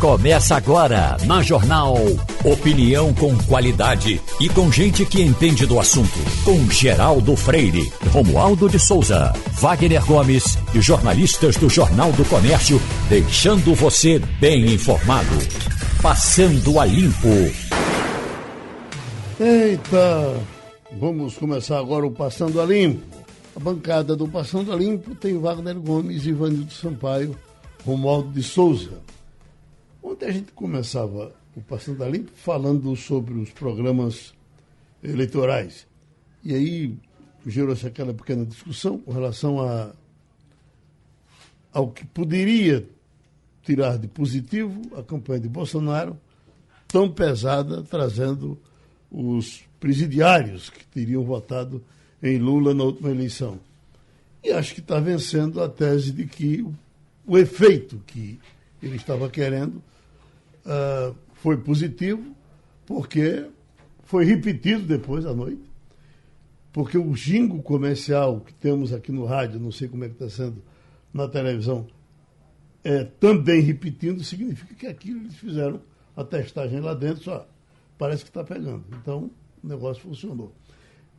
Começa 0.00 0.54
agora 0.54 1.16
na 1.26 1.42
Jornal 1.42 1.96
Opinião 2.44 3.12
com 3.14 3.36
qualidade 3.46 4.20
e 4.40 4.48
com 4.48 4.70
gente 4.70 5.04
que 5.04 5.20
entende 5.20 5.66
do 5.66 5.80
assunto. 5.80 6.20
Com 6.44 6.70
Geraldo 6.70 7.34
Freire, 7.34 7.92
Romualdo 8.12 8.68
de 8.68 8.78
Souza, 8.78 9.32
Wagner 9.54 10.06
Gomes 10.06 10.56
e 10.72 10.80
jornalistas 10.80 11.56
do 11.56 11.68
Jornal 11.68 12.12
do 12.12 12.24
Comércio, 12.26 12.80
deixando 13.08 13.74
você 13.74 14.20
bem 14.40 14.72
informado. 14.72 15.36
Passando 16.00 16.78
a 16.78 16.84
limpo. 16.84 17.28
Eita! 19.40 20.40
Vamos 20.92 21.36
começar 21.36 21.80
agora 21.80 22.06
o 22.06 22.12
Passando 22.12 22.60
a 22.60 22.64
Limpo. 22.64 23.04
A 23.56 23.58
bancada 23.58 24.14
do 24.14 24.28
Passando 24.28 24.72
a 24.72 24.76
Limpo 24.76 25.16
tem 25.16 25.36
Wagner 25.40 25.74
Gomes, 25.74 26.24
Ivanildo 26.24 26.72
Sampaio, 26.72 27.36
Romualdo 27.84 28.30
de 28.30 28.44
Souza. 28.44 29.08
Ontem 30.02 30.26
a 30.26 30.32
gente 30.32 30.52
começava 30.52 31.34
o 31.56 31.60
Passando 31.60 32.04
a 32.04 32.08
Limpo 32.08 32.30
falando 32.34 32.94
sobre 32.94 33.34
os 33.34 33.50
programas 33.50 34.32
eleitorais. 35.02 35.86
E 36.44 36.54
aí 36.54 36.94
gerou-se 37.46 37.86
aquela 37.86 38.14
pequena 38.14 38.44
discussão 38.44 38.98
com 38.98 39.12
relação 39.12 39.60
a, 39.60 39.92
ao 41.72 41.90
que 41.90 42.04
poderia 42.06 42.86
tirar 43.62 43.98
de 43.98 44.08
positivo 44.08 44.80
a 44.96 45.02
campanha 45.02 45.40
de 45.40 45.48
Bolsonaro, 45.48 46.18
tão 46.86 47.10
pesada, 47.10 47.82
trazendo 47.82 48.58
os 49.10 49.62
presidiários 49.78 50.70
que 50.70 50.84
teriam 50.86 51.24
votado 51.24 51.84
em 52.22 52.38
Lula 52.38 52.74
na 52.74 52.84
última 52.84 53.10
eleição. 53.10 53.60
E 54.42 54.50
acho 54.50 54.74
que 54.74 54.80
está 54.80 55.00
vencendo 55.00 55.62
a 55.62 55.68
tese 55.68 56.12
de 56.12 56.26
que 56.26 56.62
o, 56.62 56.74
o 57.26 57.36
efeito 57.36 58.00
que 58.06 58.38
ele 58.82 58.96
estava 58.96 59.28
querendo 59.28 59.82
uh, 60.64 61.14
foi 61.34 61.56
positivo, 61.56 62.34
porque 62.86 63.46
foi 64.04 64.24
repetido 64.24 64.82
depois 64.82 65.26
à 65.26 65.34
noite, 65.34 65.62
porque 66.72 66.98
o 66.98 67.14
jingo 67.14 67.62
comercial 67.62 68.40
que 68.40 68.54
temos 68.54 68.92
aqui 68.92 69.12
no 69.12 69.24
rádio, 69.24 69.60
não 69.60 69.72
sei 69.72 69.88
como 69.88 70.04
é 70.04 70.08
que 70.08 70.14
está 70.14 70.28
sendo 70.28 70.62
na 71.12 71.28
televisão, 71.28 71.86
é, 72.84 73.04
também 73.04 73.60
repetindo, 73.60 74.22
significa 74.22 74.74
que 74.74 74.86
aquilo 74.86 75.20
eles 75.20 75.34
fizeram 75.34 75.80
a 76.16 76.24
testagem 76.24 76.80
lá 76.80 76.94
dentro, 76.94 77.24
só 77.24 77.46
parece 77.98 78.24
que 78.24 78.30
está 78.30 78.44
pegando. 78.44 78.84
Então, 79.00 79.30
o 79.62 79.66
negócio 79.66 80.02
funcionou. 80.02 80.52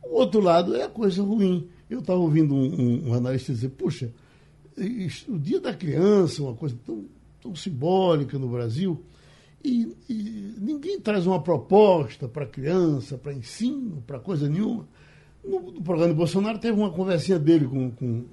O 0.02 0.16
outro 0.16 0.40
lado 0.40 0.74
é 0.74 0.84
a 0.84 0.88
coisa 0.88 1.22
ruim. 1.22 1.68
Eu 1.88 2.00
estava 2.00 2.18
ouvindo 2.18 2.54
um, 2.54 2.80
um, 2.80 3.08
um, 3.08 3.14
analista 3.14 3.52
dizer, 3.52 3.68
puxa, 3.70 4.12
o 5.28 5.38
dia 5.38 5.60
da 5.60 5.74
criança, 5.74 6.42
uma 6.42 6.54
coisa 6.54 6.76
tão, 6.86 7.04
tão 7.40 7.54
simbólica 7.54 8.38
no 8.38 8.48
Brasil, 8.48 9.02
e, 9.62 9.94
e 10.08 10.54
ninguém 10.58 11.00
traz 11.00 11.26
uma 11.26 11.42
proposta 11.42 12.26
para 12.26 12.46
criança, 12.46 13.18
para 13.18 13.32
ensino, 13.32 14.02
para 14.06 14.18
coisa 14.18 14.48
nenhuma. 14.48 14.88
No, 15.44 15.72
no, 15.72 15.82
programa 15.82 16.12
do 16.12 16.16
Bolsonaro 16.16 16.58
teve 16.58 16.78
uma 16.78 16.90
conversinha 16.90 17.38
dele 17.38 17.66
com, 17.66 17.90
com, 17.90 18.24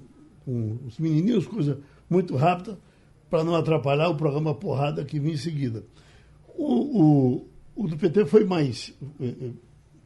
com 0.44 0.78
os 0.86 0.98
menininhos, 0.98 1.46
coisa 1.46 1.80
muito 2.08 2.34
rápida, 2.36 2.78
para 3.28 3.44
não 3.44 3.54
atrapalhar 3.54 4.08
o 4.08 4.16
programa 4.16 4.54
Porrada 4.54 5.04
que 5.04 5.20
vinha 5.20 5.34
em 5.34 5.38
seguida. 5.38 5.84
O, 6.56 7.02
o, 7.02 7.48
o 7.76 7.88
do 7.88 7.96
PT 7.96 8.24
foi 8.24 8.44
mais. 8.44 8.94
Eh, 9.20 9.34
eh, 9.40 9.50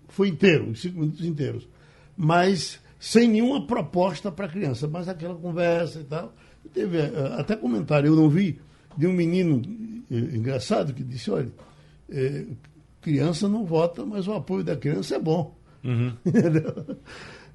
foi 0.09 0.29
inteiro, 0.29 0.71
em 0.71 0.75
cinco 0.75 1.01
minutos 1.01 1.25
inteiros. 1.25 1.69
Mas 2.17 2.81
sem 2.99 3.29
nenhuma 3.29 3.67
proposta 3.67 4.31
para 4.31 4.47
a 4.47 4.49
criança, 4.49 4.87
mas 4.87 5.09
aquela 5.09 5.35
conversa 5.35 6.01
e 6.01 6.05
tal. 6.05 6.35
Teve 6.73 6.99
eh, 6.99 7.37
até 7.39 7.57
comentário, 7.57 8.09
eu 8.09 8.17
não 8.17 8.29
vi, 8.29 8.61
de 8.97 9.07
um 9.07 9.13
menino 9.13 9.63
engraçado 10.11 10.93
que 10.93 11.03
disse: 11.03 11.31
olha, 11.31 11.51
criança 13.01 13.49
não 13.49 13.65
vota, 13.65 14.05
mas 14.05 14.27
o 14.29 14.33
apoio 14.33 14.65
da 14.65 14.77
criança 14.77 15.17
é 15.17 15.19
bom. 15.19 15.55
Uhum. 15.85 16.13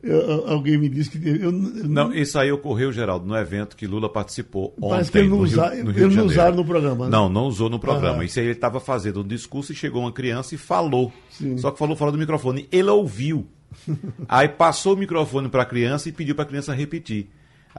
Eu, 0.03 0.47
alguém 0.47 0.77
me 0.77 0.87
disse 0.87 1.09
que. 1.09 1.27
Eu, 1.27 1.35
eu 1.35 1.51
não, 1.51 2.13
isso 2.13 2.37
aí 2.37 2.51
ocorreu, 2.51 2.93
Geraldo, 2.93 3.25
no 3.25 3.35
evento 3.35 3.75
que 3.75 3.87
Lula 3.87 4.07
participou 4.07 4.73
ontem. 4.79 5.11
Que 5.11 5.17
ele 5.17 5.29
não, 5.29 5.39
usa, 5.39 5.69
Rio, 5.69 5.85
no 5.85 5.91
Rio 5.91 6.05
ele 6.05 6.15
não 6.15 6.25
usaram 6.25 6.55
no 6.55 6.63
programa. 6.63 7.05
Né? 7.05 7.11
Não, 7.11 7.27
não 7.27 7.47
usou 7.47 7.69
no 7.69 7.79
programa. 7.79 8.23
Isso 8.23 8.39
aí 8.39 8.45
ele 8.45 8.53
estava 8.53 8.79
fazendo 8.79 9.21
um 9.21 9.27
discurso 9.27 9.71
e 9.71 9.75
chegou 9.75 10.03
uma 10.03 10.11
criança 10.11 10.53
e 10.53 10.57
falou. 10.57 11.11
Sim. 11.31 11.57
Só 11.57 11.71
que 11.71 11.79
falou 11.79 11.95
fora 11.95 12.11
do 12.11 12.17
microfone. 12.17 12.67
Ele 12.71 12.89
ouviu. 12.89 13.47
aí 14.29 14.47
passou 14.47 14.93
o 14.93 14.97
microfone 14.97 15.49
para 15.49 15.63
a 15.63 15.65
criança 15.65 16.07
e 16.09 16.11
pediu 16.11 16.35
para 16.35 16.43
a 16.43 16.47
criança 16.47 16.73
repetir. 16.73 17.29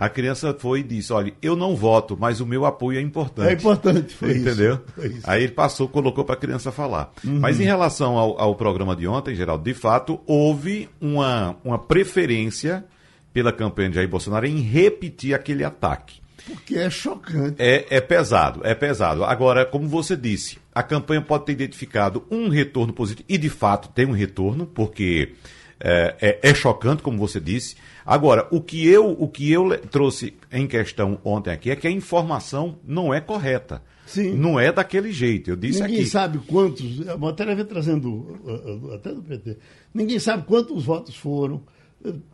A 0.00 0.08
criança 0.08 0.54
foi 0.56 0.78
e 0.78 0.82
disse: 0.84 1.12
Olha, 1.12 1.32
eu 1.42 1.56
não 1.56 1.74
voto, 1.74 2.16
mas 2.18 2.40
o 2.40 2.46
meu 2.46 2.64
apoio 2.64 2.98
é 2.98 3.02
importante. 3.02 3.48
É 3.48 3.52
importante, 3.52 4.14
foi 4.14 4.38
Entendeu? 4.38 4.74
Isso, 4.74 4.84
foi 4.94 5.06
isso. 5.08 5.20
Aí 5.24 5.42
ele 5.42 5.52
passou, 5.52 5.88
colocou 5.88 6.24
para 6.24 6.36
a 6.36 6.38
criança 6.38 6.70
falar. 6.70 7.12
Uhum. 7.24 7.40
Mas 7.40 7.58
em 7.58 7.64
relação 7.64 8.16
ao, 8.16 8.40
ao, 8.40 8.54
programa 8.54 8.94
de 8.94 9.08
ontem, 9.08 9.34
Geraldo, 9.34 9.64
de 9.64 9.74
fato, 9.74 10.20
houve 10.24 10.88
uma, 11.00 11.56
uma 11.64 11.78
preferência 11.78 12.84
pela 13.32 13.52
campanha 13.52 13.88
de 13.88 13.96
Jair 13.96 14.08
Bolsonaro 14.08 14.46
em 14.46 14.60
repetir 14.60 15.34
aquele 15.34 15.64
ataque. 15.64 16.20
Porque 16.46 16.76
é 16.76 16.88
chocante. 16.88 17.56
É, 17.58 17.84
é 17.90 18.00
pesado, 18.00 18.60
é 18.64 18.76
pesado. 18.76 19.24
Agora, 19.24 19.66
como 19.66 19.88
você 19.88 20.16
disse, 20.16 20.58
a 20.72 20.82
campanha 20.82 21.20
pode 21.20 21.44
ter 21.44 21.52
identificado 21.52 22.24
um 22.30 22.48
retorno 22.48 22.92
positivo, 22.92 23.26
e 23.28 23.36
de 23.36 23.48
fato 23.48 23.88
tem 23.88 24.06
um 24.06 24.12
retorno, 24.12 24.64
porque 24.64 25.34
é, 25.80 26.16
é, 26.20 26.50
é 26.50 26.54
chocante, 26.54 27.02
como 27.02 27.18
você 27.18 27.40
disse. 27.40 27.76
Agora, 28.04 28.46
o 28.50 28.60
que 28.60 28.86
eu, 28.86 29.10
o 29.10 29.28
que 29.28 29.50
eu 29.52 29.78
trouxe 29.88 30.34
em 30.50 30.66
questão 30.66 31.18
ontem 31.24 31.50
aqui 31.50 31.70
é 31.70 31.76
que 31.76 31.86
a 31.86 31.90
informação 31.90 32.78
não 32.84 33.12
é 33.12 33.20
correta. 33.20 33.82
Sim. 34.06 34.32
Não 34.34 34.58
é 34.58 34.72
daquele 34.72 35.12
jeito. 35.12 35.50
Eu 35.50 35.56
disse 35.56 35.82
Ninguém 35.82 36.00
aqui. 36.00 36.06
sabe 36.06 36.38
quantos. 36.38 37.06
A 37.06 37.16
matéria 37.18 37.54
vem 37.54 37.66
trazendo, 37.66 38.38
até 38.94 39.12
do 39.12 39.22
PT. 39.22 39.58
Ninguém 39.92 40.18
sabe 40.18 40.44
quantos 40.44 40.84
votos 40.84 41.14
foram. 41.14 41.62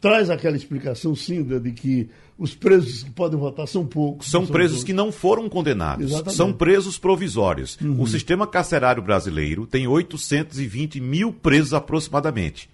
Traz 0.01 0.31
aquela 0.31 0.57
explicação, 0.57 1.17
sim, 1.17 1.43
de 1.43 1.73
que 1.73 2.09
os 2.39 2.55
presos 2.55 3.03
que 3.03 3.11
podem 3.11 3.39
votar 3.39 3.67
são 3.67 3.85
poucos. 3.85 4.31
São, 4.31 4.47
presos 4.47 4.79
todos. 4.79 4.85
que 4.85 4.93
não 4.93 5.11
foram 5.11 5.49
condenados. 5.49 6.11
Exatamente. 6.11 6.37
São 6.37 6.53
presos 6.53 6.99
provisórios. 6.99 7.77
Uhum. 7.81 8.01
O 8.01 8.07
sistema 8.07 8.47
carcerário 8.47 9.03
brasileiro 9.03 9.67
tem 9.67 9.89
820 9.89 11.01
mil 11.01 11.33
presos 11.33 11.75
aproximadamente. 11.75 12.69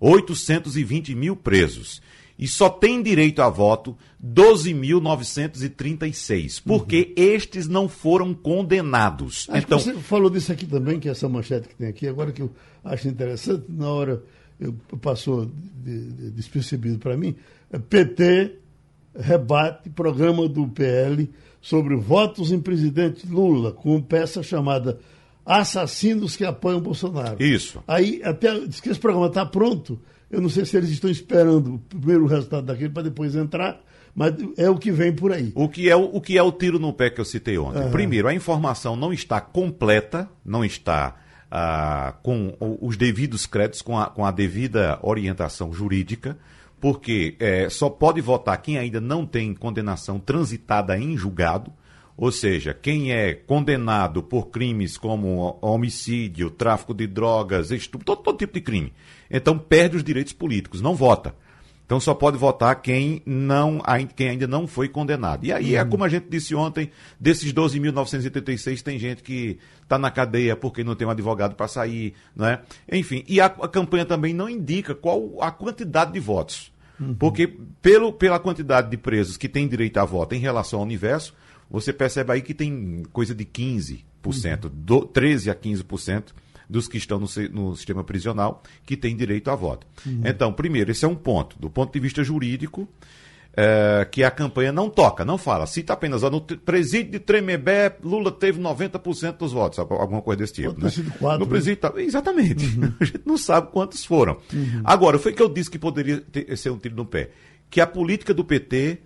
820 0.00 1.14
mil 1.14 1.36
presos 1.36 2.00
e 2.38 2.46
só 2.48 2.68
tem 2.68 3.02
direito 3.02 3.40
a 3.42 3.48
voto 3.48 3.96
12.936, 4.22 6.62
porque 6.64 7.14
uhum. 7.16 7.24
estes 7.24 7.66
não 7.68 7.88
foram 7.88 8.34
condenados. 8.34 9.46
Acho 9.48 9.64
então, 9.64 9.78
você 9.78 9.94
falou 9.94 10.28
disso 10.28 10.52
aqui 10.52 10.66
também, 10.66 10.98
que 10.98 11.08
é 11.08 11.12
essa 11.12 11.28
manchete 11.28 11.68
que 11.68 11.76
tem 11.76 11.86
aqui, 11.88 12.08
agora 12.08 12.32
que 12.32 12.42
eu 12.42 12.50
acho 12.84 13.06
interessante, 13.08 13.64
na 13.68 13.88
hora 13.88 14.20
eu, 14.58 14.74
passou 15.00 15.48
de, 15.82 16.10
de, 16.10 16.32
despercebido 16.32 16.98
para 16.98 17.16
mim, 17.16 17.36
é 17.72 17.78
PT 17.78 18.58
rebate 19.16 19.88
programa 19.90 20.48
do 20.48 20.66
PL 20.66 21.30
sobre 21.60 21.94
votos 21.94 22.50
em 22.50 22.58
presidente 22.60 23.24
Lula, 23.26 23.70
com 23.72 24.02
peça 24.02 24.42
chamada 24.42 24.98
Assassinos 25.44 26.36
que 26.36 26.44
apoiam 26.44 26.80
Bolsonaro. 26.80 27.42
Isso. 27.42 27.82
Aí 27.86 28.20
até 28.24 28.58
diz 28.60 28.80
que 28.80 28.88
esse 28.88 29.00
programa 29.00 29.26
está 29.26 29.44
pronto 29.44 30.00
eu 30.34 30.40
não 30.40 30.48
sei 30.48 30.64
se 30.64 30.76
eles 30.76 30.90
estão 30.90 31.08
esperando 31.08 31.80
primeiro 31.88 32.24
o 32.24 32.26
resultado 32.26 32.66
daquele 32.66 32.90
para 32.90 33.04
depois 33.04 33.36
entrar, 33.36 33.80
mas 34.14 34.34
é 34.56 34.68
o 34.68 34.76
que 34.76 34.90
vem 34.90 35.12
por 35.14 35.32
aí. 35.32 35.52
O 35.54 35.68
que 35.68 35.88
é 35.88 35.96
o, 35.96 36.04
o, 36.04 36.20
que 36.20 36.36
é 36.36 36.42
o 36.42 36.50
tiro 36.50 36.78
no 36.78 36.92
pé 36.92 37.08
que 37.10 37.20
eu 37.20 37.24
citei 37.24 37.56
ontem? 37.56 37.84
Uhum. 37.84 37.90
Primeiro, 37.90 38.26
a 38.26 38.34
informação 38.34 38.96
não 38.96 39.12
está 39.12 39.40
completa, 39.40 40.28
não 40.44 40.64
está 40.64 41.16
ah, 41.50 42.14
com 42.22 42.52
os 42.80 42.96
devidos 42.96 43.46
créditos, 43.46 43.80
com 43.80 43.98
a, 43.98 44.06
com 44.06 44.24
a 44.24 44.30
devida 44.32 44.98
orientação 45.02 45.72
jurídica, 45.72 46.36
porque 46.80 47.36
é, 47.38 47.68
só 47.68 47.88
pode 47.88 48.20
votar 48.20 48.60
quem 48.60 48.76
ainda 48.76 49.00
não 49.00 49.24
tem 49.24 49.54
condenação 49.54 50.18
transitada 50.18 50.98
em 50.98 51.16
julgado. 51.16 51.72
Ou 52.16 52.30
seja, 52.30 52.72
quem 52.72 53.12
é 53.12 53.34
condenado 53.34 54.22
por 54.22 54.48
crimes 54.48 54.96
como 54.96 55.58
homicídio, 55.60 56.50
tráfico 56.50 56.94
de 56.94 57.06
drogas, 57.06 57.70
estupro, 57.70 58.04
todo, 58.04 58.22
todo 58.22 58.38
tipo 58.38 58.54
de 58.54 58.60
crime, 58.60 58.92
então 59.28 59.58
perde 59.58 59.96
os 59.96 60.04
direitos 60.04 60.32
políticos, 60.32 60.80
não 60.80 60.94
vota. 60.94 61.34
Então 61.86 62.00
só 62.00 62.14
pode 62.14 62.38
votar 62.38 62.80
quem, 62.80 63.20
não, 63.26 63.82
quem 64.16 64.30
ainda 64.30 64.46
não 64.46 64.66
foi 64.66 64.88
condenado. 64.88 65.44
E 65.44 65.52
aí 65.52 65.74
é 65.74 65.82
uhum. 65.82 65.90
como 65.90 66.04
a 66.04 66.08
gente 66.08 66.26
disse 66.30 66.54
ontem, 66.54 66.90
desses 67.20 67.52
12.986 67.52 68.80
tem 68.80 68.98
gente 68.98 69.22
que 69.22 69.58
está 69.82 69.98
na 69.98 70.10
cadeia 70.10 70.56
porque 70.56 70.82
não 70.82 70.94
tem 70.94 71.06
um 71.06 71.10
advogado 71.10 71.54
para 71.54 71.68
sair, 71.68 72.14
né? 72.34 72.60
Enfim, 72.90 73.22
e 73.28 73.38
a, 73.38 73.46
a, 73.46 73.68
campanha 73.68 74.06
também 74.06 74.32
não 74.32 74.48
indica 74.48 74.94
qual 74.94 75.42
a 75.42 75.50
quantidade 75.50 76.12
de 76.12 76.20
votos. 76.20 76.72
Uhum. 76.98 77.14
Porque 77.14 77.54
pelo, 77.82 78.12
pela 78.12 78.38
quantidade 78.38 78.88
de 78.88 78.96
presos 78.96 79.36
que 79.36 79.48
têm 79.48 79.68
direito 79.68 79.98
a 79.98 80.04
voto 80.06 80.34
em 80.34 80.38
relação 80.38 80.78
ao 80.78 80.86
universo, 80.86 81.34
você 81.70 81.92
percebe 81.92 82.32
aí 82.32 82.42
que 82.42 82.54
tem 82.54 83.02
coisa 83.12 83.34
de 83.34 83.44
15%, 83.44 84.04
uhum. 84.64 84.70
do, 84.72 85.08
13% 85.08 85.50
a 85.50 85.54
15% 85.54 86.24
dos 86.68 86.88
que 86.88 86.96
estão 86.96 87.20
no, 87.20 87.26
no, 87.52 87.76
sistema 87.76 88.02
prisional 88.02 88.62
que 88.86 88.96
têm 88.96 89.16
direito 89.16 89.50
a 89.50 89.54
voto. 89.54 89.86
Uhum. 90.06 90.22
Então, 90.24 90.52
primeiro, 90.52 90.90
esse 90.90 91.04
é 91.04 91.08
um 91.08 91.14
ponto. 91.14 91.58
Do 91.58 91.68
ponto 91.68 91.92
de 91.92 92.00
vista 92.00 92.24
jurídico, 92.24 92.88
é, 93.56 94.06
que 94.10 94.24
a 94.24 94.30
campanha 94.30 94.72
não 94.72 94.90
toca, 94.90 95.24
não 95.24 95.38
fala. 95.38 95.66
Cita 95.66 95.92
apenas, 95.92 96.22
ó, 96.22 96.30
no 96.30 96.40
presídio 96.40 97.12
de 97.12 97.18
Tremembé, 97.20 97.96
Lula 98.02 98.32
teve 98.32 98.60
90% 98.60 99.36
dos 99.36 99.52
votos, 99.52 99.78
alguma 99.78 100.22
coisa 100.22 100.38
desse 100.38 100.54
tipo. 100.54 100.80
Né? 100.80 100.90
Quatro, 101.18 101.40
no 101.40 101.46
presídio, 101.46 101.92
né? 101.94 102.02
exatamente. 102.02 102.66
Uhum. 102.78 102.92
A 102.98 103.04
gente 103.04 103.22
não 103.24 103.38
sabe 103.38 103.70
quantos 103.70 104.04
foram. 104.04 104.38
Uhum. 104.52 104.82
Agora, 104.84 105.18
foi 105.18 105.32
que 105.32 105.42
eu 105.42 105.48
disse 105.48 105.70
que 105.70 105.78
poderia 105.78 106.20
ter, 106.20 106.56
ser 106.56 106.70
um 106.70 106.78
tiro 106.78 106.96
no 106.96 107.06
pé. 107.06 107.30
Que 107.70 107.80
a 107.80 107.86
política 107.86 108.34
do 108.34 108.44
PT 108.44 108.98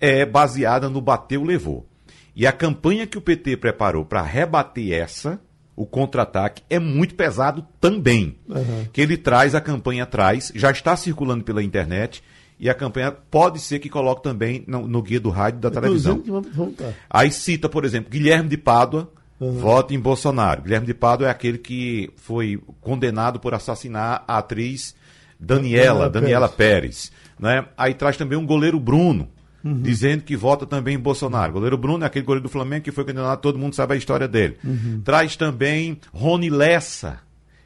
é 0.00 0.26
baseada 0.26 0.88
no 0.88 1.00
bateu, 1.00 1.44
levou. 1.44 1.86
E 2.34 2.46
a 2.46 2.52
campanha 2.52 3.06
que 3.06 3.18
o 3.18 3.20
PT 3.20 3.56
preparou 3.58 4.04
para 4.04 4.22
rebater 4.22 4.92
essa, 4.92 5.40
o 5.76 5.86
contra-ataque, 5.86 6.62
é 6.68 6.78
muito 6.78 7.14
pesado 7.14 7.66
também. 7.80 8.36
Uhum. 8.48 8.86
Que 8.92 9.00
ele 9.00 9.16
traz, 9.16 9.54
a 9.54 9.60
campanha 9.60 10.06
traz, 10.06 10.52
já 10.54 10.70
está 10.70 10.96
circulando 10.96 11.44
pela 11.44 11.62
internet, 11.62 12.22
e 12.58 12.70
a 12.70 12.74
campanha 12.74 13.10
pode 13.10 13.58
ser 13.58 13.78
que 13.78 13.88
coloque 13.88 14.22
também 14.22 14.64
no, 14.66 14.86
no 14.86 15.02
guia 15.02 15.18
do 15.18 15.30
rádio 15.30 15.60
da 15.60 15.70
televisão. 15.70 16.22
Aí 17.10 17.30
cita, 17.30 17.68
por 17.68 17.84
exemplo, 17.84 18.10
Guilherme 18.10 18.48
de 18.48 18.56
Pádua, 18.56 19.10
uhum. 19.40 19.52
vote 19.54 19.94
em 19.94 20.00
Bolsonaro. 20.00 20.62
Guilherme 20.62 20.86
de 20.86 20.94
Pádua 20.94 21.26
é 21.26 21.30
aquele 21.30 21.58
que 21.58 22.10
foi 22.16 22.62
condenado 22.80 23.40
por 23.40 23.52
assassinar 23.52 24.24
a 24.28 24.38
atriz 24.38 24.94
Daniela, 25.38 26.08
Daniela, 26.08 26.10
Daniela 26.10 26.48
Pérez. 26.48 27.10
Pérez 27.10 27.22
né? 27.42 27.66
Aí 27.76 27.92
traz 27.92 28.16
também 28.16 28.38
um 28.38 28.46
goleiro 28.46 28.78
Bruno, 28.78 29.28
Uhum. 29.64 29.80
dizendo 29.80 30.24
que 30.24 30.36
vota 30.36 30.66
também 30.66 30.96
em 30.96 30.98
Bolsonaro. 30.98 31.50
O 31.50 31.54
goleiro 31.54 31.78
Bruno 31.78 32.02
é 32.02 32.06
aquele 32.06 32.24
goleiro 32.24 32.42
do 32.42 32.48
Flamengo 32.48 32.84
que 32.84 32.90
foi 32.90 33.04
condenado, 33.04 33.40
todo 33.40 33.58
mundo 33.58 33.74
sabe 33.74 33.94
a 33.94 33.96
história 33.96 34.26
dele. 34.26 34.56
Uhum. 34.64 35.00
Traz 35.04 35.36
também 35.36 36.00
Rony 36.12 36.50
Lessa, 36.50 37.20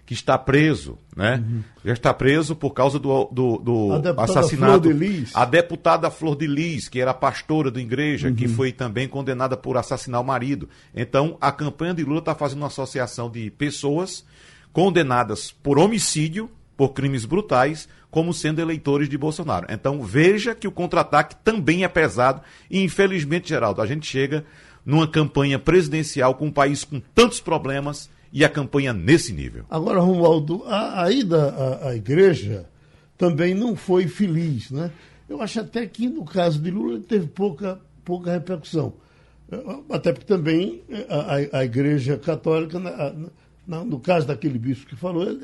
que 0.07 0.15
está 0.15 0.39
preso, 0.39 0.99
né? 1.17 1.43
Uhum. 1.45 1.63
Já 1.85 1.93
está 1.93 2.15
preso 2.15 2.55
por 2.55 2.71
causa 2.71 2.99
do, 2.99 3.25
do, 3.33 3.59
do 3.59 3.93
a 3.93 4.25
assassinato. 4.25 4.89
A 5.35 5.45
deputada 5.45 6.11
Flor 6.11 6.37
de 6.37 6.47
Lis, 6.47 6.89
que 6.89 7.01
era 7.01 7.13
pastora 7.13 7.73
da 7.73 7.81
igreja, 7.81 8.31
que 8.31 8.47
foi 8.47 8.71
também 8.71 9.09
condenada 9.09 9.57
por 9.57 9.77
assassinar 9.77 10.21
o 10.21 10.25
marido. 10.25 10.69
Então, 10.95 11.37
a 11.41 11.51
campanha 11.51 11.93
de 11.93 12.05
Lula 12.05 12.21
está 12.21 12.37
fazendo 12.37 12.59
uma 12.59 12.69
associação 12.69 13.29
de 13.29 13.51
pessoas 13.51 14.25
condenadas 14.73 15.51
por 15.51 15.77
homicídio, 15.77 16.49
por 16.77 16.91
crimes 16.91 17.25
brutais, 17.25 17.89
como 18.17 18.33
sendo 18.33 18.63
eleitores 18.63 19.11
de 19.11 19.19
Bolsonaro. 19.19 19.67
Então 19.69 20.03
veja 20.03 20.55
que 20.55 20.67
o 20.67 20.73
contra-ataque 20.73 21.37
também 21.45 21.85
é 21.85 21.89
pesado 21.89 22.41
e, 22.71 22.83
infelizmente, 22.83 23.51
Geraldo, 23.51 23.83
a 23.83 23.87
gente 23.87 24.07
chega 24.07 24.43
numa 24.87 25.07
campanha 25.07 25.59
presidencial 25.59 26.35
com 26.35 26.47
um 26.47 26.51
país 26.51 26.83
com 26.83 26.99
tantos 27.15 27.43
problemas 27.43 28.09
e 28.33 28.43
a 28.43 28.49
campanha 28.49 28.95
nesse 28.95 29.35
nível. 29.35 29.67
Agora, 29.69 30.01
Romualdo, 30.01 30.65
a, 30.65 31.03
a 31.03 31.13
ida 31.13 31.51
à, 31.51 31.89
à 31.91 31.95
igreja 31.95 32.65
também 33.19 33.53
não 33.53 33.77
foi 33.77 34.09
feliz, 34.09 34.71
né? 34.71 34.91
Eu 35.29 35.43
acho 35.43 35.61
até 35.61 35.85
que 35.85 36.09
no 36.09 36.25
caso 36.25 36.59
de 36.59 36.71
Lula 36.71 36.99
teve 37.01 37.27
pouca, 37.27 37.79
pouca 38.03 38.33
repercussão. 38.33 38.95
Até 39.91 40.11
porque 40.15 40.27
também 40.27 40.83
a, 41.11 41.59
a, 41.59 41.59
a 41.61 41.65
Igreja 41.67 42.17
Católica, 42.17 42.81
no 43.67 43.99
caso 44.01 44.27
daquele 44.27 44.59
bispo 44.59 44.87
que 44.87 44.97
falou, 44.97 45.25
ele, 45.25 45.41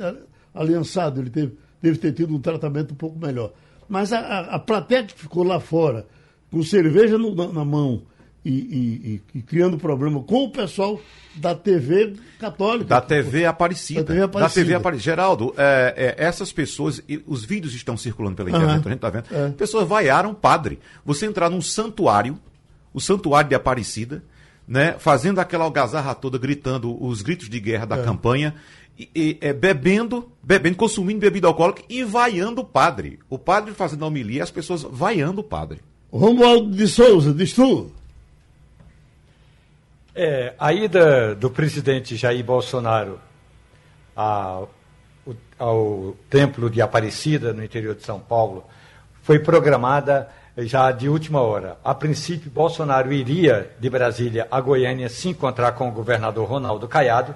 aliançado, 0.54 1.20
ele 1.20 1.30
teve 1.30 1.56
deve 1.82 1.98
ter 1.98 2.12
tido 2.12 2.34
um 2.34 2.40
tratamento 2.40 2.92
um 2.92 2.96
pouco 2.96 3.18
melhor. 3.18 3.52
Mas 3.88 4.12
a, 4.12 4.20
a, 4.20 4.40
a 4.54 4.58
plateia 4.58 5.02
que 5.02 5.14
ficou 5.14 5.42
lá 5.42 5.58
fora, 5.58 6.06
com 6.50 6.62
cerveja 6.62 7.18
no, 7.18 7.34
na, 7.34 7.48
na, 7.48 7.64
mão 7.64 8.02
e, 8.44 8.50
e, 8.50 9.22
e, 9.34 9.38
e, 9.38 9.42
criando 9.42 9.76
problema 9.76 10.22
com 10.22 10.44
o 10.44 10.50
pessoal 10.50 11.00
da 11.34 11.54
TV 11.54 12.14
católica. 12.38 12.86
Da 12.86 13.00
TV 13.00 13.44
Aparecida. 13.44 14.02
Da 14.02 14.06
TV 14.06 14.22
Aparecida. 14.22 14.48
Da 14.48 14.54
TV 14.54 14.74
Aparecida. 14.74 15.04
Geraldo, 15.04 15.54
é, 15.56 16.14
é, 16.18 16.24
essas 16.24 16.52
pessoas, 16.52 17.02
os 17.26 17.44
vídeos 17.44 17.74
estão 17.74 17.96
circulando 17.96 18.36
pela 18.36 18.48
internet, 18.48 18.70
uhum. 18.70 18.86
a 18.86 18.88
gente 18.88 18.94
está 18.94 19.10
vendo, 19.10 19.26
é. 19.30 19.50
pessoas 19.50 19.86
vaiaram 19.86 20.32
padre. 20.32 20.78
Você 21.04 21.26
entrar 21.26 21.50
num 21.50 21.60
santuário, 21.60 22.38
o 22.94 23.00
santuário 23.00 23.48
de 23.48 23.54
Aparecida, 23.54 24.22
né, 24.72 24.96
fazendo 24.98 25.38
aquela 25.38 25.64
algazarra 25.64 26.14
toda, 26.14 26.38
gritando 26.38 26.96
os 27.04 27.20
gritos 27.20 27.50
de 27.50 27.60
guerra 27.60 27.84
da 27.84 27.98
é. 27.98 28.02
campanha, 28.02 28.54
e, 28.98 29.10
e, 29.14 29.38
é, 29.42 29.52
bebendo, 29.52 30.32
bebendo, 30.42 30.76
consumindo 30.76 31.20
bebida 31.20 31.46
alcoólica 31.46 31.82
e 31.90 32.02
vaiando 32.02 32.62
o 32.62 32.64
padre. 32.64 33.18
O 33.28 33.38
padre 33.38 33.74
fazendo 33.74 34.02
a 34.02 34.08
homilia 34.08 34.38
e 34.38 34.40
as 34.40 34.50
pessoas 34.50 34.82
vaiando 34.82 35.42
o 35.42 35.44
padre. 35.44 35.80
Romualdo 36.10 36.74
de 36.74 36.88
Souza, 36.88 37.34
diz 37.34 37.52
tu. 37.52 37.92
É, 40.14 40.54
a 40.58 40.72
ida 40.72 41.34
do 41.34 41.50
presidente 41.50 42.16
Jair 42.16 42.42
Bolsonaro 42.42 43.20
ao, 44.16 44.70
ao 45.58 46.16
Templo 46.30 46.70
de 46.70 46.80
Aparecida, 46.80 47.52
no 47.52 47.62
interior 47.62 47.94
de 47.94 48.04
São 48.04 48.18
Paulo, 48.20 48.64
foi 49.22 49.38
programada 49.38 50.30
já 50.58 50.90
de 50.90 51.08
última 51.08 51.40
hora. 51.40 51.76
A 51.82 51.94
princípio, 51.94 52.50
Bolsonaro 52.50 53.12
iria 53.12 53.70
de 53.78 53.88
Brasília 53.88 54.46
a 54.50 54.60
Goiânia 54.60 55.08
se 55.08 55.28
encontrar 55.28 55.72
com 55.72 55.88
o 55.88 55.92
governador 55.92 56.48
Ronaldo 56.48 56.86
Caiado 56.88 57.34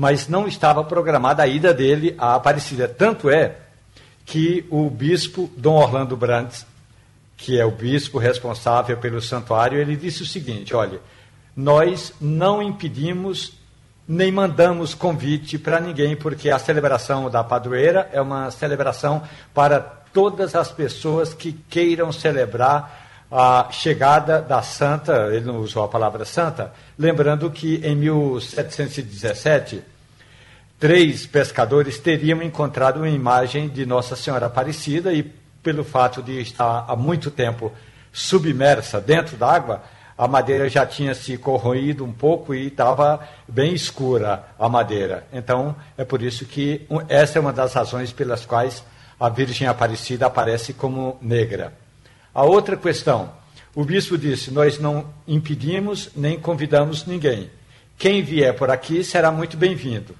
mas 0.00 0.28
não 0.28 0.48
estava 0.48 0.82
programada 0.82 1.42
a 1.42 1.46
ida 1.46 1.74
dele 1.74 2.14
à 2.16 2.34
Aparecida. 2.34 2.88
Tanto 2.88 3.28
é 3.28 3.56
que 4.24 4.64
o 4.70 4.88
bispo 4.88 5.50
Dom 5.58 5.74
Orlando 5.74 6.16
Brandes, 6.16 6.66
que 7.36 7.60
é 7.60 7.66
o 7.66 7.70
bispo 7.70 8.16
responsável 8.16 8.96
pelo 8.96 9.20
santuário, 9.20 9.78
ele 9.78 9.96
disse 9.96 10.22
o 10.22 10.26
seguinte: 10.26 10.74
olha, 10.74 11.00
nós 11.54 12.14
não 12.18 12.62
impedimos 12.62 13.52
nem 14.08 14.32
mandamos 14.32 14.94
convite 14.94 15.58
para 15.58 15.78
ninguém, 15.78 16.16
porque 16.16 16.48
a 16.48 16.58
celebração 16.58 17.28
da 17.28 17.44
padroeira 17.44 18.08
é 18.10 18.22
uma 18.22 18.50
celebração 18.50 19.22
para 19.52 19.99
todas 20.12 20.54
as 20.54 20.70
pessoas 20.70 21.34
que 21.34 21.52
queiram 21.68 22.12
celebrar 22.12 23.08
a 23.30 23.68
chegada 23.70 24.42
da 24.42 24.60
santa, 24.60 25.28
ele 25.32 25.44
não 25.44 25.58
usou 25.58 25.84
a 25.84 25.88
palavra 25.88 26.24
santa, 26.24 26.72
lembrando 26.98 27.48
que 27.50 27.76
em 27.84 27.94
1717 27.94 29.82
três 30.80 31.26
pescadores 31.26 31.98
teriam 31.98 32.42
encontrado 32.42 32.96
uma 32.96 33.08
imagem 33.08 33.68
de 33.68 33.86
Nossa 33.86 34.16
Senhora 34.16 34.46
Aparecida 34.46 35.12
e, 35.12 35.22
pelo 35.62 35.84
fato 35.84 36.22
de 36.22 36.40
estar 36.40 36.86
há 36.88 36.96
muito 36.96 37.30
tempo 37.30 37.70
submersa 38.12 39.00
dentro 39.00 39.36
d'água, 39.36 39.82
a 40.16 40.26
madeira 40.26 40.68
já 40.68 40.84
tinha 40.84 41.14
se 41.14 41.38
corroído 41.38 42.04
um 42.04 42.12
pouco 42.12 42.54
e 42.54 42.66
estava 42.66 43.20
bem 43.46 43.72
escura 43.72 44.44
a 44.58 44.68
madeira. 44.68 45.26
Então, 45.32 45.76
é 45.96 46.04
por 46.04 46.20
isso 46.20 46.44
que 46.44 46.86
essa 47.08 47.38
é 47.38 47.40
uma 47.40 47.52
das 47.52 47.72
razões 47.72 48.12
pelas 48.12 48.44
quais 48.44 48.82
a 49.20 49.28
Virgem 49.28 49.68
Aparecida 49.68 50.26
aparece 50.26 50.72
como 50.72 51.18
negra. 51.20 51.74
A 52.34 52.42
outra 52.42 52.74
questão, 52.74 53.30
o 53.74 53.84
bispo 53.84 54.16
disse: 54.16 54.50
Nós 54.50 54.78
não 54.78 55.06
impedimos 55.28 56.08
nem 56.16 56.40
convidamos 56.40 57.04
ninguém. 57.04 57.50
Quem 57.98 58.22
vier 58.22 58.56
por 58.56 58.70
aqui 58.70 59.04
será 59.04 59.30
muito 59.30 59.58
bem-vindo. 59.58 60.16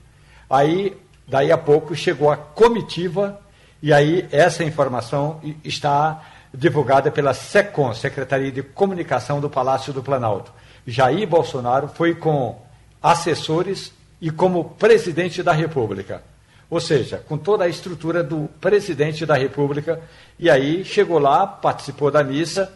Aí, 0.51 0.95
daí 1.27 1.51
a 1.51 1.57
pouco, 1.57 1.97
chegou 1.97 2.31
a 2.31 2.37
comitiva, 2.37 3.41
e 3.83 3.91
aí 3.91 4.29
essa 4.31 4.63
informação 4.63 5.41
está 5.65 6.23
divulgada 6.53 7.11
pela 7.11 7.33
SECOM, 7.33 7.95
Secretaria 7.95 8.53
de 8.53 8.63
Comunicação 8.63 9.41
do 9.41 9.49
Palácio 9.49 9.95
do 9.95 10.03
Planalto. 10.03 10.53
Jair 10.87 11.27
Bolsonaro 11.27 11.89
foi 11.89 12.15
com 12.15 12.61
assessores 13.03 13.95
e 14.21 14.31
como 14.31 14.65
presidente 14.65 15.43
da 15.43 15.53
República. 15.53 16.23
Ou 16.71 16.81
seja, 16.81 17.23
com 17.29 17.37
toda 17.37 17.65
a 17.65 17.69
estrutura 17.69 18.23
do 18.23 18.49
presidente 18.61 19.27
da 19.27 19.35
República. 19.35 20.01
E 20.39 20.49
aí 20.49 20.85
chegou 20.85 21.19
lá, 21.19 21.47
participou 21.47 22.11
da 22.11 22.23
missa. 22.23 22.73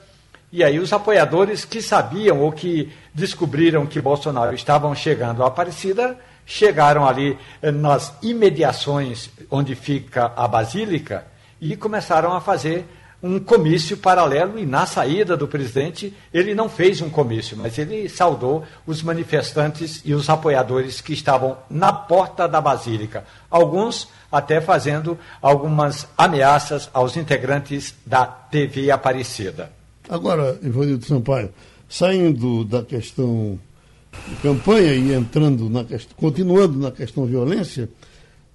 E 0.53 0.63
aí 0.63 0.79
os 0.79 0.93
apoiadores 0.93 1.65
que 1.65 1.81
sabiam 1.81 2.41
ou 2.41 2.53
que 2.53 2.93
descobriram 3.15 3.87
que 3.87 4.01
Bolsonaro 4.01 4.55
estavam 4.55 4.95
chegando 4.95 5.43
à 5.43 5.47
Aparecida 5.47 6.19
chegaram 6.47 7.07
ali 7.07 7.39
eh, 7.63 7.71
nas 7.71 8.15
imediações 8.23 9.31
onde 9.51 9.75
fica 9.75 10.33
a 10.37 10.47
Basílica 10.47 11.27
e 11.61 11.77
começaram 11.77 12.33
a 12.33 12.41
fazer 12.41 12.87
um 13.25 13.41
comício 13.41 13.97
paralelo 13.97 14.59
e 14.59 14.67
na 14.67 14.85
saída 14.85 15.35
do 15.35 15.49
presidente 15.49 16.13
ele 16.33 16.55
não 16.55 16.69
fez 16.69 17.01
um 17.01 17.09
comício, 17.09 17.57
mas 17.57 17.79
ele 17.79 18.07
saudou 18.07 18.65
os 18.87 19.03
manifestantes 19.03 20.03
e 20.05 20.13
os 20.13 20.29
apoiadores 20.29 21.01
que 21.01 21.15
estavam 21.15 21.57
na 21.71 21.91
porta 21.91 22.47
da 22.47 22.61
Basílica, 22.61 23.25
alguns 23.51 24.11
até 24.31 24.61
fazendo 24.61 25.19
algumas 25.41 26.07
ameaças 26.19 26.91
aos 26.93 27.17
integrantes 27.17 27.95
da 28.05 28.27
TV 28.27 28.91
Aparecida. 28.91 29.73
Agora, 30.07 30.59
Ivanildo 30.63 31.07
Sampaio, 31.07 31.49
saindo 31.89 32.63
da 32.63 32.83
questão 32.83 33.59
campanha 34.43 34.93
e 34.93 35.15
entrando 35.15 35.71
na 35.71 35.83
continuando 36.15 36.79
na 36.79 36.91
questão 36.91 37.25
violência, 37.25 37.89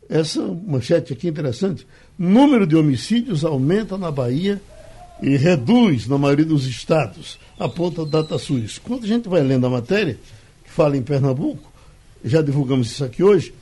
essa 0.07 0.43
manchete 0.43 1.11
aqui 1.11 1.25
é 1.25 1.31
interessante. 1.31 1.87
Número 2.19 2.67
de 2.67 2.75
homicídios 2.75 3.45
aumenta 3.45 3.97
na 3.97 4.11
Bahia 4.11 4.61
e 5.23 5.37
reduz 5.37 6.05
na 6.05 6.17
maioria 6.17 6.45
dos 6.45 6.65
estados, 6.65 7.39
aponta 7.57 8.05
DataSUS. 8.05 8.77
Quando 8.77 9.05
a 9.05 9.07
gente 9.07 9.29
vai 9.29 9.41
lendo 9.41 9.65
a 9.65 9.69
matéria, 9.69 10.19
que 10.65 10.69
fala 10.69 10.97
em 10.97 11.01
Pernambuco, 11.01 11.71
já 12.23 12.41
divulgamos 12.41 12.91
isso 12.91 13.05
aqui 13.05 13.23
hoje, 13.23 13.53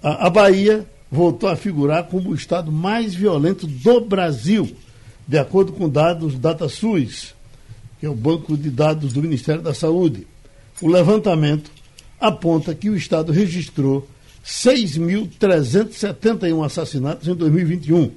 a, 0.00 0.28
a 0.28 0.30
Bahia 0.30 0.86
voltou 1.10 1.48
a 1.48 1.56
figurar 1.56 2.04
como 2.04 2.30
o 2.30 2.34
estado 2.36 2.70
mais 2.70 3.14
violento 3.16 3.66
do 3.66 4.00
Brasil 4.00 4.74
De 5.26 5.38
acordo 5.38 5.72
com 5.72 5.88
dados 5.88 6.38
DataSUS, 6.38 7.34
que 7.98 8.06
é 8.06 8.08
o 8.08 8.14
banco 8.14 8.56
de 8.56 8.70
dados 8.70 9.12
do 9.12 9.22
Ministério 9.22 9.62
da 9.62 9.74
Saúde, 9.74 10.26
o 10.80 10.88
levantamento 10.88 11.70
aponta 12.20 12.74
que 12.74 12.90
o 12.90 12.96
Estado 12.96 13.32
registrou 13.32 14.06
6.371 14.44 16.64
assassinatos 16.64 17.28
em 17.28 17.34
2021, 17.34 18.10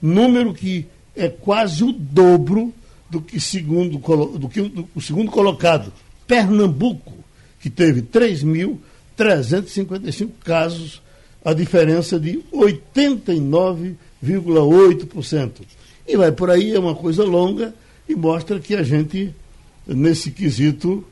número 0.00 0.54
que 0.54 0.86
é 1.14 1.28
quase 1.28 1.84
o 1.84 1.92
dobro 1.92 2.72
do 3.10 3.20
que, 3.20 3.38
segundo, 3.40 3.98
do 4.38 4.48
que 4.48 4.60
o 4.94 5.00
segundo 5.00 5.30
colocado, 5.30 5.92
Pernambuco, 6.26 7.12
que 7.60 7.68
teve 7.70 8.02
3.355 8.02 10.30
casos, 10.42 11.00
a 11.44 11.52
diferença 11.52 12.18
de 12.18 12.42
89,8%. 12.52 15.50
E 16.08 16.16
vai 16.16 16.32
por 16.32 16.50
aí, 16.50 16.72
é 16.72 16.78
uma 16.78 16.94
coisa 16.94 17.24
longa 17.24 17.74
e 18.08 18.14
mostra 18.14 18.60
que 18.60 18.74
a 18.74 18.82
gente, 18.82 19.34
nesse 19.86 20.30
quesito, 20.30 21.04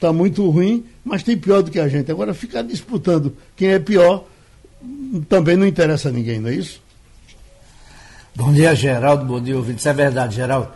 está 0.00 0.12
muito 0.14 0.48
ruim, 0.48 0.84
mas 1.04 1.22
tem 1.22 1.36
pior 1.36 1.62
do 1.62 1.70
que 1.70 1.78
a 1.78 1.86
gente. 1.86 2.10
Agora, 2.10 2.32
ficar 2.32 2.62
disputando 2.62 3.36
quem 3.54 3.68
é 3.68 3.78
pior 3.78 4.24
também 5.28 5.56
não 5.56 5.66
interessa 5.66 6.08
a 6.08 6.12
ninguém, 6.12 6.40
não 6.40 6.48
é 6.48 6.54
isso? 6.54 6.80
Bom 8.34 8.50
dia, 8.52 8.74
Geraldo. 8.74 9.26
Bom 9.26 9.40
dia, 9.40 9.56
ouvintes. 9.56 9.82
Isso 9.82 9.88
é 9.90 9.92
verdade, 9.92 10.36
Geraldo. 10.36 10.68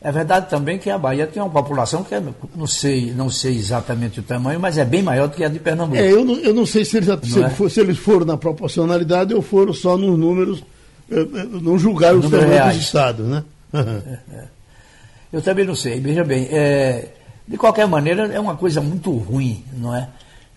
É 0.00 0.10
verdade 0.10 0.50
também 0.50 0.78
que 0.78 0.90
a 0.90 0.98
Bahia 0.98 1.26
tem 1.26 1.42
uma 1.42 1.50
população 1.50 2.02
que 2.02 2.14
é, 2.14 2.22
não 2.54 2.66
sei, 2.66 3.12
não 3.12 3.30
sei 3.30 3.56
exatamente 3.56 4.20
o 4.20 4.22
tamanho, 4.22 4.58
mas 4.58 4.76
é 4.78 4.84
bem 4.84 5.02
maior 5.02 5.28
do 5.28 5.36
que 5.36 5.44
a 5.44 5.48
de 5.48 5.58
Pernambuco. 5.58 5.96
É, 5.96 6.12
eu 6.12 6.24
não, 6.24 6.34
eu 6.36 6.52
não 6.52 6.66
sei 6.66 6.84
se 6.84 6.96
eles, 6.96 7.08
se, 7.22 7.42
é? 7.42 7.48
for, 7.50 7.70
se 7.70 7.80
eles 7.80 7.98
foram 7.98 8.26
na 8.26 8.36
proporcionalidade 8.36 9.32
ou 9.32 9.40
foram 9.42 9.72
só 9.72 9.96
nos 9.96 10.18
números, 10.18 10.62
eh, 11.10 11.20
eh, 11.20 11.46
não 11.62 11.78
julgaram 11.78 12.18
os 12.18 12.30
tamanhos 12.30 12.74
dos 12.74 12.84
estados, 12.84 13.26
né? 13.26 13.44
Eu 15.32 15.42
também 15.42 15.66
não 15.66 15.74
sei. 15.74 16.00
Veja 16.00 16.24
bem, 16.24 16.46
é, 16.50 17.08
de 17.46 17.56
qualquer 17.56 17.86
maneira, 17.86 18.26
é 18.26 18.40
uma 18.40 18.56
coisa 18.56 18.80
muito 18.80 19.10
ruim, 19.12 19.64
não 19.72 19.94
é? 19.94 20.08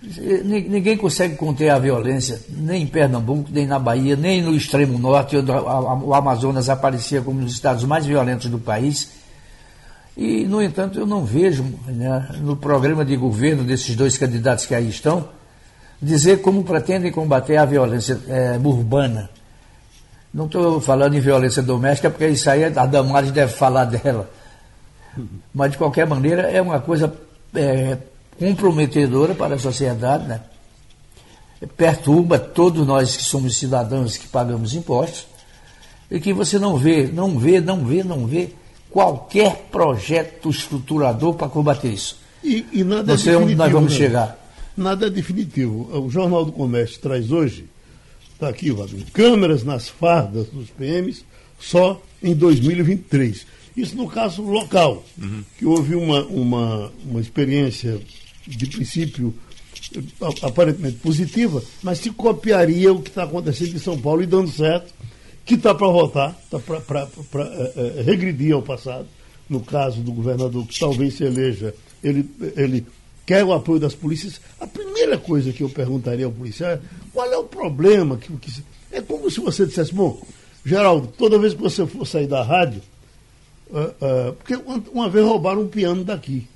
Ninguém 0.02 0.96
consegue 0.96 1.36
conter 1.36 1.70
a 1.70 1.78
violência, 1.78 2.42
nem 2.50 2.84
em 2.84 2.88
Pernambuco, 2.88 3.50
nem 3.52 3.68
na 3.68 3.78
Bahia, 3.78 4.16
nem 4.16 4.42
no 4.42 4.56
extremo 4.56 4.98
norte, 4.98 5.36
onde 5.36 5.52
o 5.52 6.14
Amazonas 6.14 6.70
aparecia 6.70 7.22
como 7.22 7.42
um 7.42 7.44
dos 7.44 7.54
estados 7.54 7.84
mais 7.84 8.06
violentos 8.06 8.50
do 8.50 8.58
país. 8.58 9.12
E, 10.16 10.46
no 10.46 10.62
entanto, 10.62 10.98
eu 11.00 11.06
não 11.06 11.26
vejo 11.26 11.66
né, 11.86 12.30
no 12.42 12.56
programa 12.56 13.04
de 13.04 13.16
governo 13.18 13.64
desses 13.64 13.94
dois 13.96 14.18
candidatos 14.18 14.66
que 14.66 14.74
aí 14.74 14.90
estão 14.90 15.28
dizer 16.02 16.42
como 16.42 16.64
pretendem 16.64 17.12
combater 17.12 17.58
a 17.58 17.66
violência 17.66 18.20
é, 18.28 18.60
urbana. 18.64 19.30
Não 20.34 20.46
estou 20.46 20.80
falando 20.80 21.16
em 21.16 21.20
violência 21.20 21.62
doméstica, 21.62 22.10
porque 22.10 22.28
isso 22.28 22.50
aí 22.50 22.64
a 22.64 22.86
Damares 22.86 23.32
deve 23.32 23.52
falar 23.52 23.86
dela. 23.86 24.30
Mas, 25.54 25.72
de 25.72 25.78
qualquer 25.78 26.08
maneira, 26.08 26.44
é 26.44 26.62
uma 26.62 26.80
coisa 26.80 27.14
é, 27.54 27.98
comprometedora 28.38 29.36
para 29.36 29.56
a 29.56 29.60
sociedade, 29.60 30.28
né? 30.28 30.42
perturba 31.76 32.40
todos 32.40 32.86
nós 32.88 33.18
que 33.18 33.24
somos 33.24 33.58
cidadãos 33.58 34.18
que 34.18 34.28
pagamos 34.28 34.74
impostos, 34.74 35.28
e 36.10 36.20
que 36.20 36.34
você 36.34 36.58
não 36.58 36.78
vê, 36.78 37.08
não 37.08 37.38
vê, 37.38 37.60
não 37.60 37.86
vê, 37.86 38.04
não 38.04 38.26
vê 38.26 38.50
qualquer 38.90 39.68
projeto 39.72 40.50
estruturador 40.50 41.36
para 41.36 41.48
combater 41.48 41.90
isso. 41.90 42.18
E, 42.44 42.66
e 42.72 42.84
nada 42.84 43.12
não 43.12 43.18
sei 43.18 43.36
onde 43.36 43.54
nós 43.54 43.72
vamos 43.72 43.94
né? 43.94 43.98
chegar. 43.98 44.40
Nada 44.76 45.08
é 45.08 45.10
definitivo. 45.10 45.90
O 46.00 46.10
Jornal 46.10 46.46
do 46.46 46.52
Comércio 46.52 47.00
traz 47.00 47.32
hoje, 47.32 47.66
está 48.34 48.48
aqui, 48.48 48.72
Wagner, 48.72 49.06
câmeras 49.14 49.64
nas 49.64 49.90
fardas 49.90 50.48
dos 50.48 50.70
PMs 50.70 51.24
só 51.60 52.02
em 52.24 52.34
2023. 52.34 53.46
Isso 53.80 53.96
no 53.96 54.10
caso 54.10 54.42
local, 54.42 55.06
uhum. 55.18 55.44
que 55.58 55.66
houve 55.66 55.96
uma, 55.96 56.24
uma, 56.26 56.92
uma 57.06 57.22
experiência 57.22 58.00
de 58.46 58.66
princípio 58.68 59.34
aparentemente 60.42 60.98
positiva, 60.98 61.64
mas 61.82 62.00
se 62.00 62.10
copiaria 62.12 62.92
o 62.92 63.02
que 63.02 63.10
está 63.10 63.24
acontecendo 63.24 63.76
em 63.76 63.80
São 63.80 63.98
Paulo 63.98 64.22
e 64.22 64.26
dando 64.26 64.52
certo, 64.52 64.94
que 65.46 65.56
está 65.56 65.74
para 65.74 65.88
voltar, 65.88 66.40
está 66.44 66.60
para 66.60 67.08
é, 67.76 68.00
é, 68.00 68.02
regredir 68.02 68.54
ao 68.54 68.62
passado. 68.62 69.08
No 69.50 69.62
caso 69.62 70.02
do 70.02 70.12
governador 70.12 70.68
que 70.68 70.80
talvez 70.80 71.16
se 71.16 71.24
eleja, 71.24 71.74
ele, 72.04 72.30
ele 72.56 72.86
quer 73.26 73.44
o 73.44 73.52
apoio 73.52 73.80
das 73.80 73.96
polícias. 73.96 74.40
A 74.60 74.68
primeira 74.68 75.18
coisa 75.18 75.52
que 75.52 75.64
eu 75.64 75.70
perguntaria 75.70 76.26
ao 76.26 76.32
policial 76.32 76.72
é 76.72 76.80
qual 77.12 77.32
é 77.32 77.38
o 77.38 77.46
problema? 77.46 78.18
Que, 78.18 78.32
que, 78.38 78.64
é 78.92 79.02
como 79.02 79.32
se 79.32 79.40
você 79.40 79.66
dissesse, 79.66 79.92
bom, 79.92 80.22
Geraldo, 80.64 81.08
toda 81.18 81.40
vez 81.40 81.56
que 81.56 81.62
você 81.62 81.84
for 81.88 82.06
sair 82.06 82.28
da 82.28 82.44
rádio, 82.44 82.82
uh, 83.70 84.30
uh, 84.30 84.34
porque 84.34 84.56
uma, 84.94 85.10
vez 85.10 85.26
roubaram 85.26 85.62
um 85.62 85.68
piano 85.68 86.04
daqui. 86.04 86.48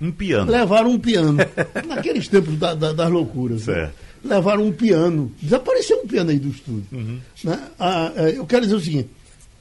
Um 0.00 0.10
piano. 0.10 0.50
Levaram 0.50 0.90
um 0.90 0.98
piano. 0.98 1.38
Naqueles 1.86 2.28
tempos 2.28 2.58
da, 2.58 2.74
da, 2.74 2.92
das 2.92 3.10
loucuras. 3.10 3.66
Né? 3.66 3.92
Levaram 4.24 4.64
um 4.64 4.72
piano. 4.72 5.32
Desapareceu 5.40 6.00
um 6.02 6.06
piano 6.06 6.30
aí 6.30 6.38
do 6.38 6.48
estúdio. 6.48 6.86
Uhum. 6.90 7.20
Né? 7.44 7.68
Ah, 7.78 8.12
é, 8.16 8.38
eu 8.38 8.44
quero 8.46 8.62
dizer 8.62 8.74
o 8.74 8.80
seguinte: 8.80 9.08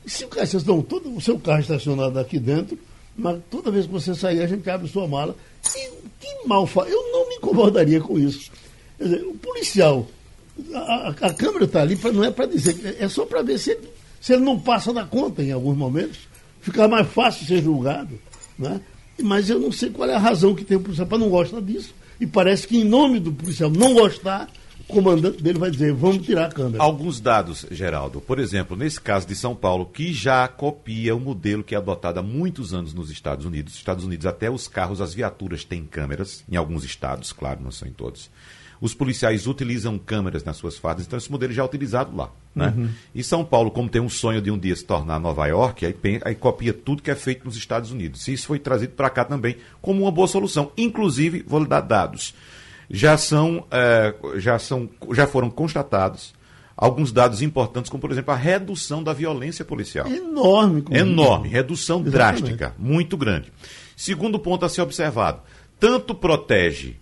se 0.06 0.25
o 0.25 0.27
carro, 0.27 0.48
vocês 0.48 0.63
estão 0.63 0.82
todo 0.82 1.15
o 1.15 1.22
seu 1.22 1.38
carro 1.39 1.62
estacionado 1.62 2.18
aqui 2.18 2.39
dentro, 2.39 2.77
mas 3.15 3.39
toda 3.51 3.70
vez 3.70 3.86
que 3.86 3.91
você 3.91 4.15
sair, 4.15 4.41
a 4.41 4.48
gente 4.48 4.68
abre 4.70 4.88
sua 4.88 5.08
mala. 5.08 5.36
E 5.75 5.91
que 6.20 6.48
mal 6.48 6.65
faz. 6.65 6.91
Eu 6.91 7.12
não 7.12 7.30
me 7.30 7.36
incomodaria 7.36 8.00
com 8.01 8.18
isso. 8.18 8.51
Dizer, 9.00 9.24
o 9.24 9.34
policial, 9.36 10.08
a, 10.74 11.10
a 11.10 11.34
câmera 11.34 11.65
está 11.65 11.82
ali, 11.82 11.96
pra, 11.96 12.12
não 12.12 12.24
é 12.24 12.32
para 12.32 12.46
dizer, 12.46 12.98
é 13.00 13.08
só 13.08 13.25
para 13.25 13.41
ver 13.41 13.58
se 13.58 13.72
ele, 13.72 13.89
se 14.20 14.34
ele 14.34 14.44
não 14.44 14.60
passa 14.60 14.94
da 14.94 15.03
conta 15.03 15.41
em 15.41 15.51
alguns 15.51 15.77
momentos. 15.77 16.31
Ficar 16.62 16.88
mais 16.88 17.08
fácil 17.08 17.46
ser 17.46 17.62
julgado. 17.62 18.20
Né? 18.58 18.80
mas 19.22 19.50
eu 19.50 19.60
não 19.60 19.72
sei 19.72 19.89
qual 19.89 20.10
é 20.10 20.15
a 20.15 20.20
razão 20.20 20.56
que 20.56 20.63
tem 20.63 20.77
o 20.77 20.82
policial 20.82 21.08
para 21.08 21.18
não 21.18 21.30
gostar 21.30 21.62
disso. 21.62 21.94
E 22.20 22.27
parece 22.27 22.68
que, 22.68 22.77
em 22.77 22.84
nome 22.84 23.20
do 23.20 23.32
policial 23.32 23.70
não 23.70 23.94
gostar, 23.94 24.48
o 24.88 24.94
comandante 24.94 25.41
dele 25.41 25.58
vai 25.58 25.72
dizer: 25.72 25.94
vamos 25.94 26.25
tirar 26.25 26.46
a 26.46 26.50
câmera. 26.50 26.84
Alguns 26.84 27.20
dados, 27.20 27.65
Geraldo. 27.72 28.22
Por 28.22 28.39
exemplo, 28.39 28.77
nesse 28.77 29.00
caso 29.00 29.27
de 29.27 29.36
São 29.36 29.56
Paulo, 29.56 29.86
que 29.86 30.13
já 30.13 30.48
copia 30.48 31.15
o 31.15 31.20
modelo 31.20 31.63
que 31.63 31.74
é 31.74 31.77
adotado 31.77 32.20
há 32.20 32.24
muitos 32.24 32.74
anos 32.74 32.94
nos 32.94 33.10
Estados 33.10 33.46
Unidos. 33.46 33.75
Estados 33.75 34.06
Unidos, 34.06 34.25
até 34.25 34.50
os 34.50 34.68
carros, 34.68 35.01
as 35.01 35.13
viaturas 35.13 35.63
têm 35.63 35.84
câmeras, 35.86 36.44
em 36.50 36.56
alguns 36.56 36.84
estados, 36.84 37.32
claro, 37.32 37.62
não 37.63 37.72
são 37.72 37.88
em 37.88 37.94
todos. 37.94 38.30
Os 38.82 38.96
policiais 38.96 39.46
utilizam 39.46 40.00
câmeras 40.00 40.44
nas 40.44 40.58
suas 40.58 40.76
fardas, 40.76 41.06
então 41.06 41.16
esse 41.16 41.32
modelo 41.32 41.54
já 41.54 41.62
é 41.62 41.66
utilizado 41.66 42.18
lá. 42.18 42.32
Né? 42.56 42.74
Uhum. 42.76 42.90
E 43.14 43.24
São 43.24 43.46
Paulo, 43.46 43.70
como 43.70 43.88
tem 43.88 44.02
um 44.02 44.10
sonho 44.10 44.42
de 44.42 44.50
um 44.50 44.58
dia 44.58 44.76
se 44.76 44.84
tornar 44.84 45.20
Nova 45.20 45.46
York, 45.46 45.86
aí, 45.86 45.96
aí 46.26 46.34
copia 46.34 46.74
tudo 46.74 47.04
que 47.04 47.12
é 47.12 47.16
feito 47.16 47.46
nos 47.46 47.56
Estados 47.56 47.92
Unidos. 47.92 48.28
E 48.28 48.34
isso 48.34 48.48
foi 48.48 48.58
trazido 48.58 48.94
para 48.94 49.08
cá 49.12 49.24
também 49.24 49.58
como 49.80 50.02
uma 50.02 50.12
boa 50.12 50.28
solução. 50.28 50.72
Inclusive, 50.76 51.46
vou 51.48 51.60
lhe 51.60 51.68
dar 51.68 51.82
dados. 51.82 52.34
Já 52.90 53.18
são, 53.18 53.68
é, 53.70 54.16
já 54.38 54.58
são, 54.58 54.90
já 55.12 55.28
foram 55.28 55.52
constatados 55.52 56.34
alguns 56.76 57.12
dados 57.12 57.44
importantes, 57.44 57.92
como 57.92 58.02
por 58.02 58.12
exemplo 58.12 58.34
a 58.34 58.38
redução 58.38 59.04
da 59.04 59.14
violência 59.14 59.64
policial. 59.64 60.08
Enorme. 60.08 60.84
Enorme, 60.90 61.48
redução 61.48 62.02
Exatamente. 62.02 62.42
drástica, 62.42 62.76
muito 62.80 63.16
grande. 63.16 63.54
Segundo 63.96 64.40
ponto 64.40 64.66
a 64.66 64.70
ser 64.70 64.82
observado, 64.82 65.42
tanto 65.80 66.16
protege 66.16 66.96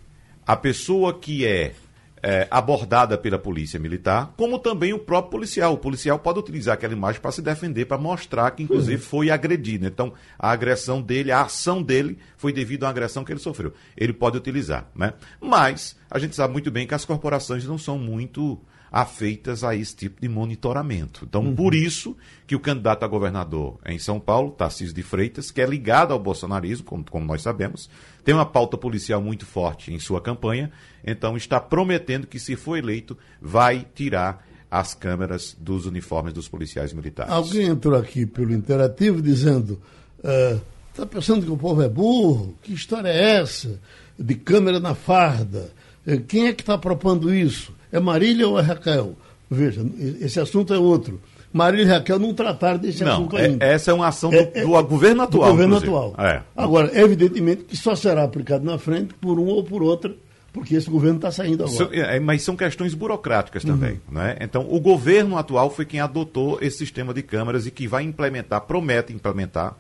a 0.49 0.55
pessoa 0.55 1.13
que 1.13 1.45
é, 1.45 1.75
é, 2.23 2.47
abordada 2.49 3.15
pela 3.19 3.37
polícia 3.37 3.79
militar, 3.79 4.33
como 4.35 4.57
também 4.57 4.91
o 4.91 4.97
próprio 4.97 5.29
policial. 5.29 5.73
O 5.75 5.77
policial 5.77 6.17
pode 6.17 6.39
utilizar 6.39 6.73
aquela 6.73 6.91
imagem 6.91 7.21
para 7.21 7.31
se 7.31 7.39
defender, 7.39 7.85
para 7.85 7.99
mostrar 7.99 8.49
que, 8.49 8.63
inclusive, 8.63 8.95
uhum. 8.95 9.09
foi 9.09 9.29
agredido. 9.29 9.85
Então, 9.85 10.11
a 10.39 10.49
agressão 10.49 11.03
dele, 11.03 11.31
a 11.31 11.43
ação 11.43 11.83
dele, 11.83 12.17
foi 12.35 12.51
devido 12.51 12.85
à 12.85 12.89
agressão 12.89 13.23
que 13.23 13.31
ele 13.31 13.39
sofreu. 13.39 13.75
Ele 13.95 14.11
pode 14.11 14.37
utilizar, 14.37 14.89
né? 14.95 15.13
Mas 15.39 15.95
a 16.09 16.17
gente 16.17 16.35
sabe 16.35 16.51
muito 16.51 16.71
bem 16.71 16.87
que 16.87 16.95
as 16.95 17.05
corporações 17.05 17.63
não 17.67 17.77
são 17.77 17.99
muito 17.99 18.59
afeitas 18.91 19.63
a 19.63 19.75
esse 19.75 19.95
tipo 19.95 20.19
de 20.19 20.27
monitoramento. 20.27 21.25
Então, 21.29 21.43
uhum. 21.43 21.55
por 21.55 21.75
isso 21.75 22.17
que 22.47 22.55
o 22.55 22.59
candidato 22.59 23.03
a 23.03 23.07
governador 23.07 23.77
em 23.85 23.99
São 23.99 24.19
Paulo, 24.19 24.49
Tarcísio 24.49 24.95
de 24.95 25.03
Freitas, 25.03 25.51
que 25.51 25.61
é 25.61 25.65
ligado 25.67 26.11
ao 26.11 26.19
bolsonarismo, 26.19 26.85
como, 26.85 27.05
como 27.07 27.25
nós 27.25 27.43
sabemos, 27.43 27.87
tem 28.23 28.33
uma 28.33 28.45
pauta 28.45 28.77
policial 28.77 29.21
muito 29.21 29.45
forte 29.45 29.93
em 29.93 29.99
sua 29.99 30.21
campanha, 30.21 30.71
então 31.05 31.37
está 31.37 31.59
prometendo 31.59 32.27
que, 32.27 32.39
se 32.39 32.55
for 32.55 32.77
eleito, 32.77 33.17
vai 33.41 33.85
tirar 33.95 34.45
as 34.69 34.93
câmeras 34.93 35.55
dos 35.59 35.85
uniformes 35.85 36.33
dos 36.33 36.47
policiais 36.47 36.93
militares. 36.93 37.31
Alguém 37.31 37.67
entrou 37.67 37.97
aqui 37.97 38.25
pelo 38.25 38.53
interativo 38.53 39.21
dizendo: 39.21 39.81
está 40.17 41.03
é, 41.03 41.05
pensando 41.05 41.45
que 41.45 41.51
o 41.51 41.57
povo 41.57 41.81
é 41.81 41.89
burro? 41.89 42.55
Que 42.61 42.73
história 42.73 43.09
é 43.09 43.37
essa? 43.37 43.79
De 44.17 44.35
câmera 44.35 44.79
na 44.79 44.93
farda? 44.93 45.71
É, 46.05 46.17
quem 46.17 46.47
é 46.47 46.53
que 46.53 46.61
está 46.61 46.77
propondo 46.77 47.33
isso? 47.33 47.73
É 47.91 47.99
Marília 47.99 48.47
ou 48.47 48.59
é 48.59 48.61
Raquel? 48.61 49.15
Veja, 49.49 49.83
esse 50.19 50.39
assunto 50.39 50.73
é 50.73 50.77
outro. 50.77 51.19
Marília 51.51 51.83
e 51.83 51.87
Raquel 51.87 52.19
não 52.19 52.33
trataram 52.33 52.77
desse 52.77 53.03
não, 53.03 53.13
assunto 53.13 53.37
é, 53.37 53.45
ainda. 53.45 53.65
Essa 53.65 53.91
é 53.91 53.93
uma 53.93 54.07
ação 54.07 54.29
do, 54.29 54.35
é, 54.35 54.51
é, 54.53 54.61
do 54.61 54.83
governo 54.83 55.23
atual. 55.23 55.45
Do 55.45 55.51
governo 55.51 55.77
atual. 55.77 56.15
É. 56.17 56.41
Agora, 56.55 56.91
evidentemente 56.93 57.63
que 57.63 57.75
só 57.75 57.95
será 57.95 58.23
aplicado 58.23 58.63
na 58.63 58.77
frente 58.77 59.13
por 59.15 59.39
um 59.39 59.47
ou 59.47 59.63
por 59.63 59.81
outra 59.81 60.13
porque 60.51 60.75
esse 60.75 60.89
governo 60.89 61.17
está 61.17 61.31
saindo 61.31 61.63
agora. 61.63 61.95
É, 61.95 62.19
mas 62.19 62.41
são 62.41 62.55
questões 62.55 62.93
burocráticas 62.93 63.63
também. 63.63 64.01
Uhum. 64.07 64.15
Né? 64.15 64.37
Então, 64.41 64.65
o 64.69 64.79
governo 64.79 65.37
atual 65.37 65.69
foi 65.69 65.85
quem 65.85 65.99
adotou 65.99 66.57
esse 66.59 66.77
sistema 66.77 67.13
de 67.13 67.21
câmaras 67.21 67.67
e 67.67 67.71
que 67.71 67.87
vai 67.87 68.03
implementar, 68.03 68.61
promete 68.61 69.13
implementar, 69.13 69.75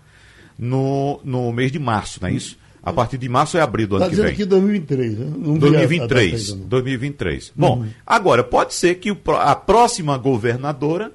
no, 0.59 1.19
no 1.23 1.51
mês 1.53 1.71
de 1.71 1.79
março, 1.79 2.19
não 2.21 2.27
é 2.27 2.33
isso? 2.33 2.57
A 2.83 2.91
partir 2.91 3.17
de 3.17 3.29
março 3.29 3.57
é 3.57 3.61
abril 3.61 3.87
do 3.87 3.95
ano 3.95 4.05
tá 4.05 4.09
que 4.09 4.15
vem. 4.15 4.25
aqui 4.25 4.45
2023, 4.45 5.17
né? 5.17 5.33
Não 5.37 5.57
2023. 5.57 6.53
2023. 6.53 7.53
Bom, 7.55 7.79
uhum. 7.79 7.89
agora, 8.05 8.43
pode 8.43 8.73
ser 8.73 8.95
que 8.95 9.15
a 9.39 9.55
próxima 9.55 10.17
governadora 10.17 11.11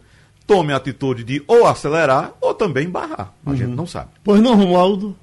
tome 0.46 0.72
a 0.72 0.76
atitude 0.76 1.24
de 1.24 1.42
ou 1.46 1.66
acelerar 1.66 2.32
ou 2.40 2.54
também 2.54 2.88
barrar. 2.88 3.32
A 3.44 3.50
uhum. 3.50 3.56
gente 3.56 3.70
não 3.70 3.86
sabe. 3.86 4.10
Pois 4.22 4.40
não, 4.40 4.54
Romualdo? 4.54 5.16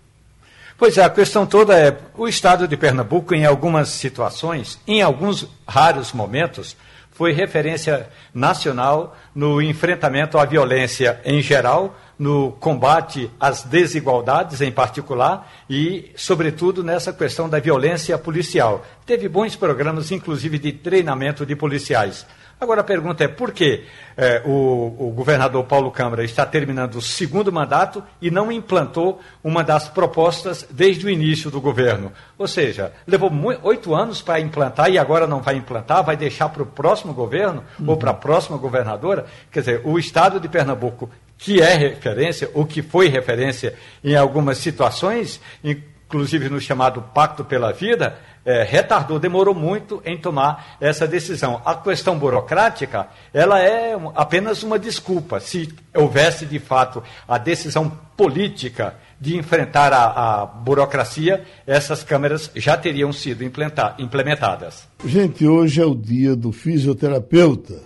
Pois 0.78 0.98
é, 0.98 1.04
a 1.04 1.10
questão 1.10 1.46
toda 1.46 1.78
é: 1.78 1.96
o 2.18 2.28
estado 2.28 2.68
de 2.68 2.76
Pernambuco, 2.76 3.36
em 3.36 3.46
algumas 3.46 3.90
situações, 3.90 4.80
em 4.88 5.02
alguns 5.02 5.48
raros 5.68 6.12
momentos, 6.12 6.76
foi 7.12 7.34
referência 7.34 8.10
nacional 8.34 9.16
no 9.36 9.62
enfrentamento 9.62 10.40
à 10.40 10.46
violência 10.46 11.22
em 11.24 11.40
geral, 11.40 11.96
no 12.18 12.54
combate 12.54 13.30
às 13.40 13.64
desigualdades 13.64 14.60
em 14.60 14.72
particular 14.72 15.52
e, 15.70 16.12
sobretudo, 16.16 16.84
nessa 16.84 17.14
questão 17.14 17.48
da 17.48 17.60
violência 17.60 18.18
policial. 18.18 18.84
Teve 19.06 19.30
bons 19.30 19.56
programas, 19.56 20.12
inclusive, 20.12 20.58
de 20.58 20.72
treinamento 20.72 21.46
de 21.46 21.56
policiais. 21.56 22.26
Agora 22.62 22.82
a 22.82 22.84
pergunta 22.84 23.24
é 23.24 23.28
por 23.28 23.52
que 23.52 23.86
é, 24.16 24.44
o, 24.46 25.08
o, 25.08 25.12
governador 25.16 25.64
Paulo 25.64 25.90
Câmara 25.90 26.24
está 26.24 26.46
terminando 26.46 26.94
o 26.94 27.02
segundo 27.02 27.52
mandato 27.52 28.04
e 28.22 28.30
não 28.30 28.52
implantou 28.52 29.20
uma 29.44 29.64
das 29.64 29.90
propostas 29.90 30.68
desde 30.70 31.08
o 31.08 31.10
início 31.10 31.50
do 31.50 31.60
governo? 31.60 32.12
Ou 32.38 32.48
seja, 32.48 32.94
levou 33.08 33.32
oito 33.64 33.96
anos 33.96 34.22
para 34.22 34.40
implantar 34.40 34.92
e 34.92 35.00
agora 35.00 35.26
não 35.26 35.42
vai 35.42 35.56
implantar, 35.56 36.04
vai 36.04 36.16
deixar 36.16 36.50
para 36.50 36.62
o 36.62 36.68
próximo 36.68 37.16
governo 37.16 37.64
uhum. 37.80 37.90
ou 37.90 37.98
para 37.98 38.12
a 38.12 38.14
próxima 38.14 38.60
governadora? 38.60 39.26
Quer 39.52 39.62
dizer, 39.62 39.82
o 39.84 39.98
estado 39.98 40.40
de 40.40 40.48
Pernambuco, 40.48 41.10
que 41.40 41.60
é 41.64 41.74
referência, 41.74 42.48
ou 42.54 42.64
que 42.64 42.84
foi 42.84 43.08
referência 43.08 43.74
em 44.04 44.16
algumas 44.16 44.60
situações, 44.60 45.42
inclusive 45.64 46.48
no 46.48 46.62
chamado 46.62 47.02
Pacto 47.02 47.44
pela 47.44 47.74
Vida, 47.74 48.20
é, 48.46 48.64
retardou, 48.64 49.20
demorou 49.20 49.54
muito 49.54 50.02
em 50.06 50.18
tomar 50.18 50.78
essa 50.80 51.08
decisão. 51.08 51.62
A 51.66 51.76
questão 51.76 52.18
burocrática, 52.18 53.08
ela 53.34 53.62
é 53.62 53.96
apenas 54.16 54.64
uma 54.64 54.80
desculpa. 54.80 55.40
Se 55.40 55.74
houvesse, 55.94 56.46
de 56.46 56.60
fato, 56.60 57.04
a 57.28 57.38
decisão 57.38 57.92
política 58.18 58.96
de 59.20 59.38
enfrentar 59.38 59.94
a, 59.94 60.42
a 60.42 60.46
burocracia, 60.46 61.44
essas 61.68 62.04
câmeras 62.04 62.50
já 62.56 62.76
teriam 62.76 63.14
sido 63.14 63.44
implementadas. 63.44 64.88
Gente, 65.06 65.46
hoje 65.46 65.80
é 65.80 65.86
o 65.86 65.96
dia 65.96 66.36
do 66.36 66.52
fisioterapeuta. 66.52 67.82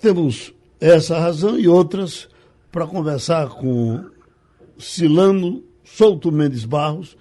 Temos 0.00 0.52
essa 0.80 1.18
razão 1.18 1.58
e 1.58 1.66
outras 1.66 2.28
para 2.70 2.86
conversar 2.86 3.48
com 3.48 4.04
Silano 4.78 5.64
Souto 5.82 6.30
Mendes 6.30 6.64
Barros, 6.64 7.16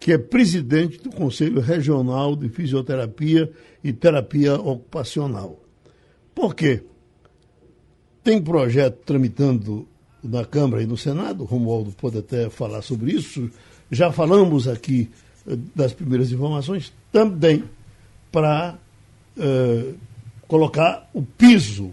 que 0.00 0.12
é 0.12 0.18
presidente 0.18 0.98
do 0.98 1.10
Conselho 1.10 1.60
Regional 1.60 2.34
de 2.34 2.48
Fisioterapia 2.48 3.52
e 3.84 3.92
Terapia 3.92 4.54
Ocupacional. 4.54 5.60
Por 6.34 6.54
quê? 6.54 6.82
Tem 8.24 8.40
projeto 8.40 8.96
tramitando 9.04 9.86
na 10.24 10.44
Câmara 10.44 10.82
e 10.82 10.86
no 10.86 10.96
Senado, 10.96 11.42
o 11.42 11.46
Romualdo 11.46 11.92
pode 11.92 12.18
até 12.18 12.48
falar 12.48 12.80
sobre 12.80 13.12
isso. 13.12 13.50
Já 13.90 14.10
falamos 14.10 14.66
aqui 14.66 15.10
eh, 15.46 15.56
das 15.74 15.92
primeiras 15.92 16.32
informações, 16.32 16.92
também 17.12 17.64
para 18.32 18.78
uh, 19.36 19.94
colocar 20.46 21.10
o 21.12 21.22
piso 21.22 21.90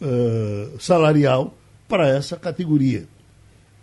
uh, 0.00 0.80
salarial 0.80 1.54
para 1.86 2.08
essa 2.08 2.36
categoria. 2.36 3.06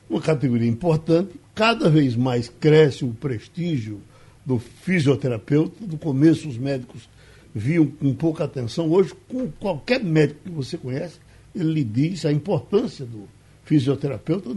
Uma 0.10 0.22
categoria 0.22 0.70
importante 0.70 1.40
cada 1.56 1.90
vez 1.90 2.16
mais 2.16 2.50
cresce 2.50 3.06
o 3.06 3.14
prestígio 3.14 4.02
do 4.46 4.60
fisioterapeuta. 4.60 5.76
No 5.80 5.98
começo, 5.98 6.48
os 6.48 6.58
médicos 6.58 7.08
viam 7.54 7.86
com 7.86 8.14
pouca 8.14 8.44
atenção. 8.44 8.92
Hoje, 8.92 9.14
com 9.28 9.50
qualquer 9.52 10.04
médico 10.04 10.42
que 10.44 10.50
você 10.50 10.78
conhece, 10.78 11.20
ele 11.56 11.74
lhe 11.74 11.84
diz 11.84 12.26
a 12.26 12.32
importância 12.32 13.06
do 13.06 13.28
fisioterapeuta 13.64 14.50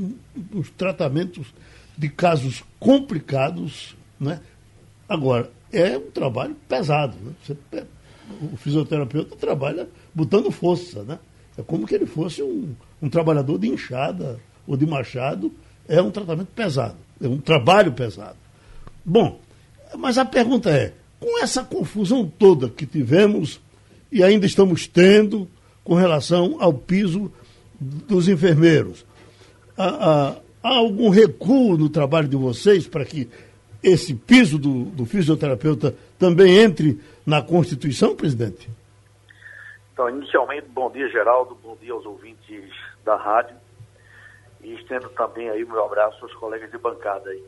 nos 0.53 0.71
tratamentos 0.71 1.55
de 1.97 2.09
casos 2.09 2.65
complicados. 2.79 3.97
Né? 4.19 4.41
Agora, 5.09 5.51
é 5.73 5.97
um 5.97 6.11
trabalho 6.11 6.57
pesado. 6.69 7.17
Né? 7.23 7.33
Você, 7.45 7.57
o 8.53 8.57
fisioterapeuta 8.57 9.37
trabalha 9.37 9.89
botando 10.15 10.51
força. 10.51 11.03
Né? 11.05 11.19
É 11.57 11.63
como 11.63 11.87
que 11.87 11.95
ele 11.95 12.07
fosse 12.07 12.43
um, 12.43 12.75
um 13.01 13.09
trabalhador 13.09 13.59
de 13.59 13.69
enxada 13.69 14.41
ou 14.67 14.77
de 14.77 14.87
machado 14.87 15.53
é 15.89 16.01
um 16.01 16.11
tratamento 16.11 16.49
pesado, 16.55 16.97
é 17.23 17.29
um 17.29 17.39
trabalho 17.39 17.93
pesado. 17.93 18.37
Bom, 19.05 19.41
mas 19.97 20.19
a 20.19 20.25
pergunta 20.25 20.71
é: 20.71 20.93
com 21.21 21.43
essa 21.43 21.65
confusão 21.65 22.27
toda 22.39 22.69
que 22.69 22.87
tivemos 22.87 23.61
e 24.11 24.23
ainda 24.23 24.47
estamos 24.47 24.87
tendo 24.87 25.49
com 25.85 25.95
relação 25.95 26.57
ao 26.61 26.73
piso 26.73 27.31
dos 27.81 28.29
enfermeiros, 28.29 29.07
há, 29.77 29.87
há, 29.87 30.37
há 30.63 30.77
algum 30.77 31.09
recuo 31.09 31.77
no 31.77 31.89
trabalho 31.89 32.27
de 32.27 32.37
vocês 32.37 32.89
para 32.89 33.05
que 33.05 33.29
esse 33.83 34.15
piso 34.15 34.59
do, 34.59 34.85
do 34.87 35.07
fisioterapeuta 35.07 35.95
também 36.19 36.59
entre 36.59 36.99
na 37.25 37.41
Constituição, 37.41 38.17
presidente? 38.17 38.69
Então, 39.93 40.11
inicialmente, 40.11 40.67
bom 40.69 40.91
dia, 40.91 41.09
Geraldo, 41.09 41.57
bom 41.63 41.77
dia 41.81 41.93
aos 41.93 42.05
ouvintes 42.05 42.65
da 43.05 43.17
rádio. 43.17 43.57
E 44.67 44.75
estendo 44.75 45.09
também 45.11 45.49
aí 45.49 45.63
o 45.63 45.69
meu 45.69 45.85
abraço 45.85 46.25
aos 46.25 46.35
colegas 46.35 46.69
de 46.73 46.77
bancada 46.77 47.31
aí. 47.31 47.45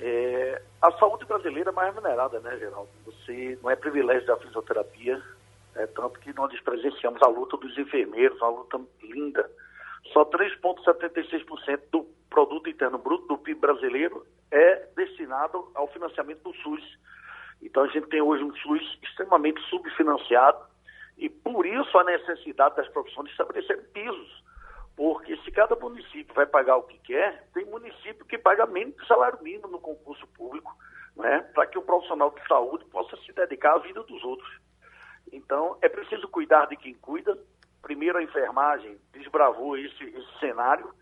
É, 0.00 0.62
a 0.80 0.90
saúde 0.92 1.26
brasileira 1.26 1.68
é 1.68 1.72
mais 1.72 1.94
remunerada, 1.94 2.40
né, 2.40 2.56
Geraldo? 2.56 2.88
Você 3.04 3.58
não 3.62 3.70
é 3.70 3.76
privilégio 3.76 4.26
da 4.26 4.38
fisioterapia, 4.38 5.22
é, 5.74 5.86
tanto 5.88 6.18
que 6.20 6.32
nós 6.32 6.58
presenciamos 6.62 7.20
a 7.20 7.26
luta 7.26 7.58
dos 7.58 7.76
enfermeiros, 7.76 8.40
uma 8.40 8.48
luta 8.48 8.80
linda. 9.02 9.50
Só 10.14 10.24
3,76% 10.24 11.80
do 11.92 12.06
produto 12.30 12.70
interno 12.70 12.96
bruto 12.96 13.26
do 13.26 13.36
PIB 13.36 13.60
brasileiro 13.60 14.26
é 14.50 14.76
destinado 14.96 15.70
ao 15.74 15.88
financiamento 15.88 16.40
do 16.42 16.54
SUS. 16.54 16.98
Então 17.60 17.82
a 17.82 17.88
gente 17.88 18.08
tem 18.08 18.22
hoje 18.22 18.42
um 18.42 18.56
SUS 18.56 18.98
extremamente 19.02 19.60
subfinanciado 19.68 20.58
e 21.18 21.28
por 21.28 21.66
isso 21.66 21.98
a 21.98 22.04
necessidade 22.04 22.76
das 22.76 22.88
profissões 22.88 23.26
de 23.26 23.32
estabelecer 23.32 23.76
pisos 23.92 24.43
porque 24.96 25.36
se 25.38 25.50
cada 25.50 25.74
município 25.76 26.34
vai 26.34 26.46
pagar 26.46 26.76
o 26.76 26.84
que 26.84 26.98
quer, 26.98 27.46
tem 27.52 27.64
município 27.64 28.24
que 28.24 28.38
paga 28.38 28.66
menos 28.66 28.96
que 28.96 29.06
salário 29.06 29.42
mínimo 29.42 29.68
no 29.68 29.80
concurso 29.80 30.26
público, 30.28 30.74
né, 31.16 31.40
para 31.54 31.66
que 31.66 31.78
o 31.78 31.82
profissional 31.82 32.30
de 32.30 32.46
saúde 32.46 32.84
possa 32.86 33.16
se 33.18 33.32
dedicar 33.32 33.74
à 33.74 33.78
vida 33.78 34.02
dos 34.02 34.22
outros. 34.22 34.60
Então, 35.32 35.76
é 35.82 35.88
preciso 35.88 36.28
cuidar 36.28 36.66
de 36.66 36.76
quem 36.76 36.94
cuida. 36.94 37.36
Primeiro, 37.82 38.18
a 38.18 38.22
enfermagem 38.22 38.98
desbravou 39.12 39.76
esse, 39.76 40.04
esse 40.04 40.38
cenário, 40.38 40.92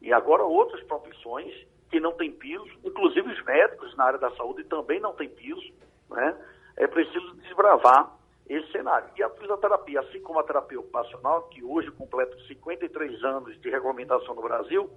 e 0.00 0.12
agora 0.12 0.44
outras 0.44 0.82
profissões 0.84 1.52
que 1.90 2.00
não 2.00 2.12
têm 2.12 2.32
piso, 2.32 2.70
inclusive 2.84 3.32
os 3.32 3.44
médicos 3.44 3.94
na 3.96 4.04
área 4.04 4.18
da 4.18 4.30
saúde 4.36 4.64
também 4.64 5.00
não 5.00 5.12
têm 5.14 5.28
piso. 5.28 5.72
Né? 6.08 6.36
É 6.76 6.86
preciso 6.86 7.34
desbravar 7.36 8.16
esse 8.50 8.70
cenário. 8.72 9.08
E 9.16 9.22
a 9.22 9.30
fisioterapia, 9.30 10.00
assim 10.00 10.20
como 10.20 10.40
a 10.40 10.42
terapia 10.42 10.80
ocupacional, 10.80 11.42
que 11.44 11.62
hoje 11.62 11.88
completa 11.92 12.36
53 12.48 13.22
anos 13.22 13.60
de 13.60 13.70
regulamentação 13.70 14.34
no 14.34 14.42
Brasil, 14.42 14.90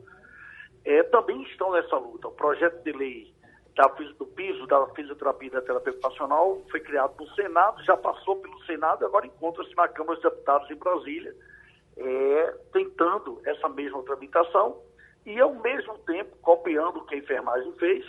é, 0.84 1.04
também 1.04 1.42
estão 1.44 1.72
nessa 1.72 1.96
luta. 1.98 2.30
O 2.30 2.32
projeto 2.32 2.84
de 2.84 2.92
lei 2.92 3.32
da, 3.76 3.86
do 4.18 4.26
piso 4.26 4.66
da 4.66 4.88
fisioterapia 4.88 5.50
e 5.50 5.52
da 5.52 5.62
terapia 5.62 5.94
ocupacional 5.94 6.64
foi 6.72 6.80
criado 6.80 7.14
no 7.20 7.30
Senado, 7.36 7.84
já 7.84 7.96
passou 7.96 8.38
pelo 8.38 8.60
Senado 8.66 9.06
agora 9.06 9.28
encontra-se 9.28 9.76
na 9.76 9.88
Câmara 9.88 10.20
dos 10.20 10.24
Deputados 10.24 10.70
em 10.72 10.76
Brasília, 10.76 11.36
é, 11.96 12.56
tentando 12.72 13.40
essa 13.46 13.70
mesma 13.70 14.02
tramitação 14.02 14.82
e, 15.28 15.40
ao 15.40 15.54
mesmo 15.54 15.98
tempo, 16.00 16.36
copiando 16.42 16.98
o 16.98 17.06
que 17.06 17.16
a 17.16 17.20
enfermagem 17.20 17.72
fez, 17.74 18.06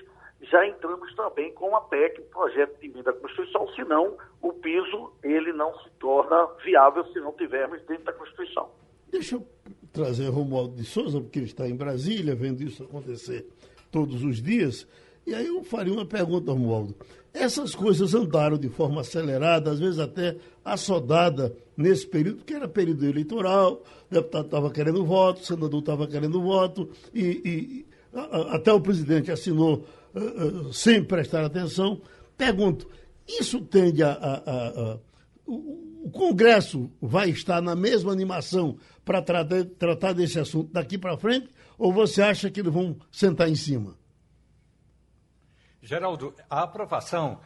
já 0.50 0.66
entramos 0.66 1.14
também 1.14 1.52
com 1.52 1.74
a 1.76 1.80
PEC, 1.82 2.20
um 2.20 2.24
projeto 2.24 2.78
de 2.80 2.86
emenda 2.86 3.10
à 3.10 3.14
Constituição, 3.14 3.68
senão 3.74 4.16
o 4.42 4.52
piso 4.52 5.12
ele 5.22 5.52
não 5.52 5.72
se 5.80 5.90
torna 5.98 6.46
viável 6.64 7.04
se 7.12 7.20
não 7.20 7.32
tivermos 7.32 7.80
dentro 7.82 8.04
da 8.04 8.12
Constituição. 8.12 8.68
Deixa 9.10 9.36
eu 9.36 9.46
trazer 9.92 10.28
Romualdo 10.28 10.74
de 10.74 10.84
Souza, 10.84 11.20
porque 11.20 11.38
ele 11.38 11.46
está 11.46 11.68
em 11.68 11.76
Brasília, 11.76 12.34
vendo 12.34 12.62
isso 12.62 12.82
acontecer 12.82 13.46
todos 13.90 14.24
os 14.24 14.42
dias. 14.42 14.88
E 15.26 15.34
aí 15.34 15.46
eu 15.46 15.62
faria 15.62 15.92
uma 15.92 16.04
pergunta, 16.04 16.52
Romualdo. 16.52 16.94
Essas 17.32 17.74
coisas 17.74 18.14
andaram 18.14 18.56
de 18.56 18.68
forma 18.68 19.00
acelerada, 19.00 19.70
às 19.70 19.80
vezes 19.80 19.98
até 19.98 20.36
assodada 20.64 21.56
nesse 21.76 22.06
período, 22.06 22.44
que 22.44 22.54
era 22.54 22.68
período 22.68 23.04
eleitoral, 23.06 23.82
o 24.10 24.14
deputado 24.14 24.44
estava 24.44 24.70
querendo 24.70 25.04
voto, 25.04 25.40
o 25.40 25.44
senador 25.44 25.80
estava 25.80 26.06
querendo 26.06 26.40
voto, 26.40 26.88
e, 27.12 27.24
e 27.44 27.86
a, 28.12 28.20
a, 28.20 28.54
até 28.56 28.72
o 28.72 28.80
presidente 28.80 29.32
assinou 29.32 29.84
sem 30.72 31.02
prestar 31.02 31.44
atenção. 31.44 32.00
Pergunto, 32.36 32.88
Isso 33.26 33.60
tende 33.60 34.02
a. 34.02 34.12
a, 34.12 34.34
a, 34.34 34.68
a 34.68 34.98
o, 35.46 36.06
o, 36.06 36.10
Congresso 36.10 36.90
vai 37.00 37.30
estar 37.30 37.60
na 37.60 37.74
mesma 37.74 38.12
animação 38.12 38.78
para 39.04 39.20
tratar, 39.20 39.64
tratar 39.78 40.12
desse 40.12 40.38
assunto 40.38 40.72
daqui 40.72 40.96
para 40.96 41.16
frente? 41.16 41.48
Ou 41.78 41.92
você 41.92 42.22
acha 42.22 42.50
que 42.50 42.60
eles 42.60 42.72
vão 42.72 42.96
sentar 43.10 43.48
em 43.48 43.54
cima? 43.54 43.96
Geraldo, 45.82 46.34
a 46.48 46.62
aprovação 46.62 47.40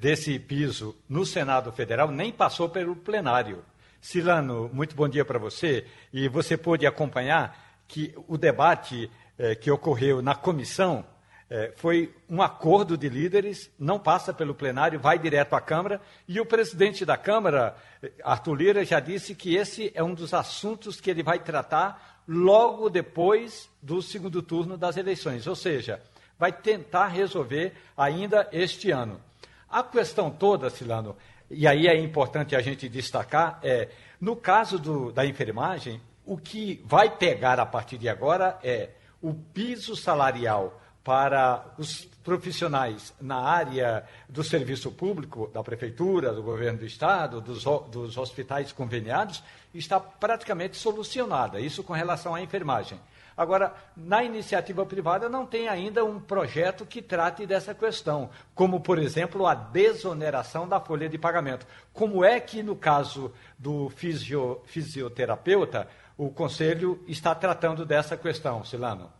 desse 0.00 0.38
piso 0.38 0.96
no 1.08 1.26
Senado 1.26 1.70
Federal 1.70 2.10
nem 2.10 2.32
passou 2.32 2.68
pelo 2.68 2.96
plenário. 2.96 3.64
Silano, 4.00 4.70
muito 4.72 4.96
bom 4.96 5.08
dia 5.08 5.24
para 5.24 5.38
você. 5.38 5.86
E 6.12 6.28
você 6.28 6.56
pôde 6.56 6.86
acompanhar 6.86 7.82
que 7.86 8.14
o 8.26 8.36
debate 8.36 9.10
eh, 9.38 9.54
que 9.54 9.70
ocorreu 9.70 10.22
na 10.22 10.34
comissão 10.34 11.04
eh, 11.50 11.72
foi 11.76 12.14
um 12.28 12.40
acordo 12.40 12.96
de 12.96 13.08
líderes, 13.08 13.70
não 13.78 13.98
passa 13.98 14.32
pelo 14.32 14.54
plenário, 14.54 14.98
vai 14.98 15.18
direto 15.18 15.54
à 15.54 15.60
Câmara. 15.60 16.00
E 16.26 16.40
o 16.40 16.46
presidente 16.46 17.04
da 17.04 17.16
Câmara, 17.16 17.76
Arthur 18.22 18.54
Lira, 18.54 18.84
já 18.84 19.00
disse 19.00 19.34
que 19.34 19.54
esse 19.54 19.92
é 19.94 20.02
um 20.02 20.14
dos 20.14 20.32
assuntos 20.32 21.00
que 21.00 21.10
ele 21.10 21.22
vai 21.22 21.38
tratar 21.38 22.22
logo 22.26 22.88
depois 22.88 23.70
do 23.82 24.00
segundo 24.00 24.42
turno 24.42 24.76
das 24.76 24.96
eleições. 24.96 25.46
Ou 25.46 25.54
seja, 25.54 26.00
vai 26.38 26.52
tentar 26.52 27.08
resolver 27.08 27.74
ainda 27.96 28.48
este 28.52 28.90
ano. 28.90 29.20
A 29.68 29.82
questão 29.82 30.30
toda, 30.30 30.70
Silano, 30.70 31.16
e 31.50 31.66
aí 31.66 31.86
é 31.86 31.96
importante 31.98 32.56
a 32.56 32.60
gente 32.60 32.88
destacar, 32.88 33.58
é, 33.62 33.88
no 34.20 34.34
caso 34.34 34.78
do, 34.78 35.12
da 35.12 35.26
enfermagem, 35.26 36.00
o 36.24 36.38
que 36.38 36.82
vai 36.86 37.10
pegar 37.10 37.60
a 37.60 37.66
partir 37.66 37.98
de 37.98 38.08
agora 38.08 38.58
é 38.62 38.90
o 39.20 39.34
piso 39.34 39.94
salarial 39.94 40.80
para 41.04 41.74
os 41.76 42.06
profissionais 42.24 43.14
na 43.20 43.36
área 43.36 44.04
do 44.26 44.42
serviço 44.42 44.90
público, 44.90 45.50
da 45.52 45.62
prefeitura, 45.62 46.32
do 46.32 46.42
governo 46.42 46.78
do 46.78 46.86
estado, 46.86 47.42
dos, 47.42 47.64
dos 47.90 48.16
hospitais 48.16 48.72
conveniados, 48.72 49.44
está 49.74 50.00
praticamente 50.00 50.78
solucionada. 50.78 51.60
Isso 51.60 51.84
com 51.84 51.92
relação 51.92 52.34
à 52.34 52.40
enfermagem. 52.40 52.98
Agora, 53.36 53.74
na 53.96 54.22
iniciativa 54.22 54.86
privada 54.86 55.28
não 55.28 55.44
tem 55.44 55.68
ainda 55.68 56.04
um 56.04 56.20
projeto 56.20 56.86
que 56.86 57.02
trate 57.02 57.44
dessa 57.44 57.74
questão, 57.74 58.30
como, 58.54 58.80
por 58.80 58.98
exemplo, 58.98 59.46
a 59.46 59.54
desoneração 59.54 60.68
da 60.68 60.80
folha 60.80 61.08
de 61.08 61.18
pagamento. 61.18 61.66
Como 61.92 62.24
é 62.24 62.38
que, 62.38 62.62
no 62.62 62.76
caso 62.76 63.32
do 63.58 63.90
fisio, 63.90 64.60
fisioterapeuta, 64.66 65.88
o 66.16 66.30
Conselho 66.30 67.02
está 67.08 67.34
tratando 67.34 67.84
dessa 67.84 68.16
questão, 68.16 68.64
Silano? 68.64 69.10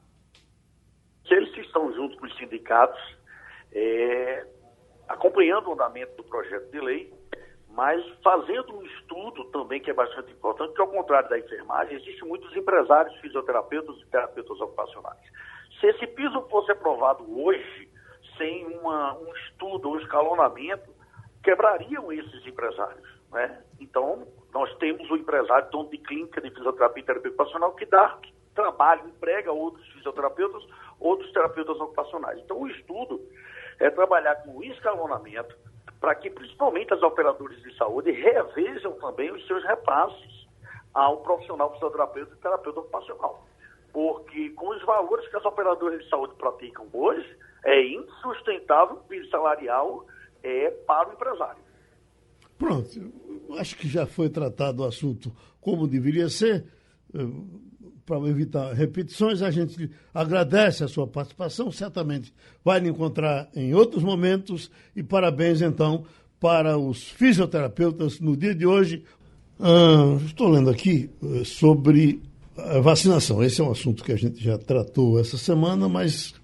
Eles 1.28 1.56
estão 1.56 1.92
junto 1.92 2.16
com 2.18 2.26
os 2.26 2.36
sindicatos, 2.54 3.16
é, 3.72 4.46
acompanhando 5.08 5.68
o 5.68 5.72
andamento 5.72 6.16
do 6.16 6.24
projeto 6.24 6.70
de 6.70 6.80
lei 6.80 7.12
mas 7.74 8.00
fazendo 8.22 8.76
um 8.76 8.82
estudo 8.84 9.44
também 9.46 9.80
que 9.80 9.90
é 9.90 9.94
bastante 9.94 10.32
importante, 10.32 10.74
que 10.74 10.80
ao 10.80 10.88
contrário 10.88 11.28
da 11.28 11.38
enfermagem, 11.38 11.96
existem 11.96 12.28
muitos 12.28 12.54
empresários, 12.56 13.14
fisioterapeutas 13.20 13.96
e 14.00 14.06
terapeutas 14.06 14.60
ocupacionais. 14.60 15.18
Se 15.80 15.88
esse 15.88 16.06
piso 16.06 16.40
fosse 16.42 16.70
aprovado 16.70 17.24
hoje, 17.36 17.88
sem 18.38 18.64
uma, 18.78 19.18
um 19.18 19.34
estudo 19.34 19.90
um 19.90 19.98
escalonamento, 19.98 20.88
quebrariam 21.42 22.12
esses 22.12 22.46
empresários. 22.46 23.08
Né? 23.32 23.60
Então, 23.80 24.24
nós 24.52 24.72
temos 24.76 25.10
o 25.10 25.16
empresário 25.16 25.68
dono 25.70 25.90
de 25.90 25.98
clínica 25.98 26.40
de 26.40 26.50
fisioterapia 26.50 27.02
e 27.02 27.06
terapia 27.06 27.30
ocupacional 27.30 27.74
que 27.74 27.86
dá 27.86 28.16
trabalho, 28.54 29.08
emprega 29.08 29.52
outros 29.52 29.86
fisioterapeutas, 29.92 30.62
outros 30.98 31.30
terapeutas 31.32 31.78
ocupacionais. 31.80 32.40
Então, 32.40 32.60
o 32.60 32.68
estudo 32.68 33.20
é 33.78 33.90
trabalhar 33.90 34.36
com 34.36 34.62
escalonamento, 34.62 35.56
para 36.00 36.14
que 36.14 36.30
principalmente 36.30 36.92
as 36.92 37.02
operadoras 37.02 37.60
de 37.62 37.76
saúde 37.76 38.10
revejam 38.12 38.92
também 38.94 39.30
os 39.32 39.46
seus 39.46 39.64
repasses 39.64 40.46
ao 40.92 41.18
profissional 41.18 41.72
fisioterapeuta 41.72 42.34
e 42.34 42.42
terapeuta 42.42 42.80
ocupacional. 42.80 43.46
Porque 43.92 44.50
com 44.50 44.68
os 44.70 44.82
valores 44.84 45.26
que 45.28 45.36
as 45.36 45.44
operadoras 45.44 46.02
de 46.02 46.08
saúde 46.08 46.34
praticam 46.34 46.86
hoje, 46.92 47.36
é 47.64 47.82
insustentável 47.86 48.96
o 48.96 49.00
piso 49.04 49.28
salarial 49.30 50.06
é, 50.42 50.70
para 50.86 51.08
o 51.08 51.12
empresário. 51.12 51.62
Pronto, 52.58 52.88
acho 53.58 53.76
que 53.76 53.88
já 53.88 54.06
foi 54.06 54.28
tratado 54.28 54.82
o 54.82 54.86
assunto 54.86 55.32
como 55.60 55.88
deveria 55.88 56.28
ser 56.28 56.64
para 58.06 58.18
evitar 58.28 58.72
repetições, 58.72 59.42
a 59.42 59.50
gente 59.50 59.90
agradece 60.12 60.84
a 60.84 60.88
sua 60.88 61.06
participação, 61.06 61.70
certamente 61.72 62.32
vai 62.64 62.80
lhe 62.80 62.88
encontrar 62.88 63.48
em 63.54 63.74
outros 63.74 64.02
momentos 64.02 64.70
e 64.94 65.02
parabéns 65.02 65.62
então 65.62 66.04
para 66.38 66.76
os 66.76 67.08
fisioterapeutas 67.08 68.20
no 68.20 68.36
dia 68.36 68.54
de 68.54 68.66
hoje. 68.66 69.02
Ah, 69.58 70.18
estou 70.24 70.48
lendo 70.48 70.68
aqui 70.68 71.08
eh, 71.22 71.44
sobre 71.44 72.20
vacinação. 72.82 73.42
Esse 73.42 73.60
é 73.60 73.64
um 73.64 73.70
assunto 73.70 74.04
que 74.04 74.12
a 74.12 74.16
gente 74.16 74.42
já 74.42 74.58
tratou 74.58 75.18
essa 75.18 75.36
semana, 75.36 75.88
mas 75.88 76.34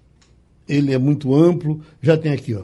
ele 0.67 0.93
é 0.93 0.97
muito 0.97 1.35
amplo. 1.35 1.81
Já 2.01 2.17
tem 2.17 2.31
aqui, 2.31 2.55
ó. 2.55 2.63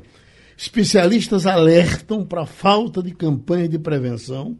Especialistas 0.57 1.45
alertam 1.45 2.25
para 2.25 2.41
a 2.41 2.47
falta 2.47 3.01
de 3.03 3.11
campanha 3.13 3.69
de 3.69 3.77
prevenção 3.77 4.57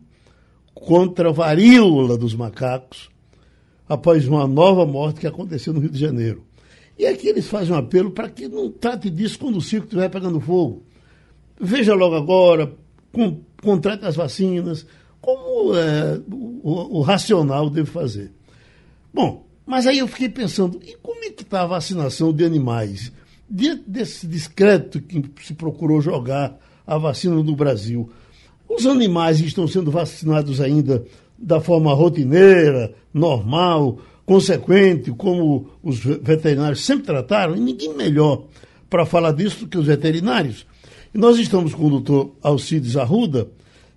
contra 0.73 1.29
a 1.29 1.33
varíola 1.33 2.17
dos 2.17 2.35
macacos 2.35 3.09
após 3.87 4.27
uma 4.27 4.47
nova 4.47 4.85
morte 4.85 5.19
que 5.19 5.27
aconteceu 5.27 5.73
no 5.73 5.79
Rio 5.79 5.89
de 5.89 5.99
Janeiro. 5.99 6.43
E 6.97 7.05
aqui 7.05 7.27
eles 7.27 7.47
fazem 7.47 7.73
um 7.73 7.77
apelo 7.77 8.11
para 8.11 8.29
que 8.29 8.47
não 8.47 8.71
trate 8.71 9.09
disso 9.09 9.37
quando 9.37 9.57
o 9.57 9.61
circo 9.61 9.85
estiver 9.85 10.09
pegando 10.09 10.39
fogo. 10.39 10.83
Veja 11.59 11.93
logo 11.93 12.15
agora, 12.15 12.73
com, 13.11 13.41
contrate 13.61 14.05
as 14.05 14.15
vacinas, 14.15 14.85
como 15.21 15.75
é, 15.75 16.19
o, 16.31 16.99
o, 16.99 17.01
racional 17.01 17.69
deve 17.69 17.89
fazer. 17.89 18.31
Bom, 19.13 19.45
mas 19.65 19.85
aí 19.85 19.99
eu 19.99 20.07
fiquei 20.07 20.29
pensando, 20.29 20.79
e 20.83 20.95
como 21.01 21.23
é 21.23 21.29
que 21.29 21.43
está 21.43 21.61
a 21.61 21.67
vacinação 21.67 22.33
de 22.33 22.43
animais? 22.43 23.11
Diante 23.49 23.83
desse 23.87 24.27
discreto 24.27 25.01
que 25.01 25.23
se 25.43 25.53
procurou 25.53 26.01
jogar 26.01 26.57
a 26.85 26.97
vacina 26.97 27.35
no 27.35 27.55
Brasil, 27.55 28.09
os 28.69 28.85
animais 28.85 29.39
estão 29.39 29.67
sendo 29.67 29.89
vacinados 29.89 30.59
ainda 30.59 31.03
da 31.37 31.61
forma 31.61 31.93
rotineira, 31.93 32.93
normal, 33.13 33.99
consequente, 34.25 35.11
como 35.11 35.69
os 35.81 35.99
veterinários 35.99 36.83
sempre 36.83 37.05
trataram, 37.05 37.55
e 37.55 37.59
ninguém 37.59 37.95
melhor 37.95 38.45
para 38.89 39.05
falar 39.05 39.31
disso 39.31 39.61
do 39.61 39.67
que 39.67 39.77
os 39.77 39.85
veterinários. 39.85 40.65
E 41.13 41.17
nós 41.17 41.37
estamos 41.39 41.73
com 41.73 41.85
o 41.85 41.89
doutor 41.89 42.35
Alcides 42.41 42.97
Arruda, 42.97 43.49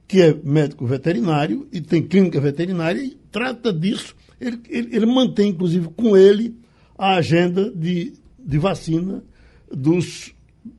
que 0.06 0.20
é 0.20 0.36
médico 0.44 0.86
veterinário 0.86 1.66
e 1.72 1.80
tem 1.80 2.02
clínica 2.02 2.40
veterinária 2.40 3.00
e 3.00 3.16
trata 3.30 3.72
disso. 3.72 4.14
Ele, 4.40 4.60
ele, 4.68 4.96
ele 4.96 5.06
mantém, 5.06 5.50
inclusive, 5.50 5.88
com 5.96 6.16
ele 6.16 6.56
a 6.98 7.16
agenda 7.16 7.70
de, 7.70 8.12
de 8.38 8.58
vacina 8.58 9.22
dos, 9.72 10.32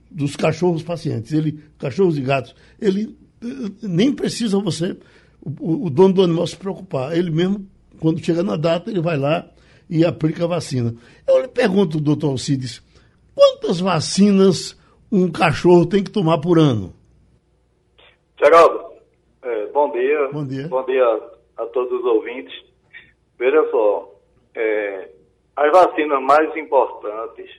dos 0.10 0.36
cachorros 0.36 0.84
pacientes. 0.84 1.32
Ele, 1.32 1.60
cachorros 1.77 2.17
e 2.17 2.21
gatos, 2.21 2.56
ele 2.80 3.15
nem 3.82 4.13
precisa 4.13 4.60
você 4.60 4.97
o, 5.41 5.88
o 5.88 5.89
dono 5.89 6.13
do 6.13 6.23
animal 6.23 6.45
se 6.45 6.56
preocupar. 6.56 7.17
Ele 7.17 7.32
mesmo, 7.32 7.67
quando 7.99 8.23
chega 8.23 8.43
na 8.43 8.56
data, 8.56 8.89
ele 8.89 9.01
vai 9.01 9.17
lá 9.17 9.49
e 9.89 10.06
aplica 10.06 10.45
a 10.45 10.47
vacina. 10.47 10.93
Eu 11.27 11.41
lhe 11.41 11.47
pergunto, 11.47 11.99
doutor 11.99 12.30
Alcides, 12.30 12.82
quantas 13.36 13.80
vacinas 13.80 14.80
um 15.12 15.30
cachorro 15.32 15.86
tem 15.86 16.04
que 16.04 16.12
tomar 16.12 16.38
por 16.38 16.58
ano? 16.58 16.93
Geraldo, 18.41 18.93
é, 19.43 19.67
bom 19.67 19.91
dia. 19.91 20.30
Bom 20.32 20.45
dia. 20.45 20.67
Bom 20.67 20.86
dia 20.86 21.04
a, 21.04 21.63
a 21.63 21.65
todos 21.67 21.99
os 21.99 22.06
ouvintes. 22.06 22.54
Veja 23.38 23.67
só, 23.71 24.15
é, 24.56 25.10
as 25.56 25.71
vacinas 25.71 26.21
mais 26.21 26.56
importantes 26.56 27.49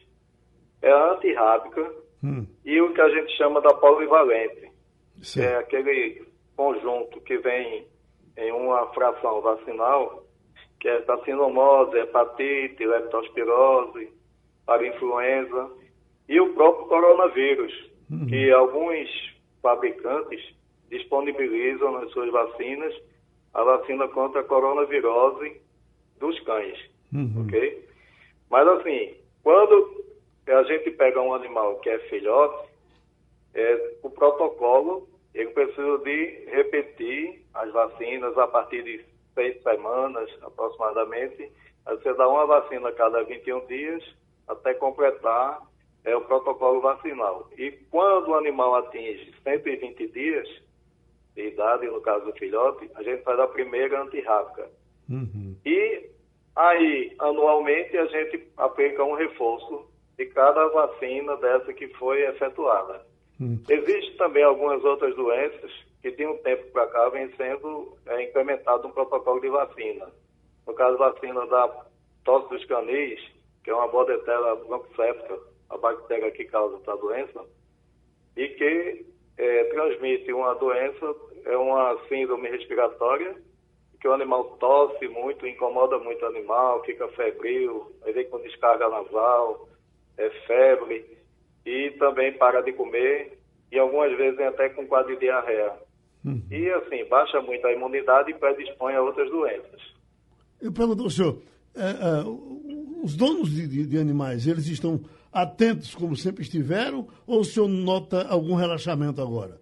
é 0.81 0.90
a 0.90 1.12
antirrábica 1.12 1.92
hum. 2.25 2.47
e 2.64 2.81
o 2.81 2.92
que 2.92 3.01
a 3.01 3.09
gente 3.11 3.37
chama 3.37 3.61
da 3.61 3.75
polivalente. 3.75 4.71
Sim. 5.22 5.42
É 5.42 5.56
aquele 5.56 6.24
conjunto 6.56 7.20
que 7.20 7.38
vem 7.38 7.87
em 8.37 8.52
uma 8.52 8.87
fração 8.92 9.40
vacinal, 9.40 10.24
que 10.80 10.88
é 10.88 11.00
vacinomose, 11.02 11.96
hepatite, 11.98 12.85
leptospirose, 12.85 14.11
para 14.66 14.87
influenza, 14.87 15.70
e 16.28 16.40
o 16.40 16.52
próprio 16.54 16.87
coronavírus, 16.87 17.90
uhum. 18.11 18.26
que 18.26 18.50
alguns 18.50 19.08
fabricantes 19.61 20.54
disponibilizam 20.90 21.92
nas 21.92 22.11
suas 22.11 22.30
vacinas 22.30 22.94
a 23.54 23.62
vacina 23.62 24.08
contra 24.08 24.40
a 24.40 24.44
coronavirose 24.44 25.61
dos 26.18 26.38
cães, 26.40 26.78
uhum. 27.12 27.44
ok? 27.46 27.88
Mas 28.50 28.68
assim, 28.68 29.14
quando 29.42 30.04
a 30.48 30.62
gente 30.64 30.90
pega 30.92 31.20
um 31.20 31.35
animal 31.35 31.78
que 31.80 31.90
é 31.90 31.98
filhote, 32.11 32.68
é, 33.54 33.96
o 34.02 34.11
protocolo 34.11 35.08
ele 35.35 35.51
precisa 35.51 35.99
de 35.99 36.45
repetir 36.51 37.45
as 37.55 37.71
vacinas 37.73 38.37
a 38.37 38.47
partir 38.47 38.83
de 38.83 39.05
seis 39.35 39.62
semanas 39.62 40.31
aproximadamente. 40.42 41.51
Você 41.85 42.14
dá 42.14 42.29
uma 42.29 42.47
vacina 42.47 42.88
a 42.88 42.92
cada 42.92 43.23
21 43.25 43.66
dias 43.66 44.05
até 44.47 44.75
completar 44.75 45.61
é 46.05 46.16
o 46.16 46.21
protocolo 46.23 46.81
vacinal. 46.81 47.49
E 47.57 47.71
quando 47.90 48.29
o 48.29 48.35
animal 48.35 48.75
atinge 48.75 49.33
120 49.42 50.09
dias 50.09 50.49
de 51.35 51.49
idade, 51.49 51.87
no 51.87 52.01
caso 52.01 52.25
do 52.27 52.33
filhote, 52.33 52.90
a 52.95 53.03
gente 53.03 53.23
faz 53.23 53.38
a 53.38 53.47
primeira 53.47 54.03
antirrábica. 54.03 54.68
Uhum. 55.09 55.57
E 55.64 56.11
aí, 56.57 57.14
anualmente, 57.18 57.97
a 57.97 58.07
gente 58.07 58.49
aplica 58.57 59.05
um 59.05 59.14
reforço 59.14 59.87
de 60.18 60.27
cada 60.27 60.68
vacina 60.68 61.37
dessa 61.37 61.73
que 61.73 61.88
foi 61.95 62.23
efetuada. 62.27 63.07
Uhum. 63.42 63.61
Existem 63.68 64.16
também 64.16 64.44
algumas 64.44 64.85
outras 64.85 65.14
doenças 65.16 65.72
que 66.00 66.12
de 66.12 66.26
um 66.26 66.37
tempo 66.38 66.64
para 66.72 66.87
cá 66.87 67.09
vem 67.09 67.28
sendo 67.37 67.96
é, 68.07 68.22
implementado 68.22 68.87
um 68.87 68.92
protocolo 68.92 69.40
de 69.40 69.48
vacina. 69.48 70.09
No 70.66 70.74
caso, 70.74 70.96
vacina 70.96 71.44
da 71.46 71.87
tosse 72.24 72.48
dos 72.50 72.64
canis, 72.66 73.20
que 73.64 73.70
é 73.70 73.74
uma 73.74 73.88
bodetela 73.88 74.55
bronquicéptica, 74.57 75.38
a 75.70 75.76
bactéria 75.76 76.31
que 76.31 76.44
causa 76.44 76.76
essa 76.76 76.96
doença, 76.96 77.44
e 78.37 78.48
que 78.48 79.07
é, 79.38 79.64
transmite 79.64 80.33
uma 80.33 80.55
doença, 80.55 81.14
é 81.44 81.57
uma 81.57 81.98
síndrome 82.09 82.48
respiratória, 82.48 83.35
que 84.00 84.07
o 84.07 84.12
animal 84.12 84.57
tosse 84.59 85.07
muito, 85.09 85.46
incomoda 85.46 85.98
muito 85.98 86.24
o 86.24 86.28
animal, 86.28 86.83
fica 86.85 87.09
febril, 87.09 87.92
aí 88.05 88.12
vem 88.12 88.28
com 88.28 88.40
descarga 88.40 88.88
nasal, 88.88 89.68
é 90.18 90.31
febre, 90.46 91.21
e 91.64 91.90
também 91.98 92.33
para 92.35 92.61
de 92.61 92.72
comer, 92.72 93.38
e 93.70 93.79
algumas 93.79 94.16
vezes 94.16 94.38
até 94.40 94.68
com 94.68 94.87
quadro 94.87 95.14
de 95.14 95.20
diarreia. 95.20 95.72
Uhum. 96.25 96.42
E 96.51 96.70
assim, 96.70 97.05
baixa 97.07 97.40
muito 97.40 97.66
a 97.66 97.72
imunidade 97.72 98.31
e 98.31 98.35
predispõe 98.35 98.94
a 98.94 99.03
outras 99.03 99.29
doenças. 99.31 99.81
Eu 100.61 100.72
pergunto 100.72 101.03
ao 101.03 101.11
senhor, 101.11 101.38
é, 101.75 101.81
é, 101.81 102.25
os 103.03 103.16
donos 103.16 103.51
de, 103.51 103.66
de, 103.66 103.87
de, 103.87 103.98
animais, 103.98 104.46
eles 104.46 104.66
estão 104.66 105.01
atentos 105.33 105.94
como 105.94 106.14
sempre 106.14 106.42
estiveram 106.42 107.09
ou 107.27 107.40
o 107.40 107.44
senhor 107.44 107.68
nota 107.68 108.29
algum 108.29 108.55
relaxamento 108.55 109.20
agora? 109.20 109.61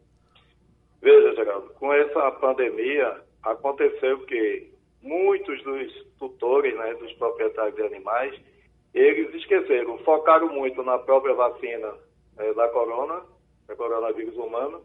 Veja, 1.00 1.34
Geraldo, 1.34 1.70
com 1.74 1.92
essa 1.92 2.30
pandemia 2.32 3.16
aconteceu 3.42 4.18
que 4.26 4.70
muitos 5.02 5.62
dos 5.62 6.06
tutores, 6.18 6.76
né, 6.76 6.94
dos 6.94 7.12
proprietários 7.14 7.74
de 7.76 7.82
animais, 7.82 8.34
eles 8.94 9.34
esqueceram, 9.34 9.98
focaram 9.98 10.48
muito 10.48 10.82
na 10.82 10.98
própria 10.98 11.34
vacina 11.34 11.94
é, 12.38 12.52
da 12.54 12.68
corona, 12.68 13.22
da 13.66 13.76
coronavírus 13.76 14.36
humano, 14.36 14.82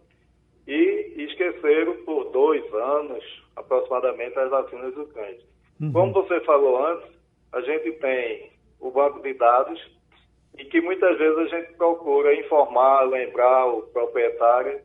e 0.68 1.14
esqueceram 1.18 1.96
por 2.06 2.32
dois 2.32 2.64
anos 2.74 3.24
aproximadamente 3.56 4.38
as 4.38 4.50
vacinas 4.50 4.94
do 4.94 5.06
cães. 5.08 5.42
Uhum. 5.82 5.92
Como 5.92 6.14
você 6.14 6.40
falou 6.42 6.86
antes, 6.86 7.10
a 7.52 7.62
gente 7.62 7.92
tem 7.94 8.52
o 8.80 8.92
banco 8.92 9.22
de 9.22 9.34
dados 9.34 9.80
e 10.58 10.66
que 10.66 10.82
muitas 10.82 11.18
vezes 11.18 11.38
a 11.38 11.58
gente 11.58 11.74
procura 11.74 12.34
informar, 12.36 13.02
lembrar 13.04 13.68
o 13.68 13.84
proprietário, 13.84 14.82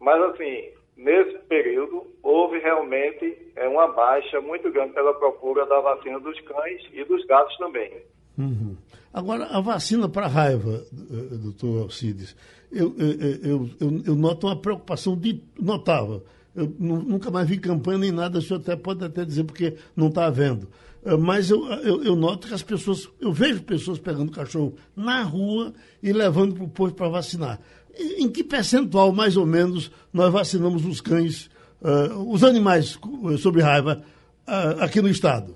mas 0.00 0.20
assim, 0.22 0.72
nesse 0.96 1.38
período 1.46 2.06
houve 2.22 2.58
realmente 2.58 3.52
é, 3.56 3.68
uma 3.68 3.88
baixa 3.88 4.40
muito 4.40 4.70
grande 4.70 4.92
pela 4.94 5.14
procura 5.14 5.66
da 5.66 5.80
vacina 5.80 6.20
dos 6.20 6.38
cães 6.40 6.82
e 6.92 7.04
dos 7.04 7.24
gatos 7.26 7.56
também. 7.56 8.02
Uhum. 8.36 8.76
Agora, 9.12 9.46
a 9.46 9.60
vacina 9.60 10.08
para 10.08 10.26
raiva, 10.26 10.84
eh, 10.92 11.36
doutor 11.36 11.82
Alcides, 11.82 12.34
eu, 12.70 12.94
eu, 12.96 13.70
eu, 13.78 14.00
eu, 14.06 14.14
noto 14.14 14.46
uma 14.46 14.56
preocupação 14.56 15.16
de, 15.16 15.42
notável. 15.60 16.24
Eu 16.54 16.74
nunca 16.78 17.30
mais 17.30 17.48
vi 17.48 17.58
campanha 17.58 17.98
nem 17.98 18.12
nada, 18.12 18.38
o 18.38 18.42
senhor 18.42 18.60
até 18.60 18.74
pode 18.74 19.04
até 19.04 19.24
dizer 19.24 19.44
porque 19.44 19.74
não 19.94 20.08
está 20.08 20.26
havendo. 20.26 20.68
Eh, 21.04 21.16
mas 21.16 21.50
eu, 21.50 21.66
eu, 21.66 22.02
eu, 22.04 22.16
noto 22.16 22.48
que 22.48 22.54
as 22.54 22.62
pessoas, 22.62 23.08
eu 23.20 23.32
vejo 23.32 23.62
pessoas 23.62 23.98
pegando 23.98 24.32
cachorro 24.32 24.74
na 24.96 25.22
rua 25.22 25.74
e 26.02 26.12
levando 26.12 26.54
para 26.54 26.64
o 26.64 26.68
posto 26.68 26.94
para 26.94 27.08
vacinar. 27.08 27.60
Em 27.94 28.30
que 28.30 28.42
percentual, 28.42 29.12
mais 29.12 29.36
ou 29.36 29.44
menos, 29.44 29.90
nós 30.10 30.32
vacinamos 30.32 30.86
os 30.86 31.02
cães, 31.02 31.50
uh, 31.82 32.32
os 32.32 32.42
animais 32.42 32.98
sobre 33.38 33.60
raiva 33.60 34.02
uh, 34.48 34.82
aqui 34.82 35.02
no 35.02 35.08
Estado? 35.10 35.54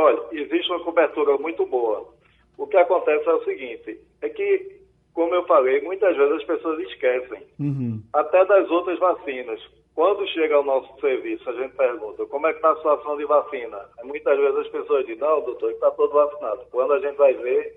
Olha, 0.00 0.22
existe 0.32 0.70
uma 0.70 0.82
cobertura 0.82 1.36
muito 1.36 1.66
boa. 1.66 2.08
O 2.56 2.66
que 2.66 2.76
acontece 2.78 3.28
é 3.28 3.32
o 3.34 3.44
seguinte, 3.44 4.00
é 4.22 4.30
que, 4.30 4.80
como 5.12 5.34
eu 5.34 5.44
falei, 5.44 5.82
muitas 5.82 6.16
vezes 6.16 6.36
as 6.36 6.44
pessoas 6.44 6.78
esquecem, 6.88 7.42
uhum. 7.58 8.02
até 8.14 8.42
das 8.46 8.70
outras 8.70 8.98
vacinas. 8.98 9.60
Quando 9.94 10.26
chega 10.28 10.54
ao 10.54 10.64
nosso 10.64 10.98
serviço, 11.00 11.48
a 11.50 11.52
gente 11.52 11.76
pergunta 11.76 12.24
como 12.26 12.46
é 12.46 12.52
que 12.52 12.56
está 12.56 12.70
a 12.70 12.76
situação 12.76 13.18
de 13.18 13.26
vacina. 13.26 13.78
Muitas 14.04 14.38
vezes 14.38 14.56
as 14.56 14.68
pessoas 14.68 15.04
dizem, 15.04 15.20
não, 15.20 15.42
doutor, 15.42 15.70
está 15.70 15.90
todo 15.90 16.14
vacinado. 16.14 16.64
Quando 16.70 16.94
a 16.94 17.00
gente 17.00 17.16
vai 17.16 17.34
ver, 17.34 17.76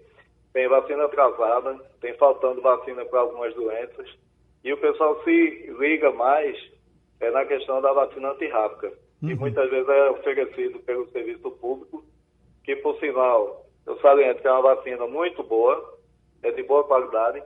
tem 0.53 0.69
vacina 0.69 1.03
atrasada, 1.03 1.77
tem 1.99 2.13
faltando 2.13 2.61
vacina 2.61 3.03
para 3.03 3.19
algumas 3.19 3.53
doenças. 3.53 4.09
E 4.63 4.71
o 4.71 4.77
pessoal 4.77 5.21
se 5.25 5.73
liga 5.77 6.09
mais 6.11 6.57
é, 7.19 7.29
na 7.31 7.43
questão 7.43 7.81
da 7.81 7.91
vacina 7.91 8.31
antirrábica, 8.31 8.93
uhum. 9.21 9.29
que 9.29 9.35
muitas 9.35 9.69
vezes 9.69 9.89
é 9.89 10.09
oferecido 10.11 10.79
pelo 10.79 11.07
serviço 11.09 11.51
público 11.51 12.12
que 12.63 12.75
por 12.77 12.97
sinal, 12.99 13.65
eu 13.85 13.97
saliento 13.99 14.41
que 14.41 14.47
é 14.47 14.51
uma 14.51 14.75
vacina 14.75 15.05
muito 15.07 15.43
boa, 15.43 15.97
é 16.41 16.51
de 16.51 16.63
boa 16.63 16.83
qualidade, 16.83 17.43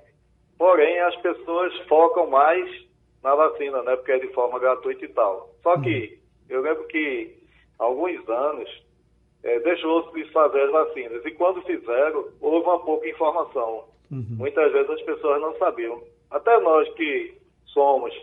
porém 0.58 1.00
as 1.02 1.16
pessoas 1.18 1.76
focam 1.88 2.28
mais 2.28 2.88
na 3.24 3.36
vacina, 3.36 3.82
né? 3.84 3.96
Porque 3.96 4.12
é 4.12 4.20
de 4.20 4.34
forma 4.34 4.60
gratuita 4.60 5.06
e 5.06 5.10
tal. 5.10 5.50
Só 5.64 5.80
que 5.82 6.20
eu 6.50 6.62
lembro 6.62 6.88
que 6.88 7.36
há 7.80 7.84
alguns 7.84 8.28
anos 8.30 8.84
é, 9.44 9.60
deixou-se 9.60 10.14
de 10.14 10.32
fazer 10.32 10.62
as 10.62 10.72
vacinas. 10.72 11.26
E 11.26 11.32
quando 11.32 11.62
fizeram, 11.64 12.28
houve 12.42 12.68
uma 12.68 12.80
pouca 12.80 13.08
informação. 13.08 13.86
Uhum. 14.12 14.26
Muitas 14.38 14.72
vezes 14.72 14.90
as 14.90 15.02
pessoas 15.02 15.42
não 15.42 15.58
sabiam. 15.58 16.02
Até 16.32 16.60
nós 16.60 16.88
que 16.94 17.38
somos 17.66 18.14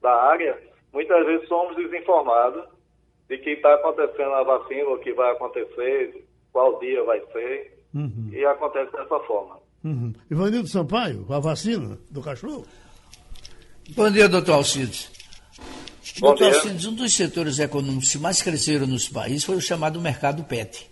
da 0.00 0.14
área, 0.14 0.58
muitas 0.92 1.24
vezes 1.26 1.48
somos 1.48 1.76
desinformados 1.76 2.64
de 3.28 3.38
que 3.38 3.50
está 3.50 3.74
acontecendo 3.74 4.34
a 4.34 4.42
vacina, 4.42 4.88
o 4.90 4.98
que 4.98 5.12
vai 5.12 5.32
acontecer, 5.32 6.23
qual 6.54 6.78
dia 6.78 7.02
vai 7.04 7.20
ser, 7.32 7.84
uhum. 7.92 8.30
e 8.32 8.44
acontece 8.46 8.92
dessa 8.92 9.18
forma. 9.26 9.58
Uhum. 9.82 10.14
Ivanildo 10.30 10.68
Sampaio, 10.68 11.26
a 11.28 11.40
vacina 11.40 11.98
do 12.08 12.22
cachorro? 12.22 12.64
Bom 13.90 14.08
dia, 14.08 14.28
doutor 14.28 14.52
Alcides. 14.52 15.10
Bom 16.20 16.28
doutor 16.28 16.50
dia. 16.50 16.58
Alcides, 16.58 16.86
um 16.86 16.94
dos 16.94 17.12
setores 17.12 17.58
econômicos 17.58 18.12
que 18.12 18.18
mais 18.18 18.40
cresceram 18.40 18.86
nos 18.86 19.08
países 19.08 19.42
foi 19.44 19.56
o 19.56 19.60
chamado 19.60 20.00
mercado 20.00 20.44
PET. 20.44 20.88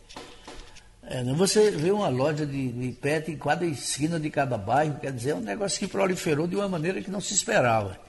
É, 1.05 1.23
você 1.33 1.71
vê 1.71 1.93
uma 1.93 2.09
loja 2.09 2.45
de, 2.45 2.73
de, 2.73 2.93
PET 2.93 3.31
em 3.31 3.39
cada 3.39 3.65
esquina 3.65 4.19
de 4.19 4.31
cada 4.31 4.59
bairro, 4.59 4.99
quer 4.99 5.13
dizer, 5.13 5.31
é 5.31 5.35
um 5.37 5.41
negócio 5.41 5.79
que 5.79 5.87
proliferou 5.87 6.49
de 6.49 6.57
uma 6.57 6.69
maneira 6.69 7.01
que 7.01 7.11
não 7.11 7.21
se 7.21 7.35
esperava. 7.35 8.01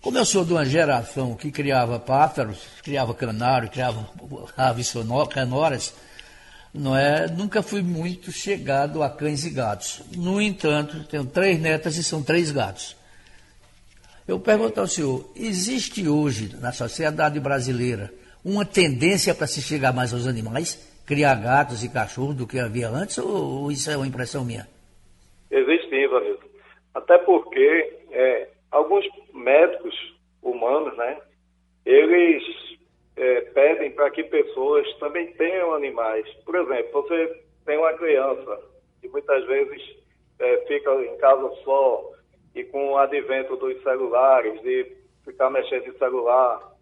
Como 0.00 0.16
eu 0.16 0.24
sou 0.24 0.42
de 0.42 0.52
uma 0.52 0.64
geração 0.64 1.34
que 1.34 1.52
criava 1.52 1.98
pássaros, 1.98 2.58
criava 2.82 3.12
canário, 3.12 3.68
criava 3.68 4.08
aves 4.56 4.94
canoras, 5.30 5.94
não 6.74 6.96
é? 6.96 7.26
Nunca 7.28 7.62
fui 7.62 7.82
muito 7.82 8.32
chegado 8.32 9.02
a 9.02 9.10
cães 9.10 9.44
e 9.44 9.50
gatos. 9.50 10.02
No 10.16 10.40
entanto, 10.40 11.04
tenho 11.04 11.26
três 11.26 11.60
netas 11.60 11.96
e 11.96 12.04
são 12.04 12.22
três 12.22 12.50
gatos. 12.50 12.96
Eu 14.26 14.40
pergunto 14.40 14.80
ao 14.80 14.86
senhor: 14.86 15.30
existe 15.36 16.08
hoje 16.08 16.56
na 16.60 16.72
sociedade 16.72 17.38
brasileira 17.40 18.12
uma 18.44 18.64
tendência 18.64 19.34
para 19.34 19.46
se 19.46 19.60
chegar 19.60 19.92
mais 19.92 20.12
aos 20.12 20.26
animais, 20.26 20.76
criar 21.06 21.34
gatos 21.34 21.84
e 21.84 21.88
cachorros 21.88 22.34
do 22.34 22.46
que 22.46 22.58
havia 22.58 22.88
antes, 22.88 23.18
ou, 23.18 23.70
isso 23.70 23.90
é 23.90 23.96
uma 23.96 24.06
impressão 24.06 24.44
minha? 24.44 24.66
Existe 25.50 25.90
sim, 25.90 26.08
Vanildo. 26.08 26.40
Até 26.94 27.18
porque 27.18 27.98
é, 28.10 28.48
alguns 28.70 29.04
médicos 29.34 29.94
humanos, 30.42 30.96
né, 30.96 31.18
eles 31.84 32.42
é, 33.22 33.40
pedem 33.52 33.92
para 33.92 34.10
que 34.10 34.24
pessoas 34.24 34.92
também 34.98 35.32
tenham 35.34 35.74
animais. 35.74 36.28
Por 36.44 36.56
exemplo, 36.56 36.90
você 37.02 37.40
tem 37.64 37.78
uma 37.78 37.92
criança 37.92 38.60
que 39.00 39.08
muitas 39.08 39.44
vezes 39.46 39.96
é, 40.40 40.56
fica 40.66 40.92
em 41.04 41.16
casa 41.18 41.48
só 41.62 42.10
e 42.52 42.64
com 42.64 42.90
o 42.90 42.98
advento 42.98 43.56
dos 43.56 43.80
celulares, 43.84 44.60
de 44.62 44.96
ficar 45.24 45.50
mexendo 45.50 45.86
em 45.86 45.98
celular, 45.98 46.72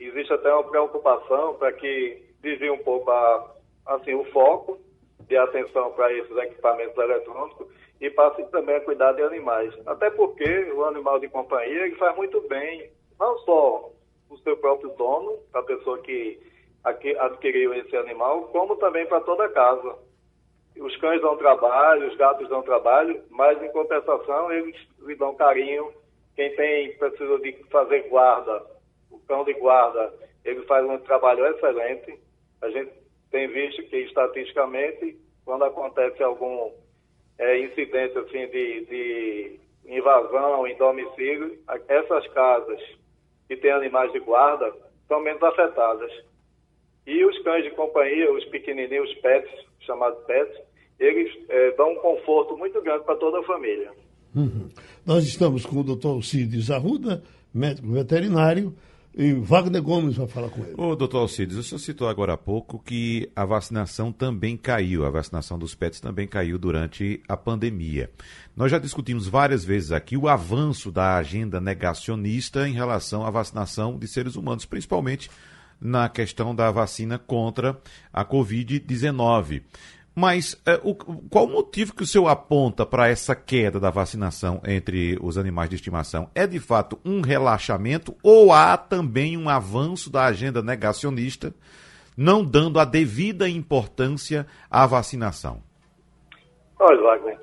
existe 0.00 0.32
até 0.32 0.50
uma 0.52 0.64
preocupação 0.64 1.54
para 1.54 1.70
que 1.72 2.24
desvie 2.40 2.70
um 2.70 2.78
pouco 2.78 3.10
a, 3.10 3.54
assim, 3.86 4.14
o 4.14 4.24
foco 4.32 4.80
de 5.28 5.36
atenção 5.36 5.92
para 5.92 6.10
esses 6.14 6.34
equipamentos 6.34 6.96
eletrônicos 6.96 7.66
e 8.00 8.08
passe 8.08 8.42
também 8.50 8.76
a 8.76 8.80
cuidar 8.80 9.12
de 9.12 9.22
animais. 9.22 9.74
Até 9.86 10.08
porque 10.08 10.72
o 10.72 10.82
animal 10.86 11.20
de 11.20 11.28
companhia 11.28 11.84
ele 11.84 11.94
faz 11.96 12.16
muito 12.16 12.40
bem, 12.48 12.90
não 13.18 13.36
só 13.40 13.92
o 14.30 14.38
seu 14.38 14.56
próprio 14.56 14.90
dono, 14.90 15.38
a 15.52 15.62
pessoa 15.62 15.98
que 15.98 16.38
adquiriu 17.18 17.74
esse 17.74 17.94
animal, 17.96 18.44
como 18.44 18.76
também 18.76 19.06
para 19.06 19.20
toda 19.20 19.44
a 19.44 19.50
casa. 19.50 19.98
Os 20.78 20.96
cães 20.96 21.20
dão 21.20 21.36
trabalho, 21.36 22.08
os 22.08 22.16
gatos 22.16 22.48
dão 22.48 22.62
trabalho, 22.62 23.22
mas 23.28 23.62
em 23.62 23.70
compensação 23.70 24.50
eles 24.50 24.76
lhe 25.00 25.14
dão 25.16 25.34
carinho. 25.34 25.92
Quem 26.36 26.54
tem 26.54 26.96
precisa 26.96 27.38
de 27.40 27.52
fazer 27.70 28.08
guarda, 28.08 28.64
o 29.10 29.18
cão 29.20 29.44
de 29.44 29.52
guarda, 29.54 30.14
ele 30.44 30.62
faz 30.62 30.88
um 30.88 30.98
trabalho 31.00 31.44
excelente. 31.48 32.18
A 32.62 32.70
gente 32.70 32.92
tem 33.30 33.48
visto 33.48 33.82
que 33.84 33.96
estatisticamente, 33.96 35.18
quando 35.44 35.64
acontece 35.64 36.22
algum 36.22 36.72
é, 37.38 37.58
incidentes 37.58 38.16
assim, 38.16 38.46
de, 38.46 38.84
de 38.86 39.60
invasão 39.84 40.66
em 40.66 40.76
domicílio, 40.76 41.58
essas 41.88 42.26
casas 42.28 42.80
que 43.50 43.56
têm 43.56 43.72
animais 43.72 44.12
de 44.12 44.20
guarda 44.20 44.72
são 45.08 45.20
menos 45.20 45.42
afetadas. 45.42 46.12
E 47.04 47.24
os 47.24 47.36
cães 47.42 47.64
de 47.64 47.70
companhia, 47.72 48.32
os 48.32 48.44
pequenininhos 48.44 49.12
pets, 49.14 49.50
chamados 49.80 50.24
pets, 50.24 50.56
eles 51.00 51.36
é, 51.48 51.72
dão 51.72 51.90
um 51.90 51.96
conforto 51.96 52.56
muito 52.56 52.80
grande 52.80 53.04
para 53.04 53.16
toda 53.16 53.40
a 53.40 53.42
família. 53.42 53.90
Uhum. 54.36 54.68
Nós 55.04 55.24
estamos 55.24 55.66
com 55.66 55.80
o 55.80 55.82
doutor 55.82 56.22
Cid 56.22 56.72
Arruda, 56.72 57.24
médico 57.52 57.88
veterinário, 57.88 58.72
e 59.16 59.32
Wagner 59.32 59.82
Gomes 59.82 60.16
vai 60.16 60.28
falar 60.28 60.48
com 60.50 60.62
ele. 60.62 60.74
Ô, 60.76 60.94
doutor 60.94 61.18
Alcides, 61.18 61.56
o 61.56 61.62
senhor 61.62 61.80
citou 61.80 62.08
agora 62.08 62.34
há 62.34 62.36
pouco 62.36 62.78
que 62.78 63.30
a 63.34 63.44
vacinação 63.44 64.12
também 64.12 64.56
caiu, 64.56 65.04
a 65.04 65.10
vacinação 65.10 65.58
dos 65.58 65.74
pets 65.74 66.00
também 66.00 66.28
caiu 66.28 66.58
durante 66.58 67.20
a 67.28 67.36
pandemia. 67.36 68.10
Nós 68.56 68.70
já 68.70 68.78
discutimos 68.78 69.26
várias 69.26 69.64
vezes 69.64 69.90
aqui 69.90 70.16
o 70.16 70.28
avanço 70.28 70.92
da 70.92 71.16
agenda 71.16 71.60
negacionista 71.60 72.68
em 72.68 72.72
relação 72.72 73.26
à 73.26 73.30
vacinação 73.30 73.98
de 73.98 74.06
seres 74.06 74.36
humanos, 74.36 74.64
principalmente 74.64 75.28
na 75.80 76.08
questão 76.08 76.54
da 76.54 76.70
vacina 76.70 77.18
contra 77.18 77.80
a 78.12 78.24
Covid-19. 78.24 79.62
Mas 80.20 80.62
é, 80.66 80.78
o, 80.84 80.94
qual 81.30 81.46
o 81.46 81.50
motivo 81.50 81.96
que 81.96 82.02
o 82.02 82.06
senhor 82.06 82.28
aponta 82.28 82.84
para 82.84 83.08
essa 83.08 83.34
queda 83.34 83.80
da 83.80 83.88
vacinação 83.88 84.60
entre 84.66 85.16
os 85.22 85.38
animais 85.38 85.70
de 85.70 85.76
estimação? 85.76 86.30
É 86.34 86.46
de 86.46 86.60
fato 86.60 87.00
um 87.02 87.22
relaxamento 87.22 88.14
ou 88.22 88.52
há 88.52 88.76
também 88.76 89.38
um 89.38 89.48
avanço 89.48 90.12
da 90.12 90.26
agenda 90.26 90.60
negacionista, 90.60 91.54
não 92.18 92.44
dando 92.44 92.78
a 92.78 92.84
devida 92.84 93.48
importância 93.48 94.46
à 94.70 94.86
vacinação? 94.86 95.62
Olha, 96.78 97.00
Wagner, 97.00 97.40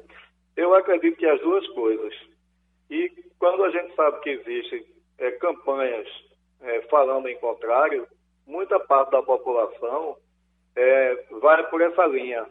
eu 0.56 0.76
acredito 0.76 1.18
que 1.18 1.26
as 1.26 1.42
duas 1.42 1.68
coisas. 1.70 2.14
E 2.92 3.12
quando 3.40 3.64
a 3.64 3.72
gente 3.72 3.96
sabe 3.96 4.20
que 4.20 4.30
existem 4.30 4.86
é, 5.18 5.32
campanhas 5.32 6.08
é, 6.62 6.82
falando 6.92 7.28
em 7.28 7.40
contrário, 7.40 8.08
muita 8.46 8.80
parte 8.82 9.14
da 9.14 9.24
população 9.24 10.16
é, 10.76 11.26
vai 11.42 11.68
por 11.72 11.82
essa 11.82 12.06
linha. 12.06 12.46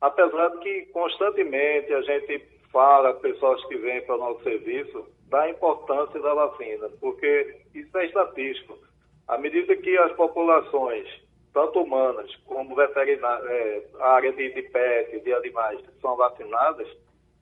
Apesar 0.00 0.48
de 0.50 0.58
que 0.58 0.86
constantemente 0.92 1.92
a 1.92 2.00
gente 2.02 2.46
fala, 2.72 3.14
pessoas 3.14 3.64
que 3.66 3.76
vêm 3.76 4.00
para 4.02 4.14
o 4.14 4.18
nosso 4.18 4.42
serviço, 4.42 5.06
da 5.28 5.48
importância 5.48 6.20
da 6.20 6.34
vacina, 6.34 6.88
porque 7.00 7.56
isso 7.74 7.96
é 7.98 8.06
estatístico. 8.06 8.78
À 9.26 9.36
medida 9.36 9.76
que 9.76 9.96
as 9.98 10.12
populações, 10.12 11.06
tanto 11.52 11.82
humanas 11.82 12.34
como 12.46 12.74
veterinárias, 12.74 13.50
é, 13.50 13.82
a 14.00 14.08
área 14.14 14.32
de, 14.32 14.54
de 14.54 14.62
pet, 14.62 15.20
de 15.20 15.32
animais, 15.34 15.80
são 16.00 16.16
vacinadas, 16.16 16.88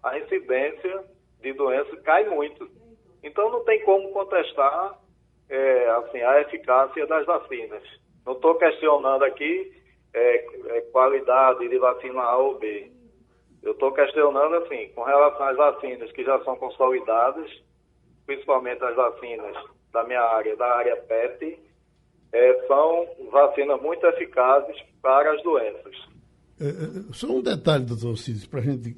a 0.02 0.18
incidência 0.18 1.04
de 1.40 1.52
doença 1.52 1.96
cai 1.98 2.28
muito. 2.28 2.68
Então 3.22 3.50
não 3.50 3.64
tem 3.64 3.82
como 3.84 4.10
contestar 4.12 4.98
é, 5.48 5.88
assim, 5.90 6.22
a 6.22 6.40
eficácia 6.40 7.06
das 7.06 7.24
vacinas. 7.26 7.82
Não 8.24 8.32
estou 8.32 8.56
questionando 8.56 9.24
aqui 9.24 9.72
é, 10.16 10.46
é, 10.76 10.80
qualidade 10.92 11.68
de 11.68 11.78
vacina 11.78 12.22
A 12.22 12.38
ou 12.38 12.58
B. 12.58 12.90
Eu 13.62 13.72
estou 13.72 13.92
questionando, 13.92 14.54
assim, 14.56 14.88
com 14.94 15.02
relação 15.04 15.46
às 15.46 15.56
vacinas 15.56 16.10
que 16.12 16.24
já 16.24 16.42
são 16.42 16.56
consolidadas, 16.56 17.50
principalmente 18.24 18.82
as 18.82 18.96
vacinas 18.96 19.54
da 19.92 20.04
minha 20.04 20.22
área, 20.22 20.56
da 20.56 20.66
área 20.74 20.96
PET, 20.96 21.58
é, 22.32 22.66
são 22.66 23.06
vacinas 23.30 23.80
muito 23.82 24.06
eficazes 24.06 24.76
para 25.02 25.32
as 25.32 25.42
doenças. 25.42 25.94
É, 26.60 26.68
é 26.68 27.12
só 27.12 27.26
um 27.26 27.42
detalhe, 27.42 27.84
doutor 27.84 28.16
Cid, 28.16 28.48
para 28.48 28.62
gente, 28.62 28.96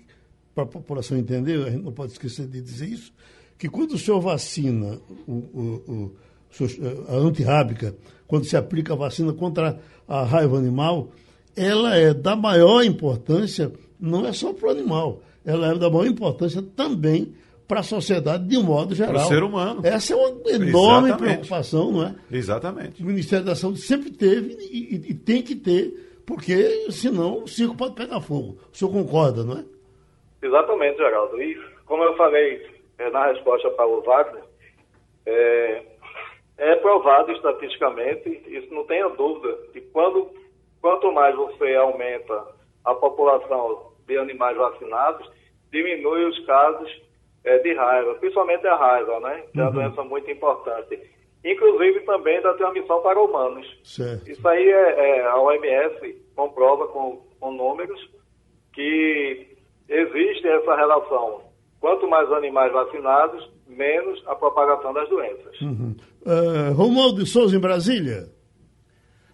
para 0.55 0.65
a 0.65 0.69
população 0.69 1.19
entender, 1.19 1.67
a 1.67 1.71
gente 1.71 1.85
não 1.85 1.93
pode 1.93 2.13
esquecer 2.13 2.47
de 2.47 2.61
dizer 2.61 2.87
isso, 2.87 3.13
que 3.59 3.69
quando 3.69 3.93
o 3.93 3.99
senhor 3.99 4.21
vacina 4.21 5.01
o, 5.27 5.33
o, 5.33 5.93
o 5.93 6.17
a 6.19 6.28
antirrábica, 7.09 7.95
quando 8.27 8.45
se 8.45 8.57
aplica 8.57 8.93
a 8.93 8.97
vacina 8.97 9.33
contra 9.33 9.79
a 10.07 10.23
raiva 10.25 10.57
animal, 10.57 11.09
ela 11.57 11.97
é 11.97 12.15
da 12.15 12.37
maior 12.37 12.83
importância, 12.83 13.73
não 13.99 14.27
é 14.27 14.33
só 14.33 14.53
para 14.53 14.69
o 14.69 14.71
animal, 14.71 15.21
ela 15.45 15.73
é 15.73 15.75
da 15.75 15.91
maior 15.91 16.07
importância 16.07 16.63
também 16.77 17.35
para 17.67 17.81
a 17.81 17.83
sociedade 17.83 18.49
de 18.49 18.57
um 18.57 18.63
modo 18.63 18.95
geral. 18.95 19.13
Para 19.13 19.25
o 19.25 19.27
ser 19.27 19.43
humano. 19.43 19.83
Essa 19.85 20.15
é 20.15 20.17
uma 20.17 20.29
enorme 20.29 21.09
Exatamente. 21.09 21.17
preocupação, 21.19 21.93
não 21.93 22.05
é? 22.05 22.15
Exatamente. 22.31 23.03
O 23.03 23.07
Ministério 23.07 23.45
da 23.45 23.55
Saúde 23.55 23.81
sempre 23.81 24.11
teve 24.11 24.57
e, 24.71 24.95
e, 24.95 25.11
e, 25.11 25.15
tem 25.15 25.43
que 25.43 25.55
ter, 25.55 26.23
porque 26.25 26.91
senão 26.91 27.43
o 27.43 27.49
circo 27.49 27.77
pode 27.77 27.95
pegar 27.95 28.21
fogo. 28.23 28.59
O 28.73 28.77
senhor 28.77 28.91
concorda, 28.91 29.45
não 29.45 29.59
é? 29.59 29.65
Exatamente, 30.43 30.97
Geraldo. 30.97 31.43
E 31.43 31.61
como 31.85 32.03
eu 32.05 32.17
falei 32.17 32.67
é, 32.99 33.11
na 33.11 33.33
resposta 33.33 33.69
para 33.71 33.87
o 33.87 34.01
Wagner, 34.01 34.45
é, 35.27 35.83
é 36.59 36.75
provado 36.77 37.31
estatisticamente, 37.33 38.43
isso 38.49 38.75
não 38.75 38.85
tenha 38.85 39.09
dúvida, 39.09 39.57
que 39.73 39.81
quando, 39.81 40.29
quanto 40.81 41.13
mais 41.13 41.35
você 41.37 41.75
aumenta 41.77 42.47
a 42.85 42.95
população 42.95 43.93
de 44.07 44.19
animais 44.19 44.57
vacinados, 44.57 45.31
diminui 45.71 46.25
os 46.25 46.45
casos 46.47 46.91
é, 47.45 47.59
de 47.59 47.75
raiva, 47.75 48.15
principalmente 48.17 48.67
a 48.67 48.75
raiva, 48.75 49.21
né? 49.21 49.45
Que 49.53 49.61
é 49.61 49.63
uma 49.63 49.71
uhum. 49.71 49.75
doença 49.77 50.03
muito 50.03 50.31
importante. 50.31 51.01
Inclusive 51.45 52.01
também 52.01 52.41
da 52.41 52.55
transmissão 52.55 53.01
para 53.03 53.21
humanos. 53.21 53.67
Certo. 53.85 54.29
Isso 54.29 54.47
aí 54.49 54.69
é, 54.69 55.19
é, 55.19 55.27
a 55.27 55.39
OMS 55.39 56.17
comprova 56.35 56.89
com, 56.89 57.23
com 57.39 57.53
números 57.53 58.11
que 58.73 59.57
existe 59.89 60.49
essa 60.49 60.75
relação. 60.75 61.43
Quanto 61.81 62.09
mais 62.09 62.31
animais 62.33 62.73
vacinados, 62.73 63.49
menos 63.69 64.23
a 64.27 64.35
propagação 64.35 64.93
das 64.93 65.09
doenças. 65.09 65.61
Uhum. 65.61 65.95
Uh, 66.23 66.73
Romualdo 66.73 67.23
de 67.23 67.29
Souza, 67.29 67.57
em 67.57 67.61
Brasília. 67.61 68.29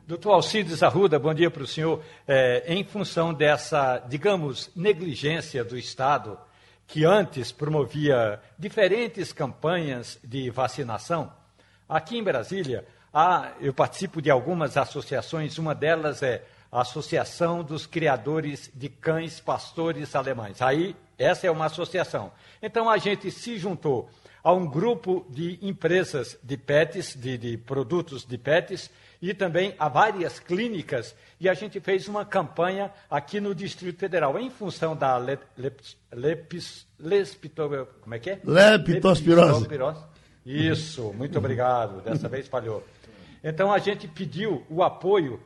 Doutor 0.07 0.33
Alcides 0.33 0.83
Arruda, 0.83 1.18
bom 1.18 1.33
dia 1.33 1.51
para 1.51 1.62
o 1.62 1.66
senhor. 1.66 2.03
É, 2.29 2.62
em 2.66 2.85
função 2.85 3.33
dessa, 3.33 3.99
digamos, 4.01 4.70
negligência 4.77 5.64
do 5.64 5.79
Estado, 5.79 6.38
que 6.87 7.07
antes 7.07 7.51
promovia 7.51 8.38
diferentes 8.59 9.33
campanhas 9.33 10.18
de 10.23 10.51
vacinação, 10.51 11.33
aqui 11.88 12.18
em 12.18 12.23
Brasília, 12.23 12.85
há, 13.14 13.53
eu 13.62 13.73
participo 13.73 14.20
de 14.20 14.31
algumas 14.31 14.77
associações, 14.77 15.57
uma 15.57 15.75
delas 15.75 16.23
é 16.23 16.44
a 16.70 16.83
Associação 16.83 17.62
dos 17.62 17.87
Criadores 17.87 18.70
de 18.75 18.90
Cães 18.90 19.40
Pastores 19.40 20.14
Alemães. 20.14 20.61
Aí, 20.61 20.94
essa 21.16 21.47
é 21.47 21.51
uma 21.51 21.66
associação. 21.66 22.33
Então, 22.61 22.90
a 22.90 22.99
gente 22.99 23.31
se 23.31 23.57
juntou 23.57 24.11
a 24.44 24.52
um 24.52 24.66
grupo 24.66 25.26
de 25.30 25.59
empresas 25.62 26.38
de 26.42 26.59
pets, 26.59 27.16
de, 27.16 27.38
de, 27.38 27.57
produtos 27.57 28.26
de 28.26 28.37
pets, 28.37 28.90
e 29.22 29.33
também 29.33 29.74
a 29.78 29.88
várias 29.88 30.38
clínicas, 30.38 31.16
e 31.40 31.48
a 31.48 31.54
gente 31.54 31.80
fez 31.80 32.07
uma 32.09 32.26
campanha 32.26 32.92
aqui 33.11 33.40
no 33.40 33.54
Distrito 33.54 33.98
Federal, 33.98 34.38
em 34.38 34.50
função 34.50 34.94
da 34.94 35.16
le, 35.16 35.38
lepis, 36.12 36.87
lespito, 36.98 37.88
como 38.02 38.14
é 38.14 38.18
que 38.18 38.30
é? 38.30 38.40
Leptospirose. 38.44 40.04
Isso, 40.44 41.11
muito 41.14 41.38
obrigado, 41.38 42.02
dessa 42.02 42.28
vez 42.28 42.46
falhou. 42.46 42.87
Então 43.42 43.72
a 43.72 43.78
gente 43.78 44.07
pediu 44.07 44.62
o 44.68 44.83
apoio 44.83 45.40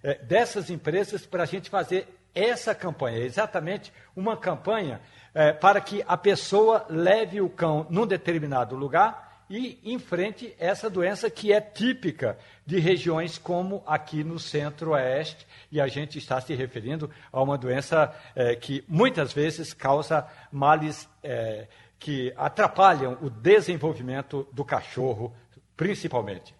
é, 0.00 0.14
dessas 0.14 0.70
empresas 0.70 1.26
para 1.26 1.42
a 1.42 1.46
gente 1.46 1.68
fazer 1.68 2.06
essa 2.32 2.72
campanha, 2.72 3.18
exatamente 3.18 3.92
uma 4.14 4.36
campanha 4.36 5.00
é, 5.34 5.52
para 5.52 5.80
que 5.80 6.02
a 6.06 6.16
pessoa 6.16 6.86
leve 6.88 7.40
o 7.40 7.50
cão 7.50 7.86
num 7.90 8.06
determinado 8.06 8.76
lugar 8.76 9.44
e 9.50 9.78
enfrente 9.84 10.54
essa 10.58 10.88
doença 10.88 11.30
que 11.30 11.52
é 11.52 11.60
típica 11.60 12.38
de 12.64 12.78
regiões 12.78 13.36
como 13.36 13.82
aqui 13.86 14.24
no 14.24 14.38
centro-oeste, 14.38 15.46
e 15.70 15.80
a 15.80 15.86
gente 15.86 16.18
está 16.18 16.40
se 16.40 16.54
referindo 16.54 17.10
a 17.32 17.42
uma 17.42 17.58
doença 17.58 18.14
é, 18.34 18.54
que 18.54 18.82
muitas 18.88 19.32
vezes 19.32 19.74
causa 19.74 20.26
males 20.50 21.08
é, 21.22 21.66
que 21.98 22.32
atrapalham 22.36 23.18
o 23.22 23.28
desenvolvimento 23.28 24.46
do 24.52 24.64
cachorro, 24.64 25.32
principalmente. 25.76 26.54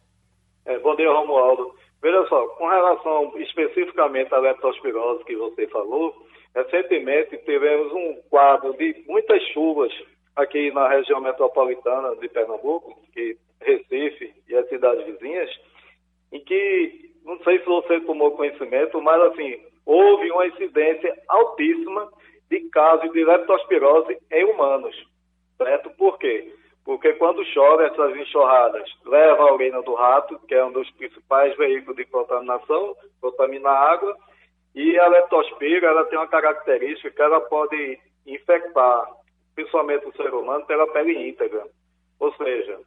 É, 0.67 0.79
bom 0.79 0.95
dia, 0.97 1.11
Romualdo. 1.11 1.75
Veja 2.03 2.27
só, 2.29 2.47
com 2.49 2.69
relação 2.69 3.33
especificamente 3.39 4.35
à 4.35 4.39
leptospirose 4.39 5.25
que 5.25 5.37
você 5.37 5.67
falou, 5.69 6.15
Recentemente 6.55 7.37
tivemos 7.39 7.93
um 7.93 8.23
quadro 8.31 8.75
de 8.75 9.05
muitas 9.09 9.43
chuvas 9.49 9.93
aqui 10.37 10.71
na 10.73 10.89
região 10.89 11.21
metropolitana 11.21 12.15
de 12.17 12.29
Pernambuco, 12.29 12.97
que 13.13 13.37
Recife 13.61 14.33
e 14.49 14.55
as 14.55 14.69
cidades 14.69 15.05
vizinhas, 15.07 15.51
em 16.33 16.41
que, 16.41 17.11
não 17.25 17.39
sei 17.43 17.59
se 17.59 17.65
você 17.65 18.01
tomou 18.01 18.33
conhecimento, 18.33 19.01
mas 19.01 19.21
assim, 19.23 19.61
houve 19.85 20.31
uma 20.31 20.47
incidência 20.47 21.17
altíssima 21.29 22.09
de 22.51 22.61
casos 22.71 23.11
de 23.13 23.25
leptospirose 23.25 24.19
em 24.31 24.45
humanos. 24.45 24.95
Certo? 25.57 25.91
Por 25.91 26.19
quê? 26.19 26.53
Porque 26.85 27.15
quando 27.15 27.45
chove, 27.47 27.85
essas 27.85 28.15
enxurradas 28.17 28.89
levam 29.07 29.49
a 29.49 29.55
urina 29.55 29.83
do 29.83 29.95
rato, 29.95 30.39
que 30.47 30.55
é 30.55 30.65
um 30.65 30.73
dos 30.73 30.91
principais 30.93 31.57
veículos 31.57 31.97
de 31.97 32.05
contaminação, 32.05 32.95
contamina 33.21 33.71
a 33.71 33.93
água, 33.93 34.17
e 34.75 34.99
a 34.99 35.07
leptospira, 35.07 35.87
ela 35.87 36.05
tem 36.07 36.19
uma 36.19 36.27
característica 36.27 37.11
que 37.11 37.23
ela 37.23 37.41
pode 37.41 37.99
infectar, 38.27 39.09
principalmente 39.55 40.07
o 40.07 40.17
ser 40.17 40.35
humano, 40.35 40.67
pela 40.67 40.87
pele 40.89 41.29
íntegra. 41.29 41.65
Ou 42.19 42.35
seja, 42.35 42.81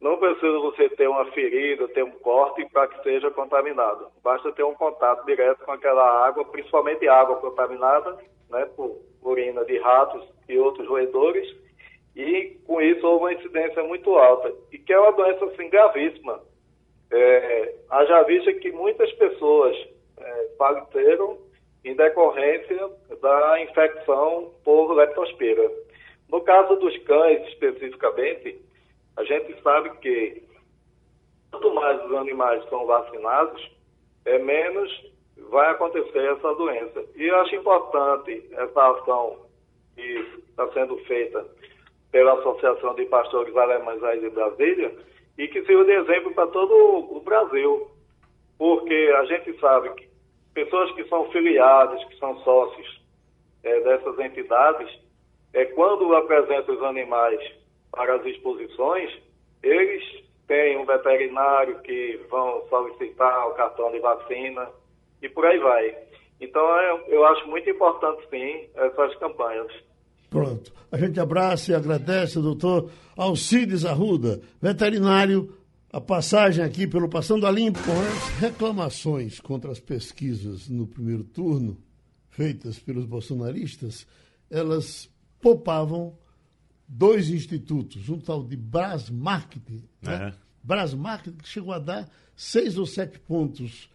não 0.00 0.16
precisa 0.16 0.58
você 0.58 0.88
ter 0.90 1.08
uma 1.08 1.24
ferida, 1.32 1.86
ter 1.88 2.02
um 2.02 2.10
corte 2.10 2.64
para 2.72 2.88
que 2.88 3.02
seja 3.02 3.30
contaminado. 3.30 4.08
Basta 4.22 4.52
ter 4.52 4.64
um 4.64 4.74
contato 4.74 5.24
direto 5.26 5.64
com 5.64 5.72
aquela 5.72 6.26
água, 6.26 6.44
principalmente 6.44 7.08
água 7.08 7.36
contaminada, 7.36 8.18
né, 8.50 8.64
por 8.76 8.96
urina 9.22 9.64
de 9.64 9.78
ratos 9.78 10.26
e 10.48 10.58
outros 10.58 10.88
roedores, 10.88 11.48
e 12.16 12.56
com 12.66 12.80
isso 12.80 13.06
houve 13.06 13.24
uma 13.24 13.32
incidência 13.32 13.82
muito 13.84 14.16
alta, 14.16 14.52
e 14.72 14.78
que 14.78 14.92
é 14.92 14.98
uma 14.98 15.12
doença 15.12 15.44
assim, 15.44 15.68
gravíssima. 15.68 16.40
É, 17.10 17.74
haja 17.90 18.22
vista 18.22 18.52
que 18.54 18.70
muitas 18.72 19.10
pessoas 19.12 19.76
é, 20.20 20.48
em 21.84 21.94
decorrência 21.94 22.90
da 23.20 23.62
infecção 23.62 24.52
por 24.64 24.92
leptospira. 24.92 25.70
No 26.28 26.40
caso 26.42 26.76
dos 26.76 26.96
cães, 27.04 27.46
especificamente, 27.48 28.60
a 29.16 29.24
gente 29.24 29.60
sabe 29.62 29.90
que 29.98 30.42
quanto 31.50 31.74
mais 31.74 32.04
os 32.04 32.12
animais 32.14 32.62
são 32.68 32.86
vacinados, 32.86 33.70
é 34.24 34.38
menos 34.38 35.12
vai 35.50 35.70
acontecer 35.70 36.18
essa 36.18 36.54
doença. 36.54 37.04
E 37.16 37.24
eu 37.24 37.36
acho 37.40 37.54
importante 37.56 38.44
essa 38.52 38.90
ação 38.90 39.38
que 39.94 40.42
está 40.50 40.68
sendo 40.72 40.98
feita 41.04 41.46
pela 42.10 42.34
Associação 42.34 42.94
de 42.94 43.06
Pastores 43.06 43.56
Alemães 43.56 44.02
aí 44.02 44.20
de 44.20 44.30
Brasília 44.30 44.94
e 45.36 45.48
que 45.48 45.64
sirva 45.64 45.84
de 45.84 45.92
exemplo 45.92 46.34
para 46.34 46.46
todo 46.48 46.74
o 47.16 47.20
Brasil. 47.20 47.88
Porque 48.58 49.14
a 49.16 49.24
gente 49.26 49.58
sabe 49.60 49.90
que 49.94 50.07
pessoas 50.64 50.90
que 50.92 51.04
são 51.04 51.30
filiadas, 51.30 52.02
que 52.04 52.18
são 52.18 52.36
sócios 52.40 53.00
é, 53.62 53.80
dessas 53.80 54.18
entidades, 54.18 54.90
é, 55.52 55.64
quando 55.66 56.12
apresentam 56.16 56.74
os 56.74 56.82
animais 56.82 57.38
para 57.92 58.16
as 58.16 58.26
exposições, 58.26 59.08
eles 59.62 60.02
têm 60.48 60.76
um 60.76 60.84
veterinário 60.84 61.80
que 61.82 62.20
vão 62.28 62.66
solicitar 62.68 63.46
o 63.46 63.54
cartão 63.54 63.92
de 63.92 64.00
vacina 64.00 64.68
e 65.22 65.28
por 65.28 65.46
aí 65.46 65.58
vai. 65.58 65.96
Então, 66.40 66.60
é, 66.80 67.04
eu 67.06 67.24
acho 67.24 67.46
muito 67.46 67.70
importante, 67.70 68.26
sim, 68.28 68.68
essas 68.74 69.14
campanhas. 69.16 69.72
Pronto. 70.28 70.72
A 70.90 70.96
gente 70.98 71.20
abraça 71.20 71.70
e 71.70 71.74
agradece 71.74 72.40
doutor 72.40 72.90
Alcides 73.16 73.84
Arruda, 73.84 74.40
veterinário, 74.60 75.52
a 75.92 76.00
passagem 76.00 76.64
aqui 76.64 76.86
pelo 76.86 77.08
Passando 77.08 77.46
a 77.46 77.50
Limpo. 77.50 77.80
As 77.80 78.38
reclamações 78.38 79.40
contra 79.40 79.70
as 79.70 79.80
pesquisas 79.80 80.68
no 80.68 80.86
primeiro 80.86 81.24
turno, 81.24 81.78
feitas 82.30 82.78
pelos 82.78 83.04
bolsonaristas, 83.04 84.06
elas 84.50 85.08
poupavam 85.40 86.16
dois 86.86 87.30
institutos, 87.30 88.08
um 88.08 88.18
tal 88.18 88.42
de 88.42 88.56
Brasmarket, 88.56 89.62
né? 90.02 90.34
Brasmarket, 90.62 91.36
que 91.36 91.48
chegou 91.48 91.72
a 91.72 91.78
dar 91.78 92.08
seis 92.36 92.76
ou 92.76 92.86
sete 92.86 93.18
pontos 93.18 93.88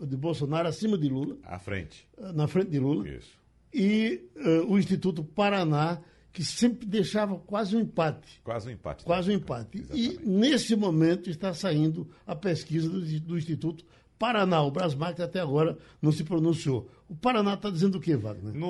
de 0.00 0.16
Bolsonaro 0.16 0.68
acima 0.68 0.96
de 0.96 1.08
Lula. 1.08 1.36
À 1.44 1.58
frente. 1.58 2.06
Na 2.34 2.46
frente 2.46 2.70
de 2.70 2.78
Lula. 2.78 3.08
Isso. 3.08 3.38
E 3.72 4.28
uh, 4.36 4.72
o 4.72 4.78
Instituto 4.78 5.22
Paraná, 5.22 6.00
que 6.32 6.44
sempre 6.44 6.86
deixava 6.86 7.36
quase 7.38 7.76
um 7.76 7.80
empate. 7.80 8.40
Quase 8.44 8.68
um 8.68 8.72
empate. 8.72 9.04
Quase 9.04 9.30
um 9.30 9.34
empate. 9.34 9.78
Exatamente. 9.78 10.22
E 10.22 10.26
nesse 10.26 10.76
momento 10.76 11.28
está 11.28 11.52
saindo 11.52 12.08
a 12.26 12.36
pesquisa 12.36 12.88
do, 12.88 13.00
do 13.00 13.38
Instituto 13.38 13.84
Paraná. 14.18 14.62
O 14.62 14.70
Brasmarket 14.70 15.20
até 15.20 15.40
agora 15.40 15.76
não 16.00 16.12
se 16.12 16.22
pronunciou. 16.22 16.88
O 17.08 17.16
Paraná 17.16 17.54
está 17.54 17.70
dizendo 17.70 17.98
o 17.98 18.00
quê, 18.00 18.16
Wagner? 18.16 18.54
No, 18.54 18.66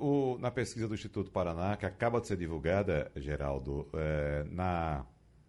o, 0.00 0.38
na 0.38 0.50
pesquisa 0.50 0.88
do 0.88 0.94
Instituto 0.94 1.30
Paraná, 1.30 1.76
que 1.76 1.84
acaba 1.84 2.20
de 2.20 2.28
ser 2.28 2.36
divulgada, 2.36 3.10
Geraldo, 3.16 3.88
é, 3.92 4.44
na 4.50 5.04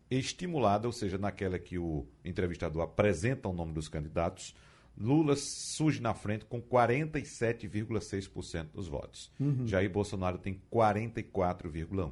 estimulada, 0.09 0.87
ou 0.87 0.91
seja, 0.91 1.17
naquela 1.17 1.57
que 1.57 1.77
o 1.77 2.05
entrevistador 2.25 2.81
apresenta 2.81 3.47
o 3.47 3.53
nome 3.53 3.73
dos 3.73 3.87
candidatos, 3.87 4.53
Lula 4.97 5.35
surge 5.35 6.01
na 6.01 6.13
frente 6.13 6.45
com 6.45 6.61
47,6% 6.61 8.67
dos 8.73 8.87
votos. 8.87 9.31
Uhum. 9.39 9.65
Jair 9.65 9.89
Bolsonaro 9.89 10.37
tem 10.37 10.61
44,1%. 10.71 12.11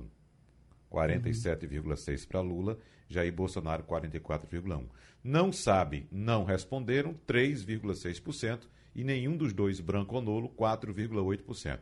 47,6% 0.92 2.28
para 2.28 2.42
Lula, 2.42 2.78
Jair 3.08 3.32
Bolsonaro 3.32 3.84
44,1%. 3.84 4.86
Não 5.24 5.52
sabe, 5.52 6.08
não 6.12 6.44
responderam 6.44 7.16
3,6% 7.28 8.62
e 8.96 9.04
nenhum 9.04 9.38
dos 9.38 9.54
dois, 9.54 9.80
branco 9.80 10.16
ou 10.16 10.22
nulo, 10.22 10.50
4,8%. 10.50 11.80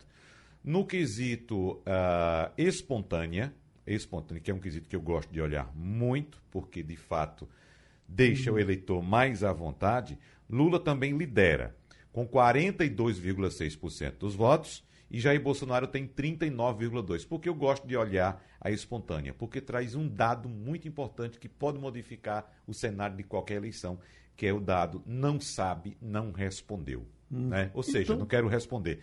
No 0.63 0.85
quesito 0.85 1.77
uh, 1.77 2.51
espontânea, 2.57 3.53
espontânea, 3.87 4.41
que 4.41 4.51
é 4.51 4.53
um 4.53 4.59
quesito 4.59 4.89
que 4.89 4.95
eu 4.95 5.01
gosto 5.01 5.31
de 5.31 5.41
olhar 5.41 5.73
muito, 5.73 6.41
porque 6.51 6.83
de 6.83 6.97
fato 6.97 7.47
deixa 8.07 8.51
uhum. 8.51 8.57
o 8.57 8.59
eleitor 8.59 9.01
mais 9.01 9.43
à 9.43 9.53
vontade, 9.53 10.19
Lula 10.49 10.79
também 10.79 11.15
lidera, 11.17 11.75
com 12.11 12.27
42,6% 12.27 14.17
dos 14.17 14.35
votos, 14.35 14.83
e 15.11 15.19
Jair 15.19 15.41
Bolsonaro 15.41 15.87
tem 15.87 16.07
39,2%. 16.07 17.27
Porque 17.27 17.49
eu 17.49 17.55
gosto 17.55 17.87
de 17.87 17.95
olhar 17.97 18.43
a 18.61 18.69
espontânea, 18.69 19.33
porque 19.33 19.61
traz 19.61 19.95
um 19.95 20.07
dado 20.07 20.47
muito 20.47 20.87
importante 20.87 21.39
que 21.39 21.49
pode 21.49 21.79
modificar 21.79 22.51
o 22.67 22.73
cenário 22.73 23.17
de 23.17 23.23
qualquer 23.23 23.55
eleição, 23.55 23.99
que 24.35 24.45
é 24.45 24.53
o 24.53 24.59
dado 24.59 25.01
não 25.05 25.39
sabe, 25.39 25.97
não 26.01 26.31
respondeu. 26.31 27.05
Hum. 27.31 27.49
Né? 27.49 27.71
Ou 27.73 27.83
seja, 27.83 28.13
então... 28.13 28.17
não 28.17 28.25
quero 28.25 28.47
responder. 28.47 29.01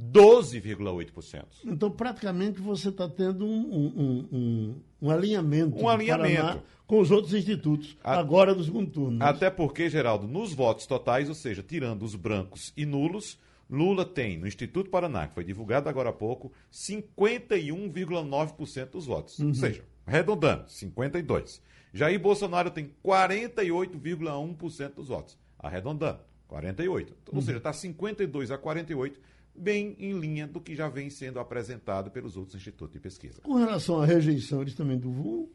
12,8%. 0.00 1.44
Então, 1.64 1.90
praticamente, 1.90 2.60
você 2.60 2.88
está 2.88 3.08
tendo 3.08 3.44
um, 3.44 3.50
um, 3.50 4.28
um, 4.30 4.80
um, 5.02 5.10
alinhamento, 5.10 5.76
um 5.76 5.88
alinhamento. 5.88 6.62
Com 6.88 6.98
os 7.00 7.12
outros 7.12 7.34
institutos, 7.34 7.96
A... 8.02 8.18
agora 8.18 8.54
do 8.54 8.64
segundo 8.64 8.90
turno. 8.90 9.22
Até 9.22 9.50
porque, 9.50 9.90
Geraldo, 9.90 10.26
nos 10.26 10.54
votos 10.54 10.86
totais, 10.86 11.28
ou 11.28 11.34
seja, 11.34 11.62
tirando 11.62 12.02
os 12.02 12.14
brancos 12.14 12.72
e 12.74 12.86
nulos, 12.86 13.38
Lula 13.70 14.06
tem, 14.06 14.38
no 14.38 14.48
Instituto 14.48 14.88
Paraná, 14.88 15.28
que 15.28 15.34
foi 15.34 15.44
divulgado 15.44 15.90
agora 15.90 16.08
há 16.08 16.12
pouco, 16.12 16.50
51,9% 16.72 18.90
dos 18.90 19.04
votos. 19.04 19.38
Uhum. 19.38 19.48
Ou 19.48 19.54
seja, 19.54 19.84
arredondando, 20.06 20.64
52%. 20.64 21.60
Jair 21.92 22.18
Bolsonaro 22.18 22.70
tem 22.70 22.90
48,1% 23.04 24.94
dos 24.94 25.08
votos. 25.08 25.36
Arredondando, 25.58 26.20
48%. 26.50 27.12
Ou 27.28 27.34
uhum. 27.34 27.42
seja, 27.42 27.58
está 27.58 27.70
52 27.72 28.50
a 28.50 28.58
48% 28.58 29.12
bem 29.54 29.96
em 29.98 30.18
linha 30.18 30.46
do 30.46 30.60
que 30.60 30.74
já 30.74 30.88
vem 30.88 31.10
sendo 31.10 31.40
apresentado 31.40 32.10
pelos 32.10 32.36
outros 32.36 32.54
institutos 32.54 32.92
de 32.92 33.00
pesquisa. 33.00 33.40
Com 33.42 33.54
relação 33.54 34.00
à 34.00 34.06
rejeição, 34.06 34.62
eles 34.62 34.74
também 34.74 34.96
do? 34.96 35.50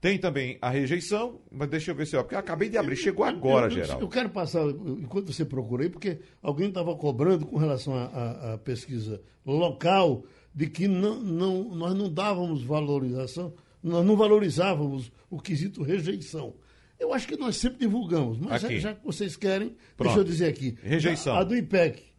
Tem 0.00 0.16
também 0.16 0.56
a 0.62 0.70
rejeição, 0.70 1.40
mas 1.52 1.68
deixa 1.68 1.90
eu 1.90 1.94
ver 1.94 2.06
se. 2.06 2.16
Porque 2.16 2.34
eu 2.34 2.38
acabei 2.38 2.70
de 2.70 2.78
abrir, 2.78 2.96
chegou 2.96 3.24
agora, 3.24 3.70
eu, 3.70 3.84
eu, 3.84 4.00
Eu 4.00 4.08
quero 4.08 4.30
passar, 4.30 4.66
enquanto 4.66 5.32
você 5.32 5.44
procura 5.44 5.82
aí, 5.82 5.90
porque 5.90 6.20
alguém 6.42 6.68
estava 6.68 6.96
cobrando 6.96 7.44
com 7.44 7.58
relação 7.58 7.94
à 7.94 8.58
pesquisa 8.64 9.20
local, 9.44 10.24
de 10.54 10.68
que 10.68 10.88
não, 10.88 11.20
não, 11.20 11.74
nós 11.74 11.94
não 11.94 12.10
dávamos 12.10 12.62
valorização, 12.62 13.52
nós 13.82 14.04
não 14.06 14.16
valorizávamos 14.16 15.12
o 15.28 15.38
quesito 15.38 15.82
rejeição. 15.82 16.54
Eu 16.98 17.12
acho 17.12 17.28
que 17.28 17.36
nós 17.36 17.56
sempre 17.56 17.80
divulgamos, 17.80 18.38
mas 18.38 18.62
já, 18.62 18.68
já, 18.78 18.94
que 18.94 19.04
vocês 19.04 19.36
querem, 19.36 19.76
Pronto. 19.96 20.08
deixa 20.08 20.18
eu 20.20 20.24
dizer 20.24 20.46
aqui. 20.46 20.76
Rejeição. 20.82 21.34
A, 21.34 21.40
a 21.40 21.44
do 21.44 21.54
IPEC, 21.54 22.10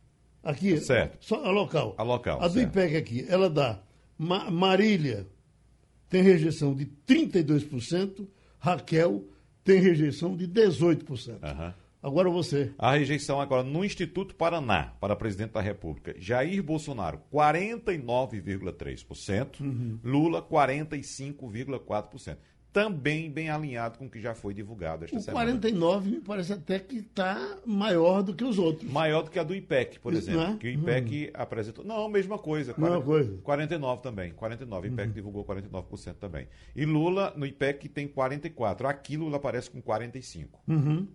Aqui, 0.44 0.78
certo. 0.78 1.18
Só 1.20 1.44
a 1.46 1.52
local. 1.52 1.94
A 1.98 2.04
local. 2.04 2.42
A 2.42 2.48
do 2.48 2.56
certo. 2.56 2.70
IPEC 2.70 2.96
aqui, 2.98 3.26
ela 3.30 3.50
dá 3.50 3.80
Ma 4.18 4.50
Marília 4.50 5.28
tem 6.12 6.22
rejeição 6.22 6.76
de 6.76 6.86
32%, 7.08 8.28
Raquel 8.60 9.26
tem 9.64 9.80
rejeição 9.80 10.36
de 10.36 10.46
18%. 10.46 11.42
Uhum. 11.42 11.74
Agora 12.04 12.30
você. 12.30 12.74
A 12.78 12.98
rejeição 12.98 13.40
agora 13.40 13.64
no 13.64 13.86
Instituto 13.86 14.36
Paraná 14.36 14.94
para 15.00 15.16
presidente 15.16 15.52
da 15.52 15.62
República. 15.62 16.14
Jair 16.20 16.62
Bolsonaro, 16.62 17.22
49,3%. 17.32 19.62
Uhum. 19.62 20.00
Lula, 20.04 20.42
45,4% 20.42 22.36
também 22.72 23.30
bem 23.30 23.50
alinhado 23.50 23.98
com 23.98 24.06
o 24.06 24.10
que 24.10 24.20
já 24.20 24.34
foi 24.34 24.54
divulgado 24.54 25.04
esta 25.04 25.18
o 25.18 25.20
semana. 25.20 25.52
49 25.52 26.10
me 26.10 26.22
parece 26.22 26.54
até 26.54 26.80
que 26.80 26.98
está 26.98 27.58
maior 27.66 28.24
do 28.24 28.34
que 28.34 28.44
os 28.44 28.58
outros. 28.58 28.90
Maior 28.90 29.24
do 29.24 29.30
que 29.30 29.38
a 29.38 29.44
do 29.44 29.54
IPEC, 29.54 30.00
por 30.00 30.14
exemplo. 30.14 30.42
É? 30.42 30.58
Que 30.58 30.68
o 30.68 30.70
IPEC 30.70 31.28
hum. 31.28 31.32
apresentou. 31.34 31.84
Não, 31.84 32.08
mesma 32.08 32.38
coisa. 32.38 32.74
Mesma 32.78 33.02
40, 33.02 33.06
coisa. 33.06 33.38
49 33.44 34.02
também. 34.02 34.32
49. 34.32 34.88
O 34.88 34.92
IPEC 34.92 35.08
uhum. 35.08 35.14
divulgou 35.14 35.46
49% 35.46 36.14
também. 36.16 36.48
E 36.76 36.86
Lula, 36.86 37.34
no 37.36 37.46
IPEC, 37.46 37.90
tem 37.90 38.08
44. 38.08 38.88
Aqui 38.88 39.18
Lula 39.18 39.38
aparece 39.38 39.70
com 39.70 39.82
45. 39.82 40.62
Uhum. 40.68 41.08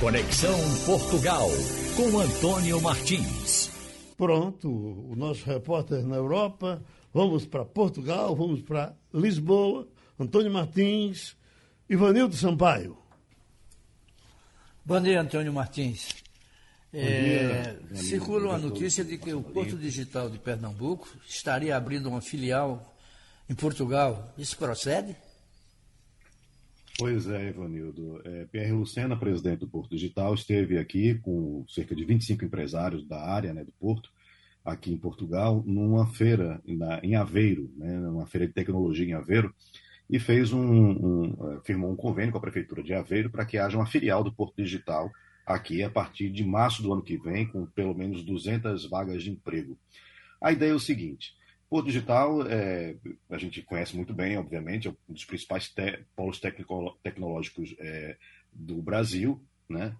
Conexão 0.00 0.58
Portugal, 0.86 1.48
com 1.96 2.20
Antônio 2.20 2.80
Martins. 2.80 3.72
Pronto, 4.16 4.68
o 4.68 5.14
nosso 5.16 5.44
repórter 5.46 6.04
na 6.06 6.16
Europa. 6.16 6.82
Vamos 7.12 7.46
para 7.46 7.64
Portugal, 7.64 8.34
vamos 8.34 8.60
para 8.60 8.94
Lisboa 9.12 9.88
Antônio 10.18 10.52
Martins, 10.52 11.36
Ivanildo 11.88 12.36
Sampaio. 12.36 12.96
Bom 14.84 15.00
dia, 15.00 15.20
Antônio 15.20 15.52
Martins. 15.52 16.08
É, 16.92 17.76
circula 17.94 18.50
uma 18.50 18.58
notícia 18.58 19.04
de 19.04 19.18
que 19.18 19.34
o 19.34 19.42
Porto 19.42 19.76
Digital 19.76 20.30
de 20.30 20.38
Pernambuco 20.38 21.08
estaria 21.26 21.76
abrindo 21.76 22.08
uma 22.08 22.20
filial 22.20 22.94
em 23.48 23.54
Portugal. 23.54 24.32
Isso 24.38 24.56
procede? 24.56 25.16
Pois 26.96 27.26
é, 27.26 27.48
Ivanildo. 27.48 28.20
É, 28.24 28.44
Pierre 28.44 28.70
Lucena, 28.70 29.16
presidente 29.16 29.60
do 29.60 29.68
Porto 29.68 29.90
Digital, 29.90 30.34
esteve 30.34 30.78
aqui 30.78 31.14
com 31.16 31.64
cerca 31.68 31.96
de 31.96 32.04
25 32.04 32.44
empresários 32.44 33.04
da 33.04 33.20
área 33.20 33.52
né, 33.52 33.64
do 33.64 33.72
Porto, 33.72 34.10
aqui 34.64 34.92
em 34.92 34.96
Portugal, 34.96 35.64
numa 35.66 36.06
feira 36.06 36.62
na, 36.64 37.00
em 37.02 37.16
Aveiro, 37.16 37.72
né, 37.76 37.98
uma 38.08 38.26
feira 38.26 38.46
de 38.46 38.52
tecnologia 38.52 39.04
em 39.04 39.12
Aveiro, 39.12 39.52
e 40.08 40.18
fez 40.18 40.52
um, 40.52 40.60
um, 40.60 41.60
firmou 41.64 41.90
um 41.90 41.96
convênio 41.96 42.32
com 42.32 42.38
a 42.38 42.42
Prefeitura 42.42 42.82
de 42.82 42.92
Aveiro 42.92 43.30
para 43.30 43.44
que 43.44 43.58
haja 43.58 43.76
uma 43.76 43.86
filial 43.86 44.22
do 44.22 44.32
Porto 44.32 44.56
Digital 44.56 45.10
aqui 45.46 45.82
a 45.82 45.90
partir 45.90 46.30
de 46.30 46.44
março 46.44 46.82
do 46.82 46.92
ano 46.92 47.02
que 47.02 47.16
vem, 47.16 47.46
com 47.46 47.66
pelo 47.66 47.94
menos 47.94 48.22
200 48.24 48.88
vagas 48.88 49.22
de 49.22 49.30
emprego. 49.30 49.78
A 50.40 50.52
ideia 50.52 50.70
é 50.70 50.74
o 50.74 50.80
seguinte: 50.80 51.34
Porto 51.68 51.86
Digital, 51.86 52.46
é, 52.46 52.96
a 53.30 53.38
gente 53.38 53.62
conhece 53.62 53.96
muito 53.96 54.14
bem, 54.14 54.36
obviamente, 54.36 54.88
é 54.88 54.90
um 54.90 55.12
dos 55.12 55.24
principais 55.24 55.68
te 55.68 56.00
polos 56.14 56.40
tecnológicos 57.02 57.74
é, 57.78 58.16
do 58.52 58.80
Brasil, 58.82 59.42
né? 59.68 59.94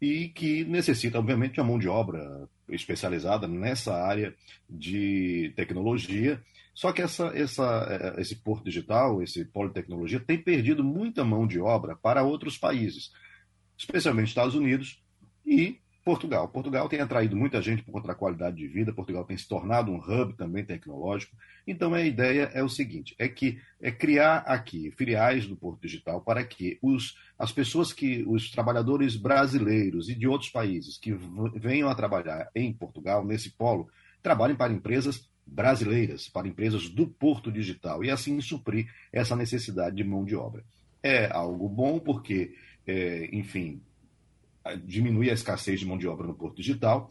E 0.00 0.28
que 0.28 0.64
necessita, 0.64 1.18
obviamente, 1.18 1.54
de 1.54 1.60
uma 1.60 1.66
mão 1.66 1.78
de 1.78 1.86
obra 1.86 2.48
especializada 2.68 3.46
nessa 3.46 3.94
área 3.94 4.34
de 4.68 5.52
tecnologia. 5.54 6.42
Só 6.74 6.92
que 6.92 7.02
essa, 7.02 7.26
essa, 7.34 8.14
é, 8.16 8.20
esse 8.20 8.36
Porto 8.36 8.64
Digital, 8.64 9.22
esse 9.22 9.44
polo 9.44 9.68
de 9.68 9.74
tecnologia, 9.74 10.20
tem 10.20 10.38
perdido 10.38 10.82
muita 10.84 11.24
mão 11.24 11.46
de 11.46 11.60
obra 11.60 11.96
para 11.96 12.22
outros 12.22 12.56
países 12.56 13.10
especialmente 13.80 14.28
Estados 14.28 14.54
Unidos 14.54 15.02
e 15.44 15.80
Portugal. 16.04 16.48
Portugal 16.48 16.88
tem 16.88 17.00
atraído 17.00 17.34
muita 17.34 17.62
gente 17.62 17.82
por 17.82 17.92
conta 17.92 18.08
da 18.08 18.14
qualidade 18.14 18.56
de 18.56 18.66
vida, 18.66 18.92
Portugal 18.92 19.24
tem 19.24 19.36
se 19.36 19.48
tornado 19.48 19.90
um 19.90 19.98
hub 19.98 20.34
também 20.34 20.64
tecnológico. 20.64 21.34
Então 21.66 21.94
a 21.94 22.02
ideia 22.02 22.50
é 22.52 22.62
o 22.62 22.68
seguinte: 22.68 23.14
é 23.18 23.26
que 23.26 23.58
é 23.80 23.90
criar 23.90 24.38
aqui 24.38 24.90
filiais 24.90 25.46
do 25.46 25.56
Porto 25.56 25.80
Digital 25.80 26.20
para 26.20 26.44
que 26.44 26.78
os, 26.82 27.16
as 27.38 27.52
pessoas 27.52 27.92
que, 27.92 28.22
os 28.26 28.50
trabalhadores 28.50 29.16
brasileiros 29.16 30.08
e 30.08 30.14
de 30.14 30.26
outros 30.26 30.50
países 30.50 30.98
que 30.98 31.12
venham 31.56 31.88
a 31.88 31.94
trabalhar 31.94 32.50
em 32.54 32.72
Portugal, 32.72 33.24
nesse 33.24 33.50
polo, 33.50 33.88
trabalhem 34.22 34.56
para 34.56 34.72
empresas 34.72 35.28
brasileiras, 35.50 36.28
para 36.28 36.48
empresas 36.48 36.88
do 36.88 37.06
Porto 37.06 37.50
Digital, 37.50 38.04
e 38.04 38.10
assim 38.10 38.40
suprir 38.40 38.88
essa 39.12 39.34
necessidade 39.34 39.96
de 39.96 40.04
mão 40.04 40.24
de 40.24 40.36
obra. 40.36 40.64
É 41.02 41.30
algo 41.32 41.68
bom 41.68 41.98
porque 41.98 42.54
é, 42.86 43.28
enfim, 43.32 43.80
diminui 44.84 45.30
a 45.30 45.34
escassez 45.34 45.80
de 45.80 45.86
mão 45.86 45.98
de 45.98 46.06
obra 46.06 46.26
no 46.26 46.34
Porto 46.34 46.56
Digital. 46.56 47.08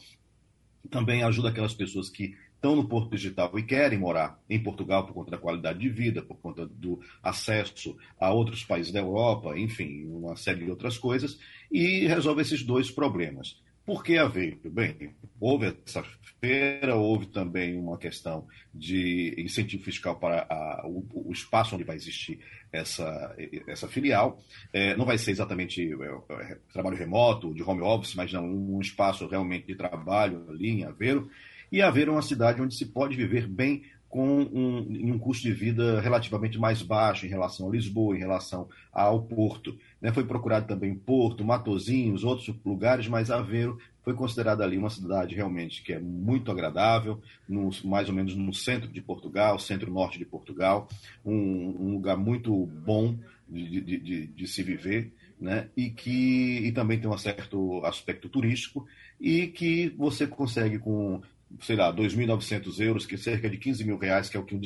Também 0.89 1.23
ajuda 1.23 1.49
aquelas 1.49 1.73
pessoas 1.73 2.09
que 2.09 2.35
estão 2.55 2.75
no 2.75 2.87
Porto 2.87 3.11
Digital 3.11 3.57
e 3.57 3.63
querem 3.63 3.97
morar 3.97 4.37
em 4.49 4.61
Portugal 4.61 5.05
por 5.05 5.13
conta 5.13 5.31
da 5.31 5.37
qualidade 5.37 5.79
de 5.79 5.89
vida, 5.89 6.21
por 6.21 6.37
conta 6.37 6.65
do 6.67 6.99
acesso 7.23 7.95
a 8.19 8.31
outros 8.31 8.63
países 8.65 8.91
da 8.91 8.99
Europa, 8.99 9.57
enfim, 9.57 10.05
uma 10.05 10.35
série 10.35 10.65
de 10.65 10.69
outras 10.69 10.97
coisas, 10.97 11.39
e 11.71 12.05
resolve 12.05 12.41
esses 12.41 12.63
dois 12.63 12.91
problemas. 12.91 13.61
Por 13.89 14.03
que 14.03 14.19
Aveiro? 14.19 14.69
Bem, 14.69 15.15
houve 15.39 15.75
essa 15.83 16.03
feira, 16.39 16.95
houve 16.95 17.25
também 17.25 17.75
uma 17.75 17.97
questão 17.97 18.45
de 18.71 19.33
incentivo 19.35 19.83
fiscal 19.83 20.15
para 20.15 20.45
a, 20.47 20.85
o, 20.85 21.03
o, 21.11 21.31
espaço 21.31 21.73
onde 21.73 21.83
vai 21.83 21.95
existir 21.95 22.39
essa, 22.71 23.35
essa 23.65 23.87
filial. 23.87 24.39
É, 24.71 24.95
não 24.95 25.05
vai 25.05 25.17
ser 25.17 25.31
exatamente 25.31 25.91
é, 25.91 26.43
é, 26.51 26.57
trabalho 26.71 26.95
remoto, 26.95 27.51
de 27.51 27.63
home 27.63 27.81
office, 27.81 28.13
mas 28.13 28.31
não, 28.31 28.45
um 28.45 28.79
espaço 28.79 29.25
realmente 29.25 29.65
de 29.65 29.73
trabalho 29.73 30.45
ali 30.51 30.69
em 30.69 30.83
Aveiro. 30.83 31.27
E 31.71 31.81
Aveiro 31.81 32.11
é 32.11 32.13
uma 32.13 32.21
cidade 32.21 32.61
onde 32.61 32.75
se 32.75 32.85
pode 32.85 33.17
viver 33.17 33.47
bem 33.47 33.85
com 34.09 34.41
um, 34.41 35.13
um 35.13 35.19
custo 35.19 35.43
de 35.43 35.53
vida 35.53 36.01
relativamente 36.01 36.57
mais 36.57 36.81
baixo 36.81 37.27
em 37.27 37.29
relação 37.29 37.67
a 37.67 37.71
Lisboa, 37.71 38.15
em 38.15 38.19
relação 38.19 38.67
ao 38.91 39.21
Porto. 39.21 39.77
Né? 40.01 40.11
Foi 40.11 40.25
procurado 40.25 40.67
também 40.67 40.95
Porto, 40.95 41.45
Matozinhos, 41.45 42.23
outros 42.23 42.53
lugares, 42.65 43.07
mas 43.07 43.29
Aveiro 43.29 43.77
foi 44.01 44.15
considerada 44.15 44.63
ali 44.63 44.77
uma 44.77 44.89
cidade 44.89 45.35
realmente 45.35 45.83
que 45.83 45.93
é 45.93 45.99
muito 45.99 46.51
agradável, 46.51 47.21
no, 47.47 47.69
mais 47.83 48.09
ou 48.09 48.15
menos 48.15 48.35
no 48.35 48.53
centro 48.53 48.89
de 48.89 48.99
Portugal, 48.99 49.59
centro-norte 49.59 50.17
de 50.17 50.25
Portugal, 50.25 50.89
um, 51.23 51.33
um, 51.33 51.93
lugar 51.93 52.17
muito 52.17 52.65
bom 52.65 53.15
de, 53.47 53.81
de, 53.81 53.99
de, 53.99 54.27
de 54.27 54.47
se 54.47 54.63
viver. 54.63 55.13
Né? 55.39 55.69
E 55.77 55.89
que 55.89 56.65
e 56.65 56.71
também 56.73 56.99
tem 56.99 57.09
um 57.09 57.17
certo 57.17 57.85
aspecto 57.85 58.27
turístico 58.27 58.85
e 59.21 59.47
que 59.47 59.87
você 59.97 60.27
consegue 60.27 60.79
com 60.79 61.21
sei 61.61 61.75
lá, 61.75 61.93
2.900 61.93 62.79
euros, 62.79 63.05
que 63.05 63.15
é 63.15 63.17
cerca 63.17 63.49
de 63.49 63.57
15 63.57 63.83
mil 63.83 63.97
reais, 63.97 64.29
que 64.29 64.37
é 64.37 64.39
o 64.39 64.45
que 64.45 64.55
um 64.55 64.59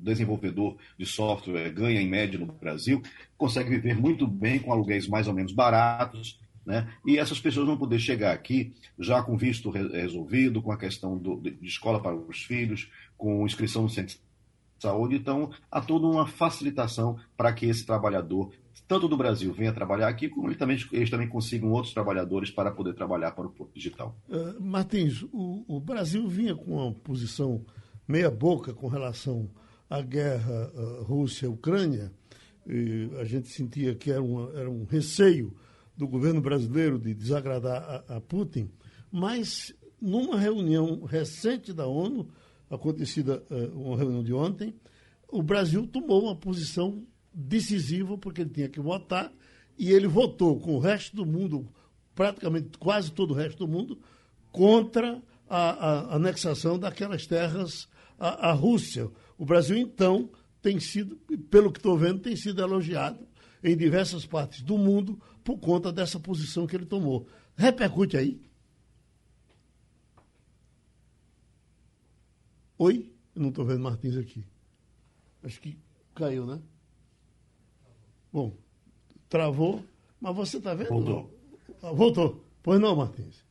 desenvolvedor 0.00 0.76
de 0.98 1.04
software 1.04 1.70
ganha 1.70 2.00
em 2.00 2.08
média 2.08 2.38
no 2.38 2.46
Brasil, 2.46 3.02
consegue 3.36 3.70
viver 3.70 3.94
muito 3.94 4.26
bem 4.26 4.58
com 4.58 4.72
aluguéis 4.72 5.06
mais 5.06 5.28
ou 5.28 5.34
menos 5.34 5.52
baratos, 5.52 6.40
né? 6.64 6.88
E 7.04 7.18
essas 7.18 7.40
pessoas 7.40 7.66
vão 7.66 7.76
poder 7.76 7.98
chegar 7.98 8.32
aqui 8.32 8.72
já 8.98 9.22
com 9.22 9.36
visto 9.36 9.70
resolvido, 9.70 10.62
com 10.62 10.72
a 10.72 10.78
questão 10.78 11.18
do, 11.18 11.40
de 11.40 11.66
escola 11.66 12.00
para 12.00 12.14
os 12.14 12.42
filhos, 12.44 12.88
com 13.16 13.44
inscrição 13.44 13.82
no 13.82 13.88
centro 13.88 14.14
de 14.14 14.20
saúde. 14.80 15.16
Então, 15.16 15.50
há 15.70 15.80
toda 15.80 16.06
uma 16.06 16.26
facilitação 16.26 17.18
para 17.36 17.52
que 17.52 17.66
esse 17.66 17.84
trabalhador 17.84 18.52
tanto 18.92 19.08
do 19.08 19.16
Brasil 19.16 19.50
venha 19.54 19.72
trabalhar 19.72 20.08
aqui, 20.08 20.28
como 20.28 20.48
eles 20.48 20.58
também, 20.58 20.76
eles 20.92 21.08
também 21.08 21.26
consigam 21.26 21.70
outros 21.70 21.94
trabalhadores 21.94 22.50
para 22.50 22.70
poder 22.70 22.92
trabalhar 22.92 23.30
para 23.30 23.46
o 23.46 23.50
Porto 23.50 23.72
Digital. 23.72 24.14
Uh, 24.28 24.62
Martins, 24.62 25.22
o, 25.32 25.64
o, 25.66 25.80
Brasil 25.80 26.28
vinha 26.28 26.54
com 26.54 26.72
uma 26.72 26.92
posição 26.92 27.64
meia-boca 28.06 28.74
com 28.74 28.88
relação 28.88 29.48
à 29.88 30.02
guerra 30.02 30.70
uh, 30.74 31.04
Rússia-Ucrânia. 31.04 32.12
A 33.18 33.24
gente 33.24 33.48
sentia 33.48 33.94
que 33.94 34.10
era, 34.10 34.22
uma, 34.22 34.52
era, 34.52 34.70
um 34.70 34.84
receio 34.84 35.56
do 35.96 36.06
governo 36.06 36.42
brasileiro 36.42 36.98
de 36.98 37.14
desagradar 37.14 38.04
a, 38.06 38.16
a 38.16 38.20
Putin, 38.20 38.70
mas 39.10 39.74
numa 40.00 40.38
reunião 40.38 41.02
recente 41.04 41.72
da 41.72 41.86
ONU, 41.86 42.28
acontecida 42.68 43.42
uh, 43.50 43.80
uma 43.80 43.96
reunião 43.96 44.22
de 44.22 44.34
ontem, 44.34 44.74
o 45.30 45.42
Brasil 45.42 45.86
tomou 45.86 46.24
uma 46.24 46.36
posição 46.36 47.06
decisivo, 47.32 48.18
porque 48.18 48.42
ele 48.42 48.50
tinha 48.50 48.68
que 48.68 48.80
votar, 48.80 49.32
e 49.78 49.90
ele 49.90 50.06
votou 50.06 50.60
com 50.60 50.74
o 50.74 50.78
resto 50.78 51.16
do 51.16 51.24
mundo, 51.24 51.68
praticamente 52.14 52.78
quase 52.78 53.10
todo 53.12 53.32
o 53.32 53.36
resto 53.36 53.66
do 53.66 53.68
mundo, 53.68 53.98
contra 54.50 55.22
a, 55.48 55.58
a 55.58 56.16
anexação 56.16 56.78
daquelas 56.78 57.26
terras 57.26 57.88
à, 58.18 58.50
à 58.50 58.52
Rússia. 58.52 59.10
O 59.38 59.44
Brasil, 59.44 59.76
então, 59.76 60.30
tem 60.60 60.78
sido, 60.78 61.16
pelo 61.50 61.72
que 61.72 61.78
estou 61.78 61.96
vendo, 61.98 62.20
tem 62.20 62.36
sido 62.36 62.62
elogiado 62.62 63.26
em 63.62 63.76
diversas 63.76 64.26
partes 64.26 64.62
do 64.62 64.76
mundo 64.76 65.20
por 65.42 65.58
conta 65.58 65.92
dessa 65.92 66.20
posição 66.20 66.66
que 66.66 66.76
ele 66.76 66.86
tomou. 66.86 67.26
Repercute 67.56 68.16
aí? 68.16 68.40
Oi? 72.78 73.12
Eu 73.34 73.42
não 73.42 73.48
estou 73.50 73.64
vendo 73.64 73.80
Martins 73.80 74.16
aqui. 74.16 74.44
Acho 75.42 75.60
que 75.60 75.78
caiu, 76.14 76.46
né? 76.46 76.60
Bom, 78.32 78.56
travou, 79.28 79.84
mas 80.20 80.34
você 80.34 80.56
está 80.56 80.74
vendo? 80.74 80.88
Voltou. 80.88 81.38
Ah, 81.82 81.92
voltou. 81.92 82.44
Pois 82.62 82.80
não, 82.80 82.96
Martins? 82.96 83.44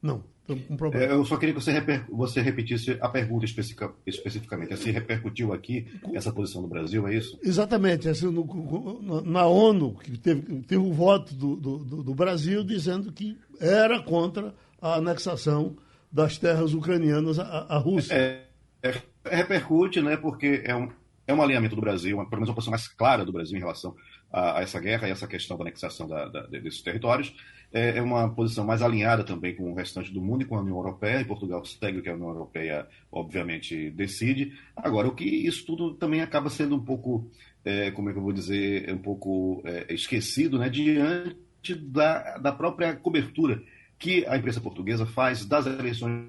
Não, 0.00 0.24
estamos 0.40 0.64
com 0.66 0.76
problema. 0.76 1.06
É, 1.06 1.12
eu 1.12 1.24
só 1.24 1.36
queria 1.36 1.54
que 1.54 1.60
você, 1.60 1.72
reper... 1.72 2.06
você 2.08 2.40
repetisse 2.40 2.96
a 3.00 3.08
pergunta 3.08 3.44
especifica... 3.44 3.92
especificamente. 4.06 4.76
Se 4.76 4.90
repercutiu 4.90 5.52
aqui 5.52 5.86
essa 6.14 6.32
posição 6.32 6.62
do 6.62 6.68
Brasil, 6.68 7.06
é 7.06 7.14
isso? 7.14 7.38
Exatamente. 7.42 8.08
Assim, 8.08 8.30
no, 8.30 9.20
na 9.22 9.46
ONU, 9.46 9.94
que 9.96 10.16
teve, 10.16 10.62
teve 10.62 10.82
o 10.82 10.92
voto 10.92 11.34
do, 11.34 11.56
do, 11.56 12.02
do 12.02 12.14
Brasil 12.14 12.64
dizendo 12.64 13.12
que 13.12 13.36
era 13.60 14.02
contra 14.02 14.54
a 14.80 14.94
anexação 14.94 15.76
das 16.10 16.38
terras 16.38 16.74
ucranianas 16.74 17.38
à, 17.38 17.66
à 17.68 17.78
Rússia. 17.78 18.14
É, 18.14 18.44
é, 18.82 19.02
repercute, 19.24 20.00
né, 20.00 20.16
porque 20.16 20.62
é 20.64 20.74
um, 20.74 20.88
é 21.26 21.32
um 21.34 21.42
alinhamento 21.42 21.74
do 21.74 21.80
Brasil, 21.80 22.16
uma, 22.16 22.24
pelo 22.24 22.40
menos 22.40 22.48
uma 22.48 22.54
posição 22.54 22.70
mais 22.70 22.88
clara 22.88 23.24
do 23.24 23.32
Brasil 23.32 23.56
em 23.56 23.60
relação 23.60 23.94
a, 24.32 24.58
a 24.58 24.62
essa 24.62 24.80
guerra 24.80 25.08
e 25.08 25.10
essa 25.10 25.26
questão 25.26 25.56
da 25.56 25.64
anexação 25.64 26.08
da, 26.08 26.28
da, 26.28 26.46
desses 26.46 26.82
territórios. 26.82 27.34
É, 27.72 27.98
é, 27.98 28.02
uma 28.02 28.28
posição 28.28 28.66
mais 28.66 28.82
alinhada 28.82 29.24
também 29.24 29.54
com 29.54 29.72
o 29.72 29.74
restante 29.74 30.12
do 30.12 30.20
mundo 30.20 30.42
e 30.42 30.44
com 30.44 30.56
a 30.56 30.60
União 30.60 30.76
Europeia, 30.76 31.20
e 31.20 31.24
Portugal 31.24 31.64
segue 31.64 31.98
o 31.98 32.02
que 32.02 32.08
a 32.10 32.14
União 32.14 32.28
Europeia, 32.28 32.86
obviamente, 33.10 33.90
decide. 33.90 34.52
Agora, 34.76 35.08
o 35.08 35.14
que 35.14 35.24
isso 35.24 35.64
tudo 35.64 35.94
também 35.94 36.20
acaba 36.20 36.50
sendo 36.50 36.76
um 36.76 36.84
pouco, 36.84 37.30
é, 37.64 37.90
como 37.90 38.10
é 38.10 38.12
que 38.12 38.18
eu 38.18 38.22
vou 38.22 38.32
dizer, 38.32 38.92
um 38.92 38.98
pouco 38.98 39.62
é, 39.64 39.92
esquecido, 39.94 40.58
né, 40.58 40.68
diante 40.68 41.74
da, 41.74 42.36
da 42.36 42.52
própria 42.52 42.94
cobertura 42.94 43.62
que 43.98 44.26
a 44.26 44.36
imprensa 44.36 44.60
portuguesa 44.60 45.06
faz 45.06 45.46
das 45.46 45.64
eleições 45.64 46.28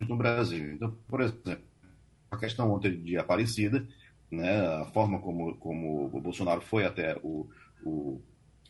no 0.00 0.16
Brasil. 0.16 0.74
Então, 0.74 0.96
por 1.08 1.22
exemplo, 1.22 1.64
a 2.30 2.36
questão 2.36 2.70
ontem 2.70 3.00
de 3.02 3.16
Aparecida, 3.16 3.86
né, 4.34 4.66
a 4.82 4.84
forma 4.86 5.18
como, 5.20 5.56
como 5.56 6.06
o 6.12 6.20
Bolsonaro 6.20 6.60
foi 6.60 6.84
até 6.84 7.16
o, 7.22 7.48
o, 7.84 8.20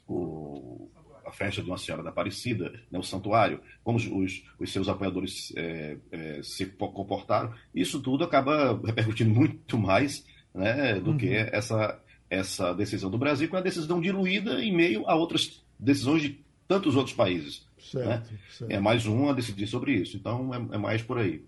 o, 0.06 0.90
festa 1.34 1.62
de 1.62 1.68
uma 1.68 1.76
Senhora 1.76 2.02
da 2.02 2.10
Aparecida, 2.10 2.72
né, 2.90 2.98
o 2.98 3.02
santuário, 3.02 3.60
como 3.82 3.98
os, 3.98 4.06
os, 4.06 4.44
os 4.58 4.72
seus 4.72 4.88
apoiadores 4.88 5.52
é, 5.56 5.96
é, 6.10 6.40
se 6.42 6.66
comportaram, 6.66 7.52
isso 7.74 8.00
tudo 8.00 8.24
acaba 8.24 8.80
repercutindo 8.84 9.34
muito 9.34 9.76
mais 9.76 10.24
né, 10.54 11.00
do 11.00 11.10
uhum. 11.10 11.16
que 11.16 11.28
essa, 11.28 12.00
essa 12.30 12.72
decisão 12.72 13.10
do 13.10 13.18
Brasil, 13.18 13.48
que 13.48 13.54
é 13.54 13.58
uma 13.58 13.64
decisão 13.64 14.00
diluída 14.00 14.62
em 14.62 14.74
meio 14.74 15.08
a 15.08 15.14
outras 15.14 15.64
decisões 15.78 16.22
de 16.22 16.44
tantos 16.66 16.96
outros 16.96 17.14
países. 17.14 17.66
Certo, 17.78 18.08
né? 18.08 18.38
certo. 18.50 18.70
É 18.70 18.80
mais 18.80 19.06
um 19.06 19.28
a 19.28 19.34
decidir 19.34 19.66
sobre 19.66 19.92
isso. 19.92 20.16
Então 20.16 20.54
é, 20.54 20.76
é 20.76 20.78
mais 20.78 21.02
por 21.02 21.18
aí. 21.18 21.44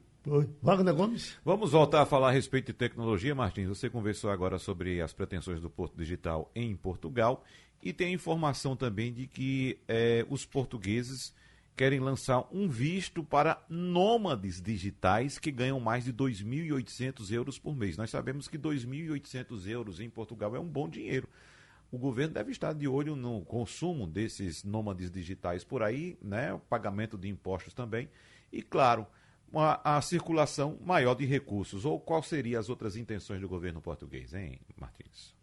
Wagner 0.61 0.93
Gomes. 0.93 1.39
Vamos 1.45 1.71
voltar 1.71 2.03
a 2.03 2.07
falar 2.07 2.31
a 2.31 2.33
respeito 2.33 2.67
de 2.67 2.73
tecnologia, 2.73 3.33
Martins. 3.33 3.69
Você 3.69 3.89
conversou 3.89 4.29
agora 4.29 4.59
sobre 4.59 5.01
as 5.01 5.13
pretensões 5.13 5.61
do 5.61 5.71
Porto 5.71 5.97
Digital 5.97 6.51
em 6.53 6.75
Portugal 6.75 7.45
e 7.81 7.93
tem 7.93 8.13
informação 8.13 8.75
também 8.75 9.13
de 9.13 9.29
que 9.29 9.79
é, 9.87 10.27
os 10.29 10.45
portugueses 10.45 11.33
querem 11.77 12.01
lançar 12.01 12.45
um 12.51 12.69
visto 12.69 13.23
para 13.23 13.65
nômades 13.69 14.61
digitais 14.61 15.39
que 15.39 15.53
ganham 15.53 15.79
mais 15.79 16.05
de 16.05 16.13
2.800 16.13 17.31
euros 17.31 17.57
por 17.57 17.77
mês. 17.77 17.97
Nós 17.97 18.11
sabemos 18.11 18.49
que 18.49 18.59
2.800 18.59 19.69
euros 19.69 20.01
em 20.01 20.11
Portugal 20.11 20.57
é 20.57 20.59
um 20.59 20.67
bom 20.67 20.89
dinheiro. 20.89 21.29
O 21.89 21.99
governo 21.99 22.35
deve 22.35 22.51
estar 22.51 22.73
de 22.73 22.89
olho 22.89 23.15
no 23.15 23.43
consumo 23.43 24.09
desses 24.09 24.65
nômades 24.65 25.09
digitais 25.09 25.63
por 25.63 25.85
aí, 25.85 26.19
né? 26.21 26.53
o 26.53 26.59
pagamento 26.59 27.17
de 27.17 27.29
impostos 27.29 27.73
também. 27.73 28.09
E, 28.53 28.61
claro, 28.61 29.07
a, 29.61 29.97
a 29.97 30.01
circulação 30.01 30.79
maior 30.85 31.15
de 31.15 31.27
recursos. 31.27 31.85
Ou 31.85 32.01
qual 32.01 32.23
seriam 32.23 32.59
as 32.59 32.69
outras 32.69 32.97
intenções 32.97 33.41
do 33.41 33.49
governo 33.49 33.81
português, 33.81 34.35
hein, 34.35 34.59
Martins? 34.77 35.36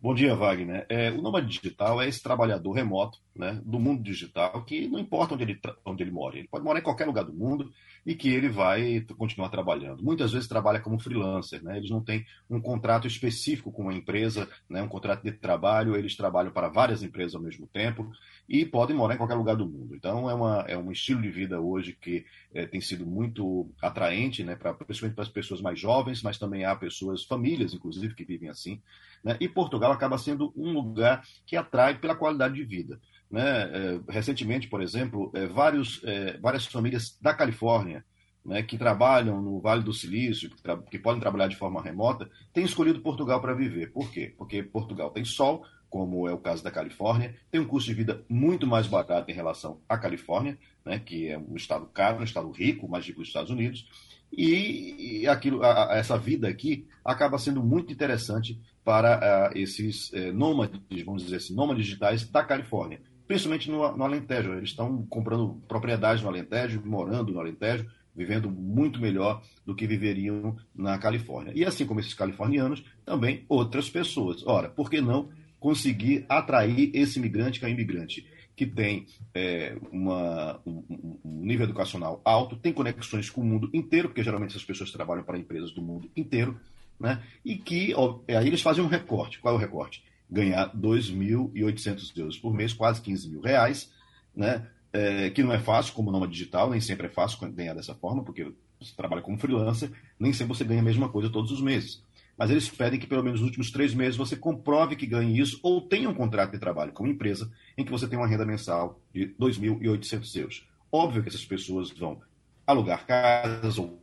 Bom 0.00 0.14
dia, 0.14 0.32
Wagner. 0.36 0.86
É, 0.88 1.10
o 1.10 1.20
nômade 1.20 1.48
digital 1.48 2.00
é 2.00 2.06
esse 2.06 2.22
trabalhador 2.22 2.70
remoto 2.70 3.18
né, 3.34 3.60
do 3.64 3.80
mundo 3.80 4.00
digital 4.00 4.64
que 4.64 4.86
não 4.86 4.96
importa 4.96 5.34
onde 5.34 5.42
ele, 5.42 5.60
onde 5.84 6.04
ele 6.04 6.12
mora, 6.12 6.38
ele 6.38 6.46
pode 6.46 6.64
morar 6.64 6.78
em 6.78 6.84
qualquer 6.84 7.04
lugar 7.04 7.24
do 7.24 7.32
mundo 7.32 7.68
e 8.06 8.14
que 8.14 8.28
ele 8.28 8.48
vai 8.48 9.04
continuar 9.16 9.48
trabalhando. 9.48 10.04
Muitas 10.04 10.32
vezes 10.32 10.48
trabalha 10.48 10.78
como 10.78 11.00
freelancer, 11.00 11.62
né? 11.64 11.78
eles 11.78 11.90
não 11.90 12.00
têm 12.00 12.24
um 12.48 12.60
contrato 12.60 13.08
específico 13.08 13.72
com 13.72 13.82
uma 13.82 13.92
empresa, 13.92 14.48
né? 14.70 14.80
um 14.80 14.88
contrato 14.88 15.24
de 15.24 15.32
trabalho, 15.32 15.96
eles 15.96 16.16
trabalham 16.16 16.52
para 16.52 16.68
várias 16.68 17.02
empresas 17.02 17.34
ao 17.34 17.42
mesmo 17.42 17.66
tempo 17.66 18.08
e 18.48 18.64
podem 18.64 18.96
morar 18.96 19.14
em 19.14 19.18
qualquer 19.18 19.34
lugar 19.34 19.56
do 19.56 19.66
mundo. 19.66 19.96
Então 19.96 20.30
é, 20.30 20.34
uma, 20.34 20.64
é 20.68 20.78
um 20.78 20.92
estilo 20.92 21.20
de 21.20 21.30
vida 21.30 21.60
hoje 21.60 21.92
que 22.00 22.24
é, 22.54 22.66
tem 22.66 22.80
sido 22.80 23.04
muito 23.04 23.68
atraente, 23.82 24.44
né? 24.44 24.54
pra, 24.54 24.72
principalmente 24.74 25.16
para 25.16 25.24
as 25.24 25.30
pessoas 25.30 25.60
mais 25.60 25.78
jovens, 25.78 26.22
mas 26.22 26.38
também 26.38 26.64
há 26.64 26.76
pessoas, 26.76 27.24
famílias 27.24 27.74
inclusive, 27.74 28.14
que 28.14 28.24
vivem 28.24 28.48
assim. 28.48 28.80
Né? 29.24 29.36
E 29.40 29.48
Portugal 29.48 29.92
acaba 29.92 30.18
sendo 30.18 30.52
um 30.56 30.72
lugar 30.72 31.22
que 31.46 31.56
atrai 31.56 31.98
pela 31.98 32.14
qualidade 32.14 32.54
de 32.54 32.64
vida. 32.64 33.00
Né? 33.30 33.42
É, 33.42 34.00
recentemente, 34.08 34.68
por 34.68 34.82
exemplo, 34.82 35.30
é, 35.34 35.46
vários, 35.46 36.02
é, 36.04 36.38
várias 36.38 36.66
famílias 36.66 37.18
da 37.20 37.34
Califórnia 37.34 38.04
né, 38.44 38.62
que 38.62 38.78
trabalham 38.78 39.42
no 39.42 39.60
Vale 39.60 39.82
do 39.82 39.92
Silício, 39.92 40.50
que, 40.50 40.76
que, 40.90 40.98
podem 40.98 41.20
trabalhar 41.20 41.48
de 41.48 41.56
forma 41.56 41.82
remota, 41.82 42.30
têm 42.52 42.64
escolhido 42.64 43.00
Portugal 43.00 43.40
para 43.40 43.54
viver. 43.54 43.92
Por 43.92 44.10
quê? 44.10 44.34
Porque 44.38 44.62
Portugal 44.62 45.10
tem 45.10 45.24
sol, 45.24 45.64
como 45.90 46.28
é 46.28 46.32
o 46.32 46.38
caso 46.38 46.62
da 46.62 46.70
Califórnia, 46.70 47.34
tem 47.50 47.60
um 47.60 47.66
custo 47.66 47.90
de 47.90 47.94
vida 47.94 48.24
muito 48.28 48.66
mais 48.66 48.86
barato 48.86 49.30
em 49.30 49.34
relação 49.34 49.80
à 49.88 49.98
Califórnia, 49.98 50.58
né, 50.84 50.98
que 50.98 51.28
é 51.28 51.38
um 51.38 51.56
estado 51.56 51.86
caro, 51.86 52.20
um 52.20 52.24
estado 52.24 52.50
rico, 52.50 52.88
mais 52.88 53.06
rico 53.06 53.20
dos 53.20 53.28
Estados 53.28 53.50
Unidos, 53.50 53.86
e, 54.32 55.20
e 55.22 55.26
aquilo, 55.26 55.62
a, 55.62 55.92
a, 55.92 55.96
essa 55.96 56.18
vida 56.18 56.48
aqui 56.48 56.86
acaba 57.04 57.38
sendo 57.38 57.62
muito 57.62 57.92
interessante 57.92 58.60
para 58.88 59.50
uh, 59.52 59.58
esses 59.58 60.10
uh, 60.14 60.32
nômades, 60.32 60.80
vamos 61.04 61.22
dizer 61.22 61.36
assim, 61.36 61.54
nômades 61.54 61.84
digitais 61.84 62.26
da 62.26 62.42
Califórnia 62.42 62.98
principalmente 63.26 63.70
no, 63.70 63.94
no 63.94 64.04
Alentejo. 64.04 64.54
Eles 64.54 64.70
estão 64.70 65.04
comprando 65.04 65.62
propriedades 65.68 66.22
no 66.22 66.30
Alentejo, 66.30 66.82
morando 66.82 67.30
no 67.30 67.38
Alentejo, 67.38 67.86
vivendo 68.16 68.50
muito 68.50 68.98
melhor 68.98 69.42
do 69.66 69.74
que 69.74 69.86
viveriam 69.86 70.56
na 70.74 70.96
Califórnia. 70.96 71.52
E 71.54 71.62
assim 71.62 71.84
como 71.84 72.00
esses 72.00 72.14
californianos, 72.14 72.82
também 73.04 73.44
outras 73.46 73.90
pessoas. 73.90 74.42
Ora, 74.46 74.70
por 74.70 74.88
que 74.88 75.02
não 75.02 75.28
conseguir 75.60 76.24
atrair 76.26 76.90
esse 76.94 77.18
imigrante 77.18 77.60
que 77.60 77.66
é 77.66 77.70
imigrante? 77.70 78.26
que 78.56 78.66
tem 78.66 79.06
é, 79.32 79.76
uma, 79.92 80.60
um, 80.66 80.82
um, 81.24 81.44
nível 81.44 81.62
educacional 81.62 82.20
alto, 82.24 82.56
tem 82.56 82.72
conexões 82.72 83.30
com 83.30 83.40
o 83.40 83.44
mundo 83.44 83.70
inteiro, 83.72 84.08
porque 84.08 84.24
geralmente 84.24 84.50
essas 84.50 84.64
pessoas 84.64 84.90
trabalham 84.90 85.22
para 85.22 85.38
empresas 85.38 85.70
do 85.70 85.80
mundo 85.80 86.10
inteiro, 86.16 86.58
né? 86.98 87.22
e 87.44 87.56
que 87.56 87.94
ó, 87.94 88.20
aí 88.28 88.46
eles 88.46 88.62
fazem 88.62 88.82
um 88.82 88.88
recorte. 88.88 89.38
Qual 89.38 89.54
é 89.54 89.56
o 89.56 89.60
recorte? 89.60 90.02
ganhar 90.30 90.74
2.800 90.76 92.16
euros 92.16 92.38
por 92.38 92.52
mês, 92.52 92.72
quase 92.72 93.00
15 93.00 93.28
mil 93.30 93.40
reais, 93.40 93.90
né? 94.34 94.68
É, 94.92 95.30
que 95.30 95.42
não 95.42 95.52
é 95.52 95.58
fácil, 95.58 95.92
como 95.92 96.10
nome 96.10 96.28
digital, 96.28 96.70
nem 96.70 96.80
sempre 96.80 97.06
é 97.06 97.10
fácil 97.10 97.38
ganhar 97.50 97.74
dessa 97.74 97.94
forma, 97.94 98.24
porque 98.24 98.52
você 98.80 98.94
trabalha 98.96 99.20
como 99.20 99.38
freelancer, 99.38 99.90
nem 100.18 100.32
sempre 100.32 100.56
você 100.56 100.64
ganha 100.64 100.80
a 100.80 100.84
mesma 100.84 101.08
coisa 101.08 101.30
todos 101.30 101.50
os 101.50 101.60
meses. 101.60 102.02
Mas 102.36 102.50
eles 102.50 102.68
pedem 102.68 102.98
que 102.98 103.06
pelo 103.06 103.22
menos 103.22 103.40
nos 103.40 103.48
últimos 103.48 103.70
três 103.70 103.92
meses 103.92 104.16
você 104.16 104.36
comprove 104.36 104.96
que 104.96 105.06
ganhe 105.06 105.38
isso 105.38 105.58
ou 105.62 105.80
tenha 105.80 106.08
um 106.08 106.14
contrato 106.14 106.52
de 106.52 106.58
trabalho 106.58 106.92
com 106.92 107.02
uma 107.02 107.12
empresa 107.12 107.50
em 107.76 107.84
que 107.84 107.90
você 107.90 108.06
tem 108.06 108.18
uma 108.18 108.28
renda 108.28 108.46
mensal 108.46 109.00
de 109.12 109.34
2.800 109.38 110.36
euros. 110.36 110.68
Óbvio 110.90 111.22
que 111.22 111.28
essas 111.28 111.44
pessoas 111.44 111.90
vão 111.90 112.20
alugar 112.66 113.06
casas 113.06 113.76
ou 113.76 114.00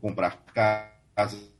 comprar 0.00 0.42
casas, 0.52 1.51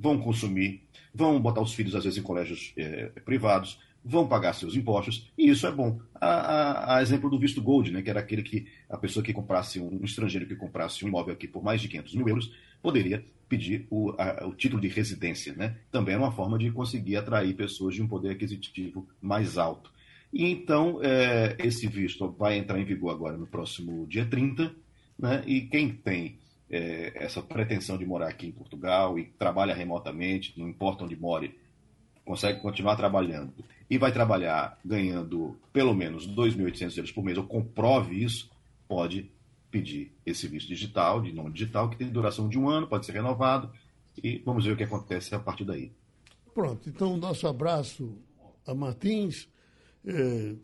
vão 0.00 0.18
consumir, 0.18 0.82
vão 1.14 1.38
botar 1.40 1.60
os 1.60 1.74
filhos, 1.74 1.94
às 1.94 2.04
vezes, 2.04 2.18
em 2.18 2.22
colégios 2.22 2.72
é, 2.76 3.06
privados, 3.24 3.78
vão 4.02 4.26
pagar 4.26 4.54
seus 4.54 4.74
impostos, 4.74 5.30
e 5.36 5.50
isso 5.50 5.66
é 5.66 5.70
bom. 5.70 6.00
A, 6.14 6.26
a, 6.26 6.96
a, 6.96 7.02
exemplo 7.02 7.28
do 7.28 7.38
visto 7.38 7.60
Gold, 7.60 7.90
né, 7.90 8.00
que 8.00 8.08
era 8.08 8.20
aquele 8.20 8.42
que 8.42 8.66
a 8.88 8.96
pessoa 8.96 9.22
que 9.22 9.32
comprasse, 9.32 9.78
um, 9.78 10.00
um 10.00 10.04
estrangeiro 10.04 10.46
que 10.46 10.56
comprasse 10.56 11.04
um 11.04 11.08
imóvel 11.08 11.34
aqui 11.34 11.46
por 11.46 11.62
mais 11.62 11.82
de 11.82 11.88
500 11.88 12.14
mil 12.14 12.28
euros, 12.28 12.50
poderia 12.82 13.22
pedir 13.46 13.86
o, 13.90 14.14
a, 14.16 14.46
o 14.46 14.54
título 14.54 14.80
de 14.80 14.88
residência. 14.88 15.52
Né? 15.52 15.76
Também 15.92 16.14
é 16.14 16.18
uma 16.18 16.32
forma 16.32 16.58
de 16.58 16.70
conseguir 16.70 17.16
atrair 17.16 17.54
pessoas 17.54 17.94
de 17.94 18.02
um 18.02 18.08
poder 18.08 18.30
aquisitivo 18.30 19.06
mais 19.20 19.58
alto. 19.58 19.92
E 20.32 20.46
então, 20.46 21.00
é, 21.02 21.56
esse 21.58 21.86
visto 21.86 22.30
vai 22.38 22.56
entrar 22.56 22.80
em 22.80 22.84
vigor 22.84 23.10
agora 23.10 23.36
no 23.36 23.46
próximo 23.46 24.06
dia 24.06 24.24
30, 24.24 24.74
né? 25.18 25.42
e 25.46 25.62
quem 25.62 25.90
tem 25.90 26.38
é, 26.70 27.12
essa 27.16 27.42
pretensão 27.42 27.98
de 27.98 28.06
morar 28.06 28.28
aqui 28.28 28.46
em 28.46 28.52
Portugal 28.52 29.18
e 29.18 29.24
trabalha 29.38 29.74
remotamente, 29.74 30.58
não 30.58 30.68
importa 30.68 31.04
onde 31.04 31.16
more, 31.16 31.58
consegue 32.24 32.60
continuar 32.60 32.96
trabalhando 32.96 33.52
e 33.88 33.98
vai 33.98 34.12
trabalhar 34.12 34.78
ganhando 34.84 35.58
pelo 35.72 35.92
menos 35.92 36.28
2.800 36.28 36.96
euros 36.96 37.12
por 37.12 37.24
mês, 37.24 37.36
ou 37.36 37.44
comprove 37.44 38.22
isso, 38.22 38.48
pode 38.86 39.30
pedir 39.70 40.12
esse 40.24 40.46
visto 40.46 40.68
digital, 40.68 41.20
de 41.20 41.32
nome 41.32 41.50
digital, 41.50 41.90
que 41.90 41.96
tem 41.96 42.08
duração 42.08 42.48
de 42.48 42.58
um 42.58 42.68
ano, 42.68 42.86
pode 42.86 43.04
ser 43.04 43.12
renovado, 43.12 43.70
e 44.22 44.38
vamos 44.44 44.64
ver 44.64 44.72
o 44.72 44.76
que 44.76 44.84
acontece 44.84 45.34
a 45.34 45.40
partir 45.40 45.64
daí. 45.64 45.92
Pronto, 46.54 46.88
então 46.88 47.16
nosso 47.16 47.46
abraço 47.48 48.16
a 48.66 48.74
Martins. 48.74 49.48
É, 50.04 50.54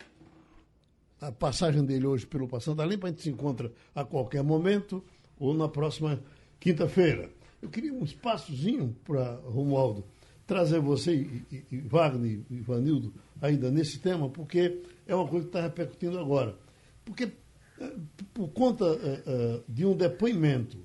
a 1.21 1.33
passagem 1.33 1.85
dele 1.85 2.07
hoje 2.07 2.27
pelo 2.27 2.47
Passando 2.47 2.81
a 2.83 2.87
Limpa, 2.87 3.07
a 3.07 3.11
gente 3.11 3.23
se 3.23 3.31
encontra 3.31 3.73
a 3.95 4.05
qualquer 4.05 4.43
momento 4.43 5.05
ou 5.39 5.55
na 5.55 5.69
próxima 5.69 6.21
quinta-feira. 6.61 7.31
Eu 7.61 7.69
queria 7.69 7.93
um 7.93 8.05
espaçozinho 8.05 8.97
para 9.05 9.35
Romualdo 9.45 10.05
trazer 10.47 10.81
você 10.81 11.15
e, 11.51 11.65
e, 11.71 11.79
Wagner 11.81 12.41
e 12.51 12.55
Ivanildo 12.55 13.13
ainda 13.41 13.71
nesse 13.71 13.99
tema, 13.99 14.29
porque 14.29 14.83
é 15.07 15.15
uma 15.15 15.27
coisa 15.27 15.47
que 15.47 15.51
está 15.51 15.61
repercutindo 15.61 16.19
agora. 16.19 16.57
Porque, 17.05 17.33
eh, 17.81 17.93
por 18.33 18.49
conta 18.49 18.85
é, 18.85 19.23
é, 19.27 19.61
de 19.69 19.85
um 19.85 19.97
depoimento 19.97 20.79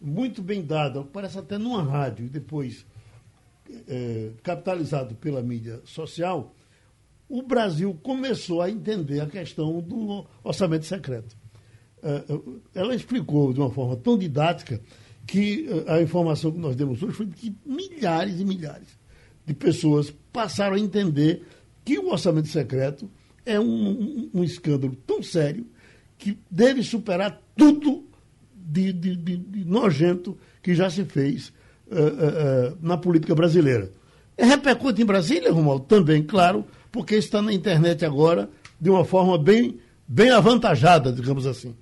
muito 0.00 0.42
bem 0.42 0.64
dado, 0.64 1.04
parece 1.04 1.38
até 1.38 1.56
numa 1.56 1.82
rádio, 1.82 2.26
e 2.26 2.28
depois 2.28 2.84
capitalizado 4.42 5.16
pela 5.16 5.42
mídia 5.42 5.80
social, 5.84 6.54
o 7.28 7.42
Brasil 7.42 7.98
começou 8.02 8.62
a 8.62 8.70
entender 8.70 9.20
a 9.20 9.26
questão 9.26 9.80
do 9.80 10.24
orçamento 10.44 10.84
secreto. 10.84 11.36
Ela 12.74 12.94
explicou 12.94 13.52
de 13.52 13.60
uma 13.60 13.70
forma 13.70 13.96
tão 13.96 14.16
didática 14.16 14.80
que 15.26 15.66
a 15.86 16.00
informação 16.00 16.52
que 16.52 16.58
nós 16.58 16.76
demos 16.76 17.02
hoje 17.02 17.14
foi 17.14 17.26
que 17.26 17.54
milhares 17.64 18.38
e 18.38 18.44
milhares 18.44 18.88
de 19.44 19.54
pessoas 19.54 20.12
passaram 20.32 20.76
a 20.76 20.78
entender 20.78 21.42
que 21.84 21.98
o 21.98 22.10
orçamento 22.10 22.48
secreto 22.48 23.08
é 23.44 23.58
um, 23.60 24.28
um, 24.34 24.42
escândalo 24.42 24.96
tão 25.06 25.22
sério 25.22 25.64
que 26.18 26.36
deve 26.50 26.82
superar 26.82 27.40
tudo 27.56 28.04
de, 28.54 28.92
de, 28.92 29.14
de, 29.14 29.36
de 29.36 29.64
nojento 29.64 30.36
que 30.60 30.74
já 30.74 30.90
se 30.90 31.04
fez 31.04 31.52
uh, 31.86 32.72
uh, 32.72 32.78
na 32.80 32.96
política 32.96 33.34
brasileira. 33.34 33.92
É 34.36 34.44
repercute 34.44 35.00
em 35.00 35.06
Brasília, 35.06 35.52
Romualdo? 35.52 35.84
Também, 35.84 36.22
claro, 36.22 36.64
porque 36.90 37.14
está 37.14 37.40
na 37.40 37.52
internet 37.52 38.04
agora 38.04 38.50
de 38.80 38.90
uma 38.90 39.04
forma 39.04 39.38
bem, 39.38 39.78
bem 40.08 40.30
avantajada, 40.30 41.12
digamos 41.12 41.46
assim. 41.46 41.74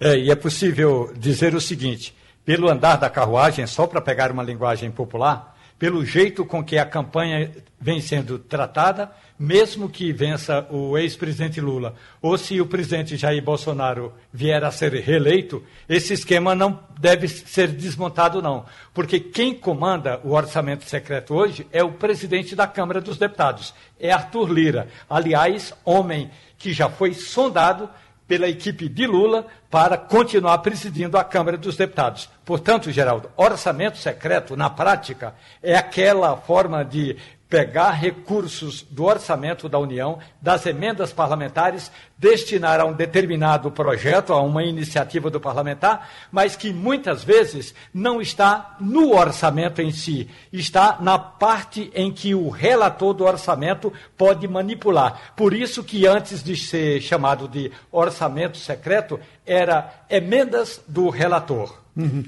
É, 0.00 0.16
e 0.18 0.30
é 0.30 0.34
possível 0.34 1.12
dizer 1.16 1.54
o 1.54 1.60
seguinte: 1.60 2.14
pelo 2.44 2.70
andar 2.70 2.96
da 2.96 3.08
carruagem, 3.08 3.66
só 3.66 3.86
para 3.86 4.00
pegar 4.00 4.30
uma 4.30 4.42
linguagem 4.42 4.90
popular, 4.90 5.56
pelo 5.78 6.04
jeito 6.04 6.44
com 6.44 6.64
que 6.64 6.78
a 6.78 6.86
campanha 6.86 7.50
vem 7.80 8.00
sendo 8.00 8.38
tratada, 8.38 9.10
mesmo 9.38 9.88
que 9.88 10.12
vença 10.12 10.66
o 10.70 10.96
ex-presidente 10.96 11.60
Lula, 11.60 11.94
ou 12.22 12.38
se 12.38 12.60
o 12.60 12.66
presidente 12.66 13.16
Jair 13.16 13.42
Bolsonaro 13.42 14.12
vier 14.32 14.62
a 14.62 14.70
ser 14.70 14.92
reeleito, 14.94 15.62
esse 15.88 16.14
esquema 16.14 16.54
não 16.54 16.80
deve 16.98 17.28
ser 17.28 17.68
desmontado, 17.68 18.40
não. 18.40 18.64
Porque 18.92 19.18
quem 19.18 19.52
comanda 19.54 20.20
o 20.22 20.32
orçamento 20.32 20.84
secreto 20.84 21.34
hoje 21.34 21.66
é 21.72 21.82
o 21.82 21.92
presidente 21.92 22.54
da 22.54 22.66
Câmara 22.66 23.00
dos 23.00 23.18
Deputados, 23.18 23.74
é 23.98 24.12
Arthur 24.12 24.50
Lira. 24.50 24.88
Aliás, 25.10 25.74
homem 25.84 26.30
que 26.56 26.72
já 26.72 26.88
foi 26.88 27.12
sondado 27.12 27.90
pela 28.26 28.48
equipe 28.48 28.88
de 28.88 29.06
Lula 29.06 29.46
para 29.70 29.96
continuar 29.96 30.58
presidindo 30.58 31.18
a 31.18 31.24
Câmara 31.24 31.56
dos 31.56 31.76
Deputados. 31.76 32.28
Portanto, 32.44 32.90
Geraldo, 32.90 33.30
orçamento 33.36 33.98
secreto, 33.98 34.56
na 34.56 34.70
prática, 34.70 35.34
é 35.62 35.76
aquela 35.76 36.36
forma 36.36 36.84
de 36.84 37.16
pegar 37.54 37.92
recursos 37.92 38.82
do 38.82 39.04
orçamento 39.04 39.68
da 39.68 39.78
União, 39.78 40.18
das 40.42 40.66
emendas 40.66 41.12
parlamentares, 41.12 41.88
destinar 42.18 42.80
a 42.80 42.84
um 42.84 42.92
determinado 42.92 43.70
projeto, 43.70 44.32
a 44.32 44.42
uma 44.42 44.64
iniciativa 44.64 45.30
do 45.30 45.40
parlamentar, 45.40 46.10
mas 46.32 46.56
que 46.56 46.72
muitas 46.72 47.22
vezes 47.22 47.72
não 47.94 48.20
está 48.20 48.74
no 48.80 49.16
orçamento 49.16 49.80
em 49.80 49.92
si, 49.92 50.28
está 50.52 50.98
na 51.00 51.16
parte 51.16 51.92
em 51.94 52.10
que 52.10 52.34
o 52.34 52.48
relator 52.48 53.14
do 53.14 53.22
orçamento 53.22 53.92
pode 54.18 54.48
manipular. 54.48 55.32
Por 55.36 55.54
isso 55.54 55.84
que 55.84 56.08
antes 56.08 56.42
de 56.42 56.56
ser 56.56 57.00
chamado 57.00 57.46
de 57.46 57.70
orçamento 57.92 58.56
secreto, 58.56 59.20
era 59.46 60.04
emendas 60.10 60.82
do 60.88 61.08
relator. 61.08 61.83
Uhum. 61.96 62.24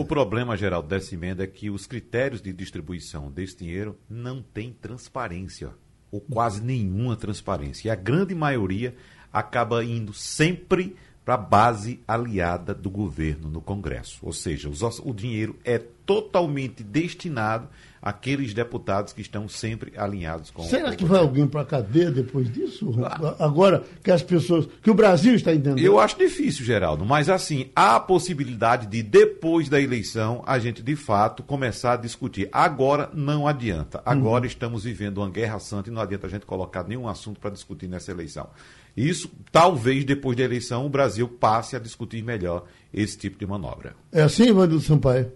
o 0.00 0.04
problema, 0.04 0.56
Geraldo, 0.56 0.88
dessa 0.88 1.14
emenda 1.14 1.44
é 1.44 1.46
que 1.46 1.70
os 1.70 1.86
critérios 1.86 2.42
de 2.42 2.52
distribuição 2.52 3.30
desse 3.30 3.58
dinheiro 3.58 3.96
não 4.10 4.42
têm 4.42 4.72
transparência, 4.72 5.70
ou 6.10 6.20
quase 6.20 6.60
nenhuma 6.62 7.16
transparência. 7.16 7.88
E 7.88 7.90
a 7.90 7.94
grande 7.94 8.34
maioria 8.34 8.94
acaba 9.32 9.84
indo 9.84 10.12
sempre 10.12 10.96
para 11.24 11.34
a 11.34 11.38
base 11.38 12.00
aliada 12.06 12.72
do 12.72 12.88
governo 12.88 13.50
no 13.50 13.60
Congresso. 13.60 14.20
Ou 14.22 14.32
seja, 14.32 14.68
os, 14.68 14.80
o 15.00 15.12
dinheiro 15.12 15.56
é 15.64 15.76
totalmente 15.76 16.84
destinado 16.84 17.68
àqueles 18.06 18.54
deputados 18.54 19.12
que 19.12 19.20
estão 19.20 19.48
sempre 19.48 19.92
alinhados 19.96 20.52
com 20.52 20.62
Será 20.62 20.94
que 20.94 21.04
vai 21.04 21.18
alguém 21.18 21.44
para 21.44 21.62
a 21.62 21.64
cadeia 21.64 22.08
depois 22.08 22.48
disso? 22.52 22.94
Ah. 23.02 23.34
Agora 23.40 23.82
que 24.00 24.12
as 24.12 24.22
pessoas. 24.22 24.68
que 24.80 24.88
o 24.88 24.94
Brasil 24.94 25.34
está 25.34 25.52
entendendo. 25.52 25.84
Eu 25.84 25.98
acho 25.98 26.16
difícil, 26.16 26.64
Geraldo, 26.64 27.04
mas 27.04 27.28
assim, 27.28 27.68
há 27.74 27.96
a 27.96 28.00
possibilidade 28.00 28.86
de, 28.86 29.02
depois 29.02 29.68
da 29.68 29.80
eleição, 29.80 30.44
a 30.46 30.56
gente 30.60 30.84
de 30.84 30.94
fato 30.94 31.42
começar 31.42 31.94
a 31.94 31.96
discutir. 31.96 32.48
Agora 32.52 33.10
não 33.12 33.48
adianta. 33.48 34.00
Agora 34.06 34.44
uhum. 34.44 34.50
estamos 34.50 34.84
vivendo 34.84 35.18
uma 35.18 35.28
guerra 35.28 35.58
santa 35.58 35.90
e 35.90 35.92
não 35.92 36.00
adianta 36.00 36.28
a 36.28 36.30
gente 36.30 36.46
colocar 36.46 36.84
nenhum 36.84 37.08
assunto 37.08 37.40
para 37.40 37.50
discutir 37.50 37.88
nessa 37.88 38.12
eleição. 38.12 38.48
Isso, 38.96 39.28
talvez, 39.50 40.04
depois 40.04 40.36
da 40.36 40.44
eleição, 40.44 40.86
o 40.86 40.88
Brasil 40.88 41.26
passe 41.26 41.74
a 41.74 41.80
discutir 41.80 42.22
melhor 42.22 42.66
esse 42.94 43.18
tipo 43.18 43.36
de 43.36 43.46
manobra. 43.46 43.96
É 44.12 44.22
assim, 44.22 44.44
Ivanildo 44.44 44.80
Sampaio? 44.80 45.32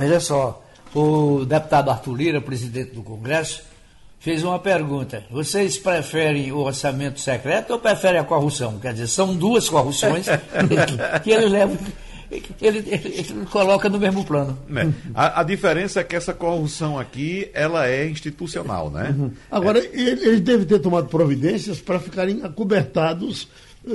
Mas 0.00 0.10
é 0.10 0.18
só, 0.18 0.64
o 0.94 1.44
deputado 1.44 1.90
Arthur 1.90 2.16
Lira, 2.16 2.40
presidente 2.40 2.92
do 2.92 3.02
Congresso, 3.02 3.62
fez 4.18 4.42
uma 4.42 4.58
pergunta. 4.58 5.24
Vocês 5.30 5.76
preferem 5.76 6.50
o 6.52 6.60
orçamento 6.60 7.20
secreto 7.20 7.74
ou 7.74 7.78
preferem 7.78 8.18
a 8.18 8.24
corrupção? 8.24 8.78
Quer 8.78 8.94
dizer, 8.94 9.08
são 9.08 9.36
duas 9.36 9.68
corrupções 9.68 10.24
que 11.22 11.30
ele 11.30 11.50
leva. 11.50 11.76
Ele, 12.30 12.46
ele, 12.62 12.88
ele, 12.88 13.46
coloca 13.50 13.90
no 13.90 13.98
mesmo 13.98 14.24
plano. 14.24 14.56
É. 14.74 14.88
A, 15.14 15.40
a, 15.40 15.42
diferença 15.42 16.00
é 16.00 16.04
que 16.04 16.16
essa 16.16 16.32
corrupção 16.32 16.98
aqui 16.98 17.50
ela 17.52 17.86
é 17.86 18.08
institucional, 18.08 18.88
né? 18.88 19.14
Uhum. 19.18 19.32
Agora, 19.50 19.80
é. 19.80 19.90
ele, 19.92 20.28
ele 20.28 20.40
deve 20.40 20.64
ter 20.64 20.78
tomado 20.78 21.08
providências 21.08 21.78
para 21.78 21.98
ficarem 21.98 22.42
acobertados 22.42 23.48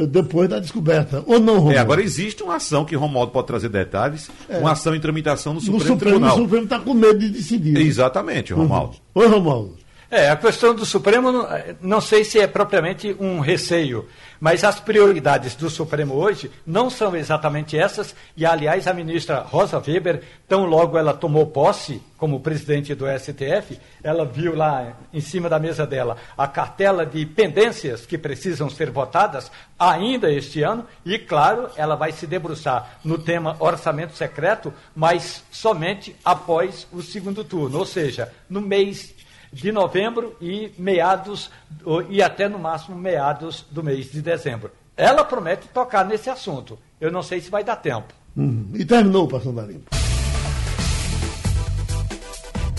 depois 0.07 0.49
da 0.49 0.59
descoberta, 0.59 1.23
ou 1.27 1.39
não, 1.39 1.55
Romualdo? 1.55 1.77
É, 1.77 1.77
agora 1.77 2.01
existe 2.01 2.41
uma 2.41 2.55
ação 2.55 2.83
que 2.85 2.95
Romualdo 2.95 3.31
pode 3.31 3.47
trazer 3.47 3.69
detalhes, 3.69 4.29
é. 4.49 4.57
uma 4.57 4.71
ação 4.71 4.95
em 4.95 4.99
tramitação 4.99 5.53
no 5.53 5.61
Supremo, 5.61 5.79
no 5.79 5.85
Supremo 5.85 5.99
Tribunal. 5.99 6.37
O 6.37 6.41
Supremo 6.41 6.63
está 6.63 6.79
com 6.79 6.93
medo 6.93 7.19
de 7.19 7.29
decidir. 7.29 7.77
Exatamente, 7.77 8.53
Romualdo. 8.53 8.95
Uhum. 9.15 9.21
Oi, 9.21 9.27
Romualdo. 9.27 9.84
É, 10.09 10.29
a 10.29 10.35
questão 10.35 10.75
do 10.75 10.85
Supremo, 10.85 11.47
não 11.81 11.99
sei 11.99 12.23
se 12.23 12.39
é 12.39 12.45
propriamente 12.45 13.15
um 13.19 13.39
receio, 13.39 14.07
mas 14.39 14.63
as 14.63 14.79
prioridades 14.79 15.55
do 15.55 15.67
Supremo 15.67 16.13
hoje 16.13 16.51
não 16.65 16.91
são 16.91 17.15
exatamente 17.15 17.75
essas, 17.75 18.15
e 18.37 18.45
aliás 18.45 18.85
a 18.85 18.93
ministra 18.93 19.39
Rosa 19.39 19.81
Weber, 19.85 20.21
tão 20.47 20.65
logo 20.65 20.95
ela 20.95 21.11
tomou 21.11 21.47
posse 21.47 22.03
como 22.17 22.39
presidente 22.39 22.93
do 22.93 23.05
STF, 23.07 23.79
ela 24.03 24.25
viu 24.25 24.55
lá 24.55 24.95
em 25.11 25.19
cima 25.19 25.49
da 25.49 25.57
mesa 25.57 25.87
dela 25.87 26.17
a 26.37 26.47
cartela 26.47 27.03
de 27.03 27.25
pendências 27.25 28.05
que 28.05 28.17
precisam 28.17 28.69
ser 28.69 28.91
votadas 28.91 29.51
ainda 29.77 30.31
este 30.31 30.61
ano, 30.61 30.85
e 31.03 31.17
claro, 31.17 31.69
ela 31.75 31.95
vai 31.95 32.11
se 32.11 32.27
debruçar 32.27 32.99
no 33.03 33.17
tema 33.17 33.55
orçamento 33.59 34.15
secreto, 34.15 34.71
mas 34.95 35.43
somente 35.49 36.15
após 36.23 36.87
o 36.91 37.01
segundo 37.01 37.43
turno, 37.43 37.79
ou 37.79 37.85
seja, 37.85 38.31
no 38.47 38.61
mês 38.61 39.14
de 39.55 39.71
novembro 39.71 40.35
e 40.41 40.73
meados, 40.77 41.49
e 42.09 42.21
até 42.21 42.49
no 42.49 42.59
máximo 42.59 42.97
meados 42.97 43.65
do 43.71 43.81
mês 43.81 44.11
de 44.11 44.21
dezembro. 44.21 44.69
Ela 44.97 45.23
promete 45.23 45.69
tocar 45.69 46.03
nesse 46.03 46.29
assunto. 46.29 46.77
Eu 46.99 47.09
não 47.09 47.23
sei 47.23 47.39
se 47.39 47.49
vai 47.49 47.63
dar 47.63 47.77
tempo. 47.77 48.13
Uhum. 48.35 48.69
E 48.73 48.83
terminou 48.83 49.23
o 49.23 49.27
Passando 49.29 49.61
a 49.61 49.63
Limpo. 49.63 49.89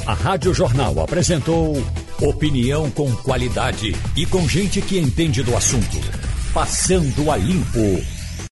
A 0.06 0.12
Rádio 0.12 0.52
Jornal 0.52 1.00
apresentou 1.00 1.74
opinião 2.20 2.90
com 2.90 3.10
qualidade 3.16 3.92
e 4.14 4.26
com 4.26 4.46
gente 4.46 4.82
que 4.82 4.98
entende 4.98 5.42
do 5.42 5.56
assunto. 5.56 5.96
Passando 6.52 7.30
a 7.30 7.38
Limpo. 7.38 8.15